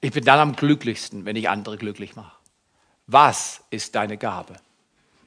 Ich 0.00 0.12
bin 0.12 0.24
dann 0.24 0.38
am 0.38 0.56
glücklichsten, 0.56 1.26
wenn 1.26 1.36
ich 1.36 1.50
andere 1.50 1.76
glücklich 1.76 2.16
mache. 2.16 2.32
Was 3.06 3.62
ist 3.70 3.94
deine 3.94 4.16
Gabe? 4.16 4.56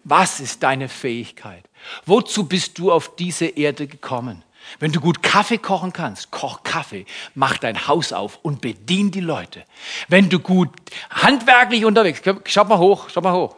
Was 0.04 0.40
ist 0.40 0.64
deine 0.64 0.90
Fähigkeit? 0.90 1.64
Wozu 2.06 2.48
bist 2.48 2.80
du 2.80 2.92
auf 2.92 3.16
diese 3.16 3.46
Erde 3.46 3.86
gekommen? 3.86 4.44
Wenn 4.80 4.92
du 4.92 5.00
gut 5.00 5.22
Kaffee 5.24 5.58
kochen 5.58 5.94
kannst, 5.94 6.32
koch 6.32 6.64
Kaffee, 6.64 7.06
mach 7.36 7.58
dein 7.58 7.88
Haus 7.88 8.14
auf 8.14 8.40
und 8.42 8.62
bedien 8.62 9.12
die 9.12 9.20
Leute. 9.20 9.64
Wenn 10.08 10.30
du 10.30 10.40
gut 10.40 10.70
handwerklich 11.10 11.86
unterwegs, 11.86 12.22
schau 12.46 12.64
mal 12.66 12.78
hoch, 12.78 13.10
schau 13.14 13.22
mal 13.22 13.34
hoch. 13.34 13.56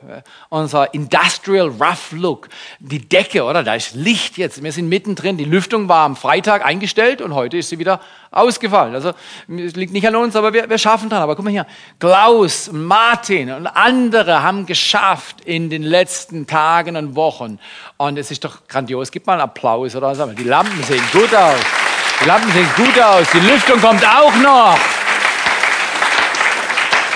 Unser 0.50 0.94
Industrial 0.94 1.68
Rough 1.68 2.12
Look, 2.12 2.50
die 2.80 3.08
Decke, 3.08 3.44
oder? 3.44 3.64
Da 3.64 3.76
ist 3.76 3.96
Licht 3.96 4.38
jetzt. 4.38 4.64
Wir 4.64 4.72
sind 4.72 4.90
mittendrin. 4.90 5.38
Die 5.38 5.46
Lüftung 5.46 5.88
war 5.90 6.06
am 6.06 6.16
Freitag 6.16 6.66
eingestellt 6.66 7.22
und 7.22 7.34
heute 7.34 7.58
ist 7.58 7.70
sie 7.70 7.80
wieder 7.80 8.00
ausgefallen. 8.32 8.96
Also 8.96 9.14
es 9.48 9.76
liegt 9.76 9.94
nicht 9.94 10.08
an 10.08 10.16
uns, 10.16 10.36
aber 10.36 10.54
wir, 10.54 10.70
wir 10.70 10.78
schaffen 10.78 11.10
dran. 11.10 11.22
Aber 11.22 11.36
guck 11.36 11.46
mal 11.46 11.52
hier, 11.52 11.68
Klaus, 12.00 12.72
Martin 12.72 13.52
und 13.52 13.68
andere 13.68 14.44
haben 14.44 14.66
geschafft 14.66 15.42
in 15.46 15.70
den 15.70 15.84
letzten 15.84 16.48
Tagen 16.48 16.96
und 16.96 17.16
Wochen. 17.16 17.60
Und 17.98 18.18
es 18.18 18.32
ist 18.32 18.44
doch 18.44 18.68
grandios. 18.68 19.12
Gib 19.12 19.28
mal 19.28 19.34
einen 19.34 19.42
Applaus 19.42 19.96
oder 19.96 20.18
was. 20.18 20.36
Die 20.36 20.44
Lampen 20.44 20.84
sehen 20.84 21.03
gut 21.12 21.34
aus. 21.36 21.60
Die 22.22 22.26
Lampen 22.26 22.52
sehen 22.52 22.70
gut 22.76 23.00
aus. 23.00 23.28
Die 23.34 23.40
Lüftung 23.40 23.82
kommt 23.82 24.06
auch 24.06 24.36
noch. 24.36 24.78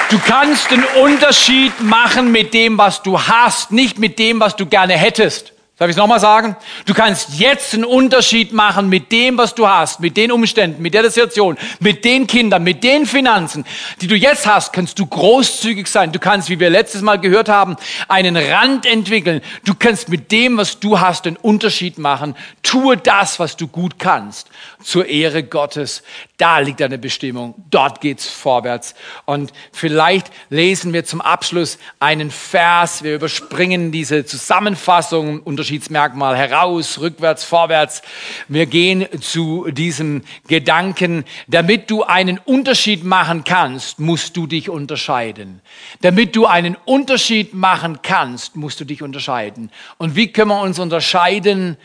Du 0.10 0.20
kannst 0.20 0.72
einen 0.72 0.86
Unterschied 1.02 1.82
machen 1.82 2.32
mit 2.32 2.54
dem, 2.54 2.78
was 2.78 3.04
du 3.04 3.22
hast, 3.22 3.72
nicht 3.72 4.00
mit 4.00 4.20
dem, 4.20 4.40
was 4.40 4.56
du 4.56 4.66
gerne 4.66 4.94
hättest. 4.94 5.52
Darf 5.78 5.90
ich 5.90 5.94
es 5.94 5.98
nochmal 5.98 6.20
sagen? 6.20 6.56
Du 6.86 6.96
kannst 6.96 7.38
jetzt 7.38 7.76
einen 7.76 7.86
Unterschied 7.86 8.52
machen 8.52 8.90
mit 8.90 9.12
dem, 9.12 9.38
was 9.38 9.54
du 9.54 9.68
hast, 9.68 10.00
mit 10.00 10.18
den 10.18 10.32
Umständen, 10.32 10.82
mit 10.82 10.96
der 10.96 11.04
Situation, 11.04 11.56
mit 11.80 12.04
den 12.04 12.26
Kindern, 12.26 12.64
mit 12.64 12.84
den 12.84 13.06
Finanzen, 13.06 13.64
die 14.02 14.08
du 14.08 14.16
jetzt 14.16 14.48
hast, 14.48 14.74
kannst 14.74 14.98
du 14.98 15.06
großzügig 15.06 15.86
sein. 15.86 16.12
Du 16.12 16.18
kannst, 16.18 16.50
wie 16.50 16.60
wir 16.60 16.72
letztes 16.72 17.04
Mal 17.04 17.18
gehört 17.18 17.48
haben, 17.48 17.76
einen 18.08 18.36
Rand 18.36 18.88
entwickeln. 18.88 19.42
Du 19.66 19.76
kannst 19.76 20.10
mit 20.10 20.32
dem, 20.32 20.58
was 20.58 20.80
du 20.80 21.00
hast, 21.00 21.28
einen 21.28 21.38
Unterschied 21.38 22.00
machen. 22.00 22.36
Tue 22.64 22.98
das, 22.98 23.40
was 23.40 23.56
du 23.56 23.68
gut 23.68 24.00
kannst, 24.00 24.50
zur 24.82 25.06
Ehre 25.08 25.44
Gottes. 25.44 26.02
Da 26.38 26.60
liegt 26.60 26.80
deine 26.80 26.98
Bestimmung. 26.98 27.56
Dort 27.70 28.02
geht's 28.02 28.28
vorwärts. 28.28 28.96
Und 29.26 29.52
vielleicht 29.72 30.32
lesen 30.50 30.94
wir 30.94 31.06
zum 31.06 31.22
Abschluss 31.22 31.78
einen 32.00 32.32
Vers. 32.32 33.04
Wir 33.04 33.16
überspringen 33.16 33.92
diese 33.92 34.26
Zusammenfassung, 34.26 35.42
unter 35.42 35.68
Unterschiedsmerkmal 35.68 36.38
heraus, 36.38 37.00
rückwärts, 37.00 37.44
vorwärts. 37.44 38.02
Wir 38.48 38.68
gehen 38.68 39.08
zu 39.20 39.70
diesem 39.72 40.22
Gedanken, 40.48 41.26
damit 41.48 41.90
du 41.90 42.04
einen 42.04 42.38
Unterschied 42.38 43.04
machen 43.04 43.44
kannst, 43.44 44.00
musst 44.00 44.38
du 44.38 44.46
dich 44.48 44.70
unterscheiden. 44.70 45.62
Damit 46.02 46.36
du 46.36 46.46
einen 46.46 46.78
Unterschied 46.86 47.54
machen 47.54 48.02
kannst, 48.04 48.56
musst 48.56 48.80
du 48.80 48.86
dich 48.86 49.02
unterscheiden. 49.02 49.72
Und 49.98 50.16
wie 50.16 50.32
können 50.32 50.52
wir 50.52 50.62
uns 50.62 50.80
unterscheiden? 50.80 51.76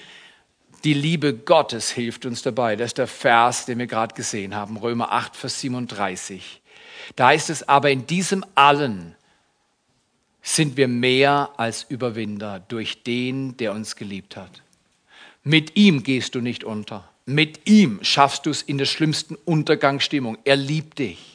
Die 0.85 0.95
Liebe 0.95 1.35
Gottes 1.35 1.91
hilft 1.91 2.27
uns 2.27 2.43
dabei. 2.43 2.75
Das 2.77 2.89
ist 2.89 2.99
der 2.99 3.07
Vers, 3.07 3.67
den 3.67 3.79
wir 3.79 3.87
gerade 3.87 4.15
gesehen 4.15 4.55
haben, 4.55 4.77
Römer 4.77 5.13
8, 5.13 5.37
Vers 5.37 5.61
37. 5.61 6.61
Da 7.15 7.29
heißt 7.29 7.51
es 7.51 7.69
aber 7.69 7.91
in 7.91 8.07
diesem 8.07 8.45
allen 8.55 9.15
sind 10.43 10.77
wir 10.77 10.89
mehr 10.89 11.51
als 11.57 11.85
Überwinder 11.89 12.61
durch 12.67 13.05
den, 13.05 13.57
der 13.57 13.73
uns 13.73 13.95
geliebt 13.95 14.37
hat. 14.37 14.63
Mit 15.45 15.77
ihm 15.77 16.03
gehst 16.03 16.35
du 16.35 16.41
nicht 16.41 16.65
unter. 16.65 17.09
Mit 17.27 17.69
ihm 17.69 18.01
schaffst 18.03 18.47
du 18.47 18.51
es 18.51 18.63
in 18.63 18.79
der 18.79 18.87
schlimmsten 18.87 19.37
Untergangsstimmung. 19.37 20.39
Er 20.45 20.57
liebt 20.57 20.99
dich. 20.99 21.32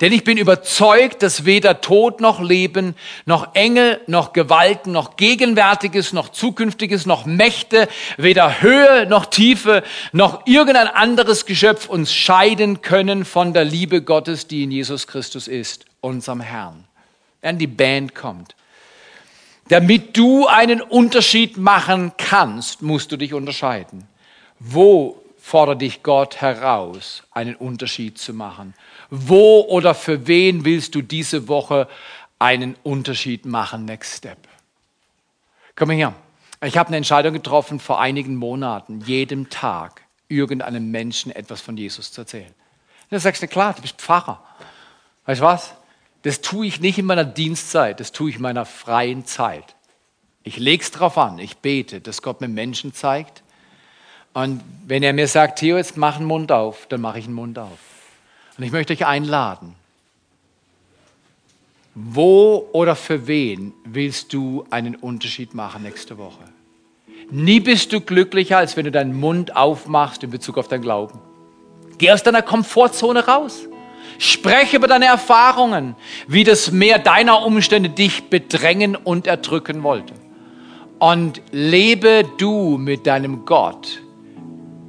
Denn 0.00 0.12
ich 0.12 0.24
bin 0.24 0.38
überzeugt, 0.38 1.22
dass 1.22 1.44
weder 1.44 1.80
Tod 1.80 2.20
noch 2.20 2.40
Leben, 2.40 2.96
noch 3.26 3.54
Engel, 3.54 4.00
noch 4.08 4.32
Gewalten, 4.32 4.90
noch 4.90 5.16
Gegenwärtiges, 5.16 6.12
noch 6.12 6.30
Zukünftiges, 6.30 7.06
noch 7.06 7.26
Mächte, 7.26 7.88
weder 8.16 8.60
Höhe 8.60 9.06
noch 9.06 9.26
Tiefe, 9.26 9.84
noch 10.12 10.46
irgendein 10.46 10.88
anderes 10.88 11.46
Geschöpf 11.46 11.88
uns 11.88 12.12
scheiden 12.12 12.82
können 12.82 13.24
von 13.24 13.52
der 13.52 13.64
Liebe 13.64 14.02
Gottes, 14.02 14.48
die 14.48 14.64
in 14.64 14.72
Jesus 14.72 15.06
Christus 15.06 15.46
ist, 15.46 15.84
unserem 16.00 16.40
Herrn. 16.40 16.84
Wenn 17.40 17.58
die 17.58 17.68
Band 17.68 18.16
kommt. 18.16 18.56
Damit 19.68 20.16
du 20.16 20.46
einen 20.46 20.80
Unterschied 20.82 21.56
machen 21.56 22.12
kannst, 22.18 22.82
musst 22.82 23.12
du 23.12 23.16
dich 23.16 23.32
unterscheiden. 23.32 24.08
Wo 24.58 25.22
fordert 25.38 25.82
dich 25.82 26.02
Gott 26.02 26.40
heraus, 26.40 27.22
einen 27.30 27.54
Unterschied 27.54 28.18
zu 28.18 28.34
machen? 28.34 28.74
Wo 29.16 29.60
oder 29.60 29.94
für 29.94 30.26
wen 30.26 30.64
willst 30.64 30.96
du 30.96 31.00
diese 31.00 31.46
Woche 31.46 31.88
einen 32.40 32.74
Unterschied 32.82 33.46
machen? 33.46 33.84
Next 33.84 34.16
Step. 34.16 34.38
Komm 35.76 35.88
mal 35.88 35.96
her. 35.96 36.14
Ich 36.64 36.76
habe 36.76 36.88
eine 36.88 36.96
Entscheidung 36.96 37.32
getroffen 37.32 37.78
vor 37.78 38.00
einigen 38.00 38.34
Monaten, 38.34 39.02
jedem 39.02 39.50
Tag 39.50 40.02
irgendeinem 40.26 40.90
Menschen 40.90 41.30
etwas 41.30 41.60
von 41.60 41.76
Jesus 41.76 42.10
zu 42.10 42.22
erzählen. 42.22 42.52
Dann 43.10 43.20
sagst 43.20 43.40
du, 43.40 43.46
klar, 43.46 43.74
du 43.74 43.82
bist 43.82 44.00
Pfarrer. 44.00 44.42
Weißt 45.26 45.40
du 45.40 45.44
was? 45.44 45.74
Das 46.22 46.40
tue 46.40 46.66
ich 46.66 46.80
nicht 46.80 46.98
in 46.98 47.06
meiner 47.06 47.24
Dienstzeit, 47.24 48.00
das 48.00 48.10
tue 48.10 48.30
ich 48.30 48.36
in 48.36 48.42
meiner 48.42 48.64
freien 48.64 49.26
Zeit. 49.26 49.76
Ich 50.42 50.56
lege 50.56 50.82
es 50.82 50.90
darauf 50.90 51.16
an, 51.18 51.38
ich 51.38 51.58
bete, 51.58 52.00
dass 52.00 52.20
Gott 52.20 52.40
mir 52.40 52.48
Menschen 52.48 52.94
zeigt. 52.94 53.44
Und 54.32 54.60
wenn 54.86 55.04
er 55.04 55.12
mir 55.12 55.28
sagt, 55.28 55.60
Theo, 55.60 55.76
jetzt 55.76 55.96
mach 55.96 56.16
einen 56.16 56.24
Mund 56.24 56.50
auf, 56.50 56.86
dann 56.88 57.00
mache 57.00 57.20
ich 57.20 57.26
einen 57.26 57.34
Mund 57.34 57.60
auf. 57.60 57.93
Und 58.56 58.64
ich 58.64 58.72
möchte 58.72 58.92
euch 58.92 59.06
einladen. 59.06 59.74
Wo 61.94 62.68
oder 62.72 62.96
für 62.96 63.26
wen 63.26 63.72
willst 63.84 64.32
du 64.32 64.64
einen 64.70 64.96
Unterschied 64.96 65.54
machen 65.54 65.82
nächste 65.82 66.18
Woche? 66.18 66.42
Nie 67.30 67.60
bist 67.60 67.92
du 67.92 68.00
glücklicher, 68.00 68.58
als 68.58 68.76
wenn 68.76 68.84
du 68.84 68.90
deinen 68.90 69.18
Mund 69.18 69.56
aufmachst 69.56 70.22
in 70.24 70.30
Bezug 70.30 70.58
auf 70.58 70.68
dein 70.68 70.82
Glauben. 70.82 71.20
Geh 71.98 72.10
aus 72.10 72.22
deiner 72.22 72.42
Komfortzone 72.42 73.26
raus. 73.26 73.68
Spreche 74.18 74.76
über 74.76 74.86
deine 74.86 75.06
Erfahrungen, 75.06 75.96
wie 76.28 76.44
das 76.44 76.70
Meer 76.70 76.98
deiner 76.98 77.44
Umstände 77.44 77.88
dich 77.88 78.24
bedrängen 78.24 78.96
und 78.96 79.26
erdrücken 79.26 79.82
wollte. 79.82 80.14
Und 80.98 81.42
lebe 81.50 82.24
du 82.38 82.78
mit 82.78 83.06
deinem 83.06 83.44
Gott 83.44 84.02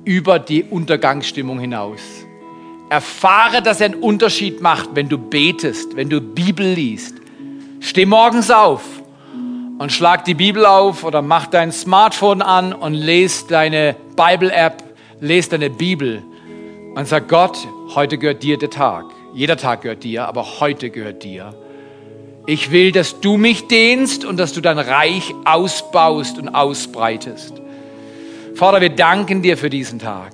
über 0.03 0.38
die 0.38 0.63
Untergangsstimmung 0.63 1.59
hinaus. 1.59 2.24
Erfahre, 2.96 3.62
dass 3.62 3.82
er 3.82 3.88
einen 3.88 3.96
Unterschied 4.02 4.62
macht, 4.62 4.91
wenn 4.93 5.10
du 5.10 5.18
betest, 5.18 5.98
wenn 5.98 6.10
du 6.10 6.22
Bibel 6.22 6.66
liest. 6.66 7.16
Steh 7.82 8.06
morgens 8.06 8.50
auf 8.50 8.84
und 9.80 9.91
schlag 9.91 10.24
die 10.24 10.34
Bibel 10.34 10.66
auf 10.66 11.04
oder 11.04 11.22
mach 11.22 11.48
dein 11.48 11.74
Smartphone 11.74 12.41
an 12.41 12.72
und 12.72 12.93
lese 12.93 13.48
deine 13.50 13.98
Bible-App, 14.16 14.82
lese 15.20 15.50
deine 15.50 15.70
Bibel 15.70 16.24
und 16.96 17.06
sag 17.06 17.28
Gott, 17.28 17.68
heute 17.96 18.18
gehört 18.18 18.43
dir 18.43 18.58
der 18.58 18.70
Tag. 18.70 19.04
Jeder 19.34 19.58
Tag 19.58 19.82
gehört 19.82 20.06
dir, 20.06 20.26
aber 20.26 20.62
heute 20.62 20.89
gehört 20.89 21.26
dir. 21.26 21.54
Ich 22.46 22.72
will, 22.72 22.93
dass 22.93 23.20
du 23.20 23.36
mich 23.36 23.68
dehnst 23.68 24.24
und 24.24 24.38
dass 24.38 24.54
du 24.54 24.62
dein 24.62 24.80
Reich 24.80 25.36
ausbaust 25.43 26.38
und 26.38 26.48
ausbreitest. 26.48 27.62
Vater, 28.56 28.80
wir 28.80 28.91
danken 28.91 29.41
dir 29.41 29.58
für 29.58 29.70
diesen 29.70 30.00
Tag. 30.00 30.32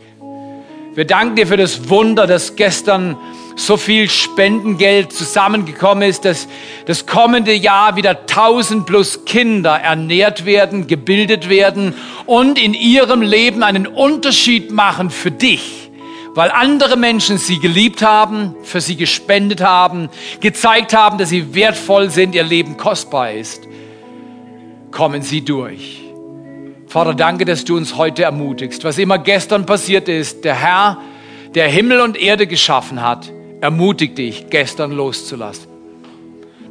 Wir 0.94 1.06
danken 1.06 1.38
dir 1.38 1.48
für 1.48 1.56
das 1.56 1.88
Wunder, 1.88 2.28
dass 2.28 2.58
gestern 2.58 3.16
so 3.56 3.78
viel 3.78 4.10
Spendengeld 4.10 5.14
zusammengekommen 5.14 6.04
ist, 6.10 6.26
dass 6.26 6.50
das 6.86 7.06
kommende 7.06 7.54
Jahr 7.54 7.96
wieder 7.96 8.26
tausend 8.26 8.88
plus 8.88 9.24
Kinder 9.24 9.72
ernährt 9.72 10.46
werden, 10.46 10.88
gebildet 10.88 11.48
werden 11.48 11.94
und 12.26 12.62
in 12.62 12.74
ihrem 12.74 13.22
Leben 13.22 13.64
einen 13.64 13.88
Unterschied 13.88 14.72
machen 14.72 15.12
für 15.12 15.32
dich, 15.32 15.90
weil 16.34 16.52
andere 16.52 16.98
Menschen 16.98 17.38
sie 17.38 17.60
geliebt 17.60 18.02
haben, 18.02 18.54
für 18.64 18.82
sie 18.82 18.98
gespendet 18.98 19.62
haben, 19.62 20.10
gezeigt 20.42 20.94
haben, 20.94 21.18
dass 21.18 21.30
sie 21.30 21.56
wertvoll 21.56 22.10
sind, 22.10 22.36
ihr 22.36 22.44
Leben 22.44 22.76
kostbar 22.76 23.32
ist. 23.32 23.62
Kommen 24.92 25.22
sie 25.22 25.40
durch. 25.40 26.11
Vater, 26.92 27.14
danke, 27.14 27.46
dass 27.46 27.64
du 27.64 27.78
uns 27.78 27.96
heute 27.96 28.24
ermutigst. 28.24 28.84
Was 28.84 28.98
immer 28.98 29.18
gestern 29.18 29.66
passiert 29.66 30.10
ist, 30.10 30.44
der 30.44 30.56
Herr, 30.56 30.98
der 31.56 31.70
Himmel 31.70 32.02
und 32.02 32.22
Erde 32.22 32.48
geschaffen 32.48 33.02
hat, 33.02 33.32
ermutigt 33.62 34.18
dich, 34.18 34.48
gestern 34.50 34.92
loszulassen. 34.92 35.68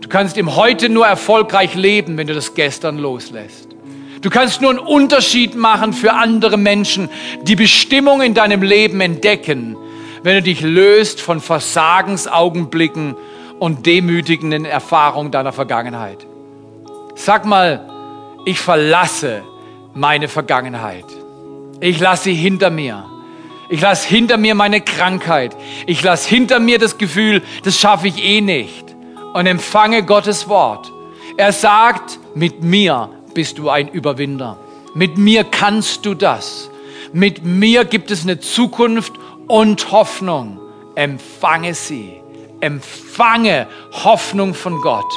Du 0.02 0.10
kannst 0.10 0.36
im 0.36 0.56
Heute 0.56 0.90
nur 0.90 1.06
erfolgreich 1.06 1.74
leben, 1.74 2.18
wenn 2.18 2.26
du 2.26 2.34
das 2.34 2.52
gestern 2.52 2.98
loslässt. 2.98 3.68
Du 4.20 4.28
kannst 4.28 4.60
nur 4.60 4.68
einen 4.68 4.78
Unterschied 4.78 5.56
machen 5.56 5.94
für 5.94 6.12
andere 6.12 6.58
Menschen, 6.58 7.08
die 7.44 7.56
Bestimmung 7.56 8.20
in 8.20 8.34
deinem 8.34 8.60
Leben 8.60 9.00
entdecken, 9.00 9.74
wenn 10.22 10.34
du 10.34 10.42
dich 10.42 10.60
löst 10.60 11.22
von 11.22 11.40
Versagensaugenblicken 11.40 13.16
und 13.58 13.86
demütigenden 13.86 14.66
Erfahrungen 14.66 15.30
deiner 15.30 15.52
Vergangenheit. 15.52 16.26
Sag 17.14 17.46
mal, 17.46 17.88
ich 18.44 18.60
verlasse 18.60 19.44
meine 19.94 20.28
Vergangenheit. 20.28 21.04
Ich 21.80 21.98
lasse 22.00 22.24
sie 22.24 22.34
hinter 22.34 22.70
mir. 22.70 23.04
Ich 23.70 23.80
lasse 23.80 24.08
hinter 24.08 24.36
mir 24.36 24.54
meine 24.54 24.80
Krankheit. 24.80 25.56
Ich 25.86 26.02
lasse 26.02 26.28
hinter 26.28 26.58
mir 26.60 26.78
das 26.78 26.98
Gefühl, 26.98 27.42
das 27.62 27.78
schaffe 27.78 28.08
ich 28.08 28.22
eh 28.22 28.40
nicht. 28.40 28.96
Und 29.32 29.46
empfange 29.46 30.02
Gottes 30.02 30.48
Wort. 30.48 30.90
Er 31.36 31.52
sagt, 31.52 32.18
mit 32.34 32.62
mir 32.62 33.10
bist 33.32 33.58
du 33.58 33.70
ein 33.70 33.88
Überwinder. 33.88 34.58
Mit 34.94 35.18
mir 35.18 35.44
kannst 35.44 36.04
du 36.04 36.14
das. 36.14 36.70
Mit 37.12 37.44
mir 37.44 37.84
gibt 37.84 38.10
es 38.10 38.22
eine 38.24 38.40
Zukunft 38.40 39.12
und 39.46 39.92
Hoffnung. 39.92 40.60
Empfange 40.96 41.74
sie. 41.74 42.19
Empfange 42.60 43.66
Hoffnung 44.04 44.54
von 44.54 44.80
Gott. 44.80 45.12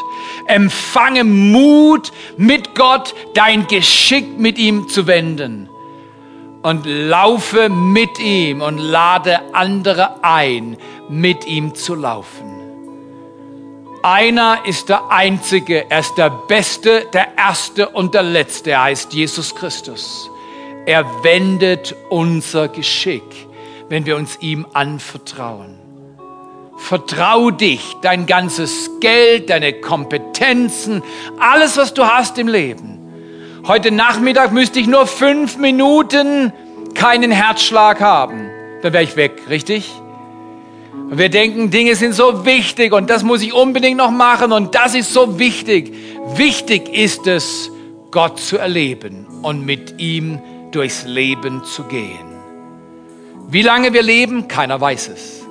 Empfange 0.47 1.23
Mut 1.23 2.11
mit 2.37 2.75
Gott, 2.75 3.13
dein 3.33 3.67
Geschick 3.67 4.37
mit 4.37 4.57
ihm 4.57 4.87
zu 4.87 5.07
wenden. 5.07 5.69
Und 6.61 6.85
laufe 6.85 7.69
mit 7.69 8.19
ihm 8.19 8.61
und 8.61 8.77
lade 8.77 9.41
andere 9.53 10.23
ein, 10.23 10.77
mit 11.09 11.45
ihm 11.45 11.75
zu 11.75 11.95
laufen. 11.95 12.53
Einer 14.01 14.65
ist 14.65 14.89
der 14.89 15.09
Einzige, 15.11 15.89
er 15.89 15.99
ist 15.99 16.15
der 16.17 16.29
Beste, 16.29 17.07
der 17.13 17.37
Erste 17.37 17.87
und 17.87 18.13
der 18.13 18.23
Letzte. 18.23 18.71
Er 18.71 18.83
heißt 18.83 19.13
Jesus 19.13 19.55
Christus. 19.55 20.29
Er 20.85 21.05
wendet 21.23 21.95
unser 22.09 22.67
Geschick, 22.67 23.23
wenn 23.87 24.05
wir 24.05 24.17
uns 24.17 24.37
ihm 24.41 24.65
anvertrauen. 24.73 25.79
Vertrau 26.77 27.51
dich, 27.51 27.95
dein 28.01 28.25
ganzes 28.25 28.89
Geld, 28.99 29.49
deine 29.49 29.73
Kompetenzen, 29.73 31.03
alles, 31.39 31.77
was 31.77 31.93
du 31.93 32.05
hast 32.05 32.37
im 32.37 32.47
Leben. 32.47 32.99
Heute 33.65 33.91
Nachmittag 33.91 34.51
müsste 34.51 34.79
ich 34.79 34.87
nur 34.87 35.07
fünf 35.07 35.57
Minuten 35.57 36.51
keinen 36.95 37.31
Herzschlag 37.31 38.01
haben. 38.01 38.49
Dann 38.81 38.91
wäre 38.91 39.03
ich 39.03 39.15
weg, 39.15 39.43
richtig? 39.49 39.89
Und 40.93 41.17
wir 41.17 41.29
denken, 41.29 41.69
Dinge 41.69 41.95
sind 41.95 42.13
so 42.13 42.45
wichtig 42.45 42.91
und 42.91 43.09
das 43.09 43.23
muss 43.23 43.41
ich 43.41 43.53
unbedingt 43.53 43.97
noch 43.97 44.11
machen 44.11 44.51
und 44.51 44.75
das 44.75 44.95
ist 44.95 45.13
so 45.13 45.39
wichtig. 45.39 45.93
Wichtig 46.35 46.89
ist 46.89 47.27
es, 47.27 47.71
Gott 48.11 48.39
zu 48.39 48.57
erleben 48.57 49.25
und 49.41 49.65
mit 49.65 49.99
ihm 49.99 50.39
durchs 50.71 51.05
Leben 51.05 51.63
zu 51.63 51.83
gehen. 51.83 52.33
Wie 53.47 53.61
lange 53.61 53.93
wir 53.93 54.03
leben, 54.03 54.47
keiner 54.47 54.81
weiß 54.81 55.09
es. 55.09 55.42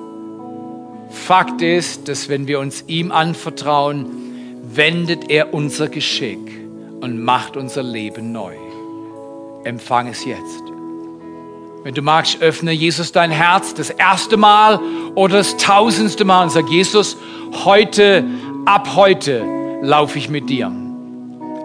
Fakt 1.13 1.61
ist, 1.61 2.09
dass 2.09 2.27
wenn 2.27 2.47
wir 2.47 2.59
uns 2.59 2.83
ihm 2.87 3.11
anvertrauen, 3.11 4.07
wendet 4.75 5.29
er 5.29 5.53
unser 5.53 5.87
Geschick 5.87 6.39
und 7.01 7.23
macht 7.23 7.55
unser 7.55 7.83
Leben 7.83 8.31
neu. 8.31 8.53
empfang 9.63 10.07
es 10.07 10.25
jetzt. 10.25 10.63
Wenn 11.83 11.93
du 11.93 12.01
magst, 12.01 12.41
öffne 12.41 12.71
Jesus 12.71 13.11
dein 13.11 13.31
Herz 13.31 13.73
das 13.73 13.89
erste 13.89 14.35
Mal 14.35 14.79
oder 15.15 15.37
das 15.37 15.55
tausendste 15.57 16.25
Mal 16.25 16.43
und 16.43 16.49
sag, 16.49 16.67
Jesus, 16.69 17.15
heute, 17.63 18.25
ab 18.65 18.95
heute 18.95 19.45
laufe 19.81 20.17
ich 20.17 20.29
mit 20.29 20.49
dir. 20.49 20.71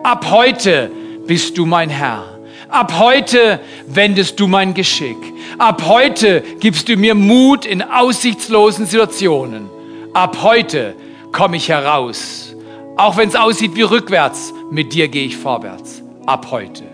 Ab 0.04 0.30
heute 0.30 0.90
bist 1.26 1.58
du 1.58 1.66
mein 1.66 1.90
Herr. 1.90 2.38
Ab 2.68 2.98
heute 2.98 3.60
wendest 3.86 4.38
du 4.38 4.46
mein 4.46 4.74
Geschick. 4.74 5.16
Ab 5.56 5.82
heute 5.86 6.42
gibst 6.60 6.88
du 6.88 6.96
mir 6.96 7.14
Mut 7.14 7.64
in 7.64 7.82
aussichtslosen 7.82 8.86
Situationen. 8.86 9.70
Ab 10.12 10.42
heute 10.42 10.94
komme 11.32 11.56
ich 11.56 11.68
heraus. 11.68 12.54
Auch 12.96 13.16
wenn 13.16 13.28
es 13.28 13.36
aussieht 13.36 13.74
wie 13.76 13.82
rückwärts, 13.82 14.52
mit 14.70 14.92
dir 14.92 15.08
gehe 15.08 15.24
ich 15.24 15.36
vorwärts. 15.36 16.02
Ab 16.26 16.48
heute. 16.50 16.84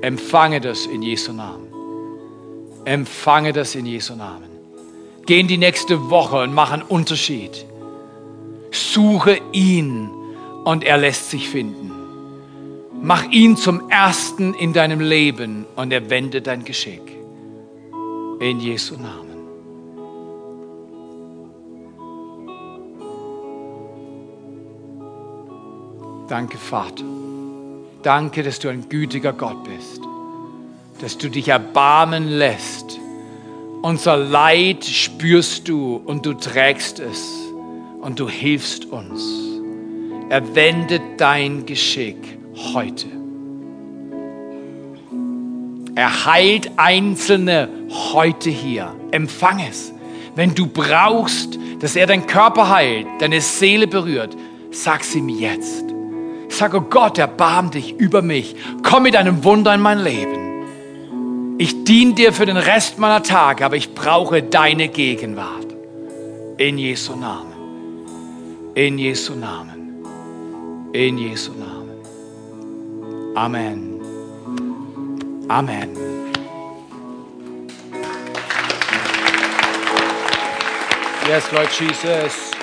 Empfange 0.00 0.60
das 0.60 0.86
in 0.86 1.02
Jesu 1.02 1.32
Namen. 1.32 1.66
Empfange 2.84 3.52
das 3.52 3.74
in 3.74 3.84
Jesu 3.84 4.14
Namen. 4.14 4.48
Geh 5.26 5.40
in 5.40 5.48
die 5.48 5.58
nächste 5.58 6.08
Woche 6.08 6.42
und 6.42 6.54
mach 6.54 6.72
einen 6.72 6.82
Unterschied. 6.82 7.66
Suche 8.70 9.40
ihn 9.52 10.08
und 10.64 10.84
er 10.84 10.96
lässt 10.96 11.30
sich 11.30 11.48
finden. 11.48 11.97
Mach 13.00 13.30
ihn 13.30 13.56
zum 13.56 13.88
Ersten 13.90 14.54
in 14.54 14.72
deinem 14.72 15.00
Leben 15.00 15.66
und 15.76 15.92
er 15.92 16.10
wendet 16.10 16.48
dein 16.48 16.64
Geschick. 16.64 17.00
In 18.40 18.58
Jesu 18.58 18.96
Namen. 18.96 19.28
Danke, 26.28 26.58
Vater. 26.58 27.04
Danke, 28.02 28.42
dass 28.42 28.58
du 28.58 28.68
ein 28.68 28.88
gütiger 28.88 29.32
Gott 29.32 29.62
bist, 29.64 30.00
dass 31.00 31.16
du 31.18 31.28
dich 31.28 31.48
erbarmen 31.48 32.28
lässt. 32.28 32.98
Unser 33.82 34.16
Leid 34.16 34.84
spürst 34.84 35.68
du 35.68 36.02
und 36.04 36.26
du 36.26 36.34
trägst 36.34 36.98
es 36.98 37.32
und 38.00 38.18
du 38.18 38.28
hilfst 38.28 38.86
uns. 38.86 39.22
Er 40.30 40.54
wendet 40.54 41.02
dein 41.16 41.64
Geschick 41.64 42.37
heute. 42.74 43.06
Er 45.94 46.26
heilt 46.26 46.70
Einzelne 46.76 47.68
heute 48.12 48.50
hier. 48.50 48.94
Empfang 49.10 49.60
es. 49.68 49.92
Wenn 50.36 50.54
du 50.54 50.66
brauchst, 50.66 51.58
dass 51.80 51.96
er 51.96 52.06
deinen 52.06 52.26
Körper 52.26 52.68
heilt, 52.68 53.06
deine 53.18 53.40
Seele 53.40 53.86
berührt, 53.86 54.36
sag's 54.70 55.14
ihm 55.14 55.28
jetzt. 55.28 55.84
Sag, 56.48 56.74
oh 56.74 56.82
Gott, 56.82 57.18
erbarm 57.18 57.70
dich 57.70 57.96
über 57.98 58.22
mich. 58.22 58.54
Komm 58.82 59.04
mit 59.04 59.16
einem 59.16 59.44
Wunder 59.44 59.74
in 59.74 59.80
mein 59.80 59.98
Leben. 59.98 61.56
Ich 61.58 61.84
diene 61.84 62.14
dir 62.14 62.32
für 62.32 62.46
den 62.46 62.56
Rest 62.56 62.98
meiner 62.98 63.22
Tage, 63.22 63.64
aber 63.64 63.76
ich 63.76 63.94
brauche 63.94 64.42
deine 64.42 64.88
Gegenwart. 64.88 65.66
In 66.56 66.78
Jesu 66.78 67.16
Namen. 67.16 67.52
In 68.74 68.98
Jesu 68.98 69.34
Namen. 69.34 70.04
In 70.92 71.18
Jesu 71.18 71.52
Namen. 71.52 71.77
Amen. 73.38 74.02
Amen. 75.48 75.94
Yes, 81.24 81.52
Lord 81.52 81.70
Jesus. 81.70 82.57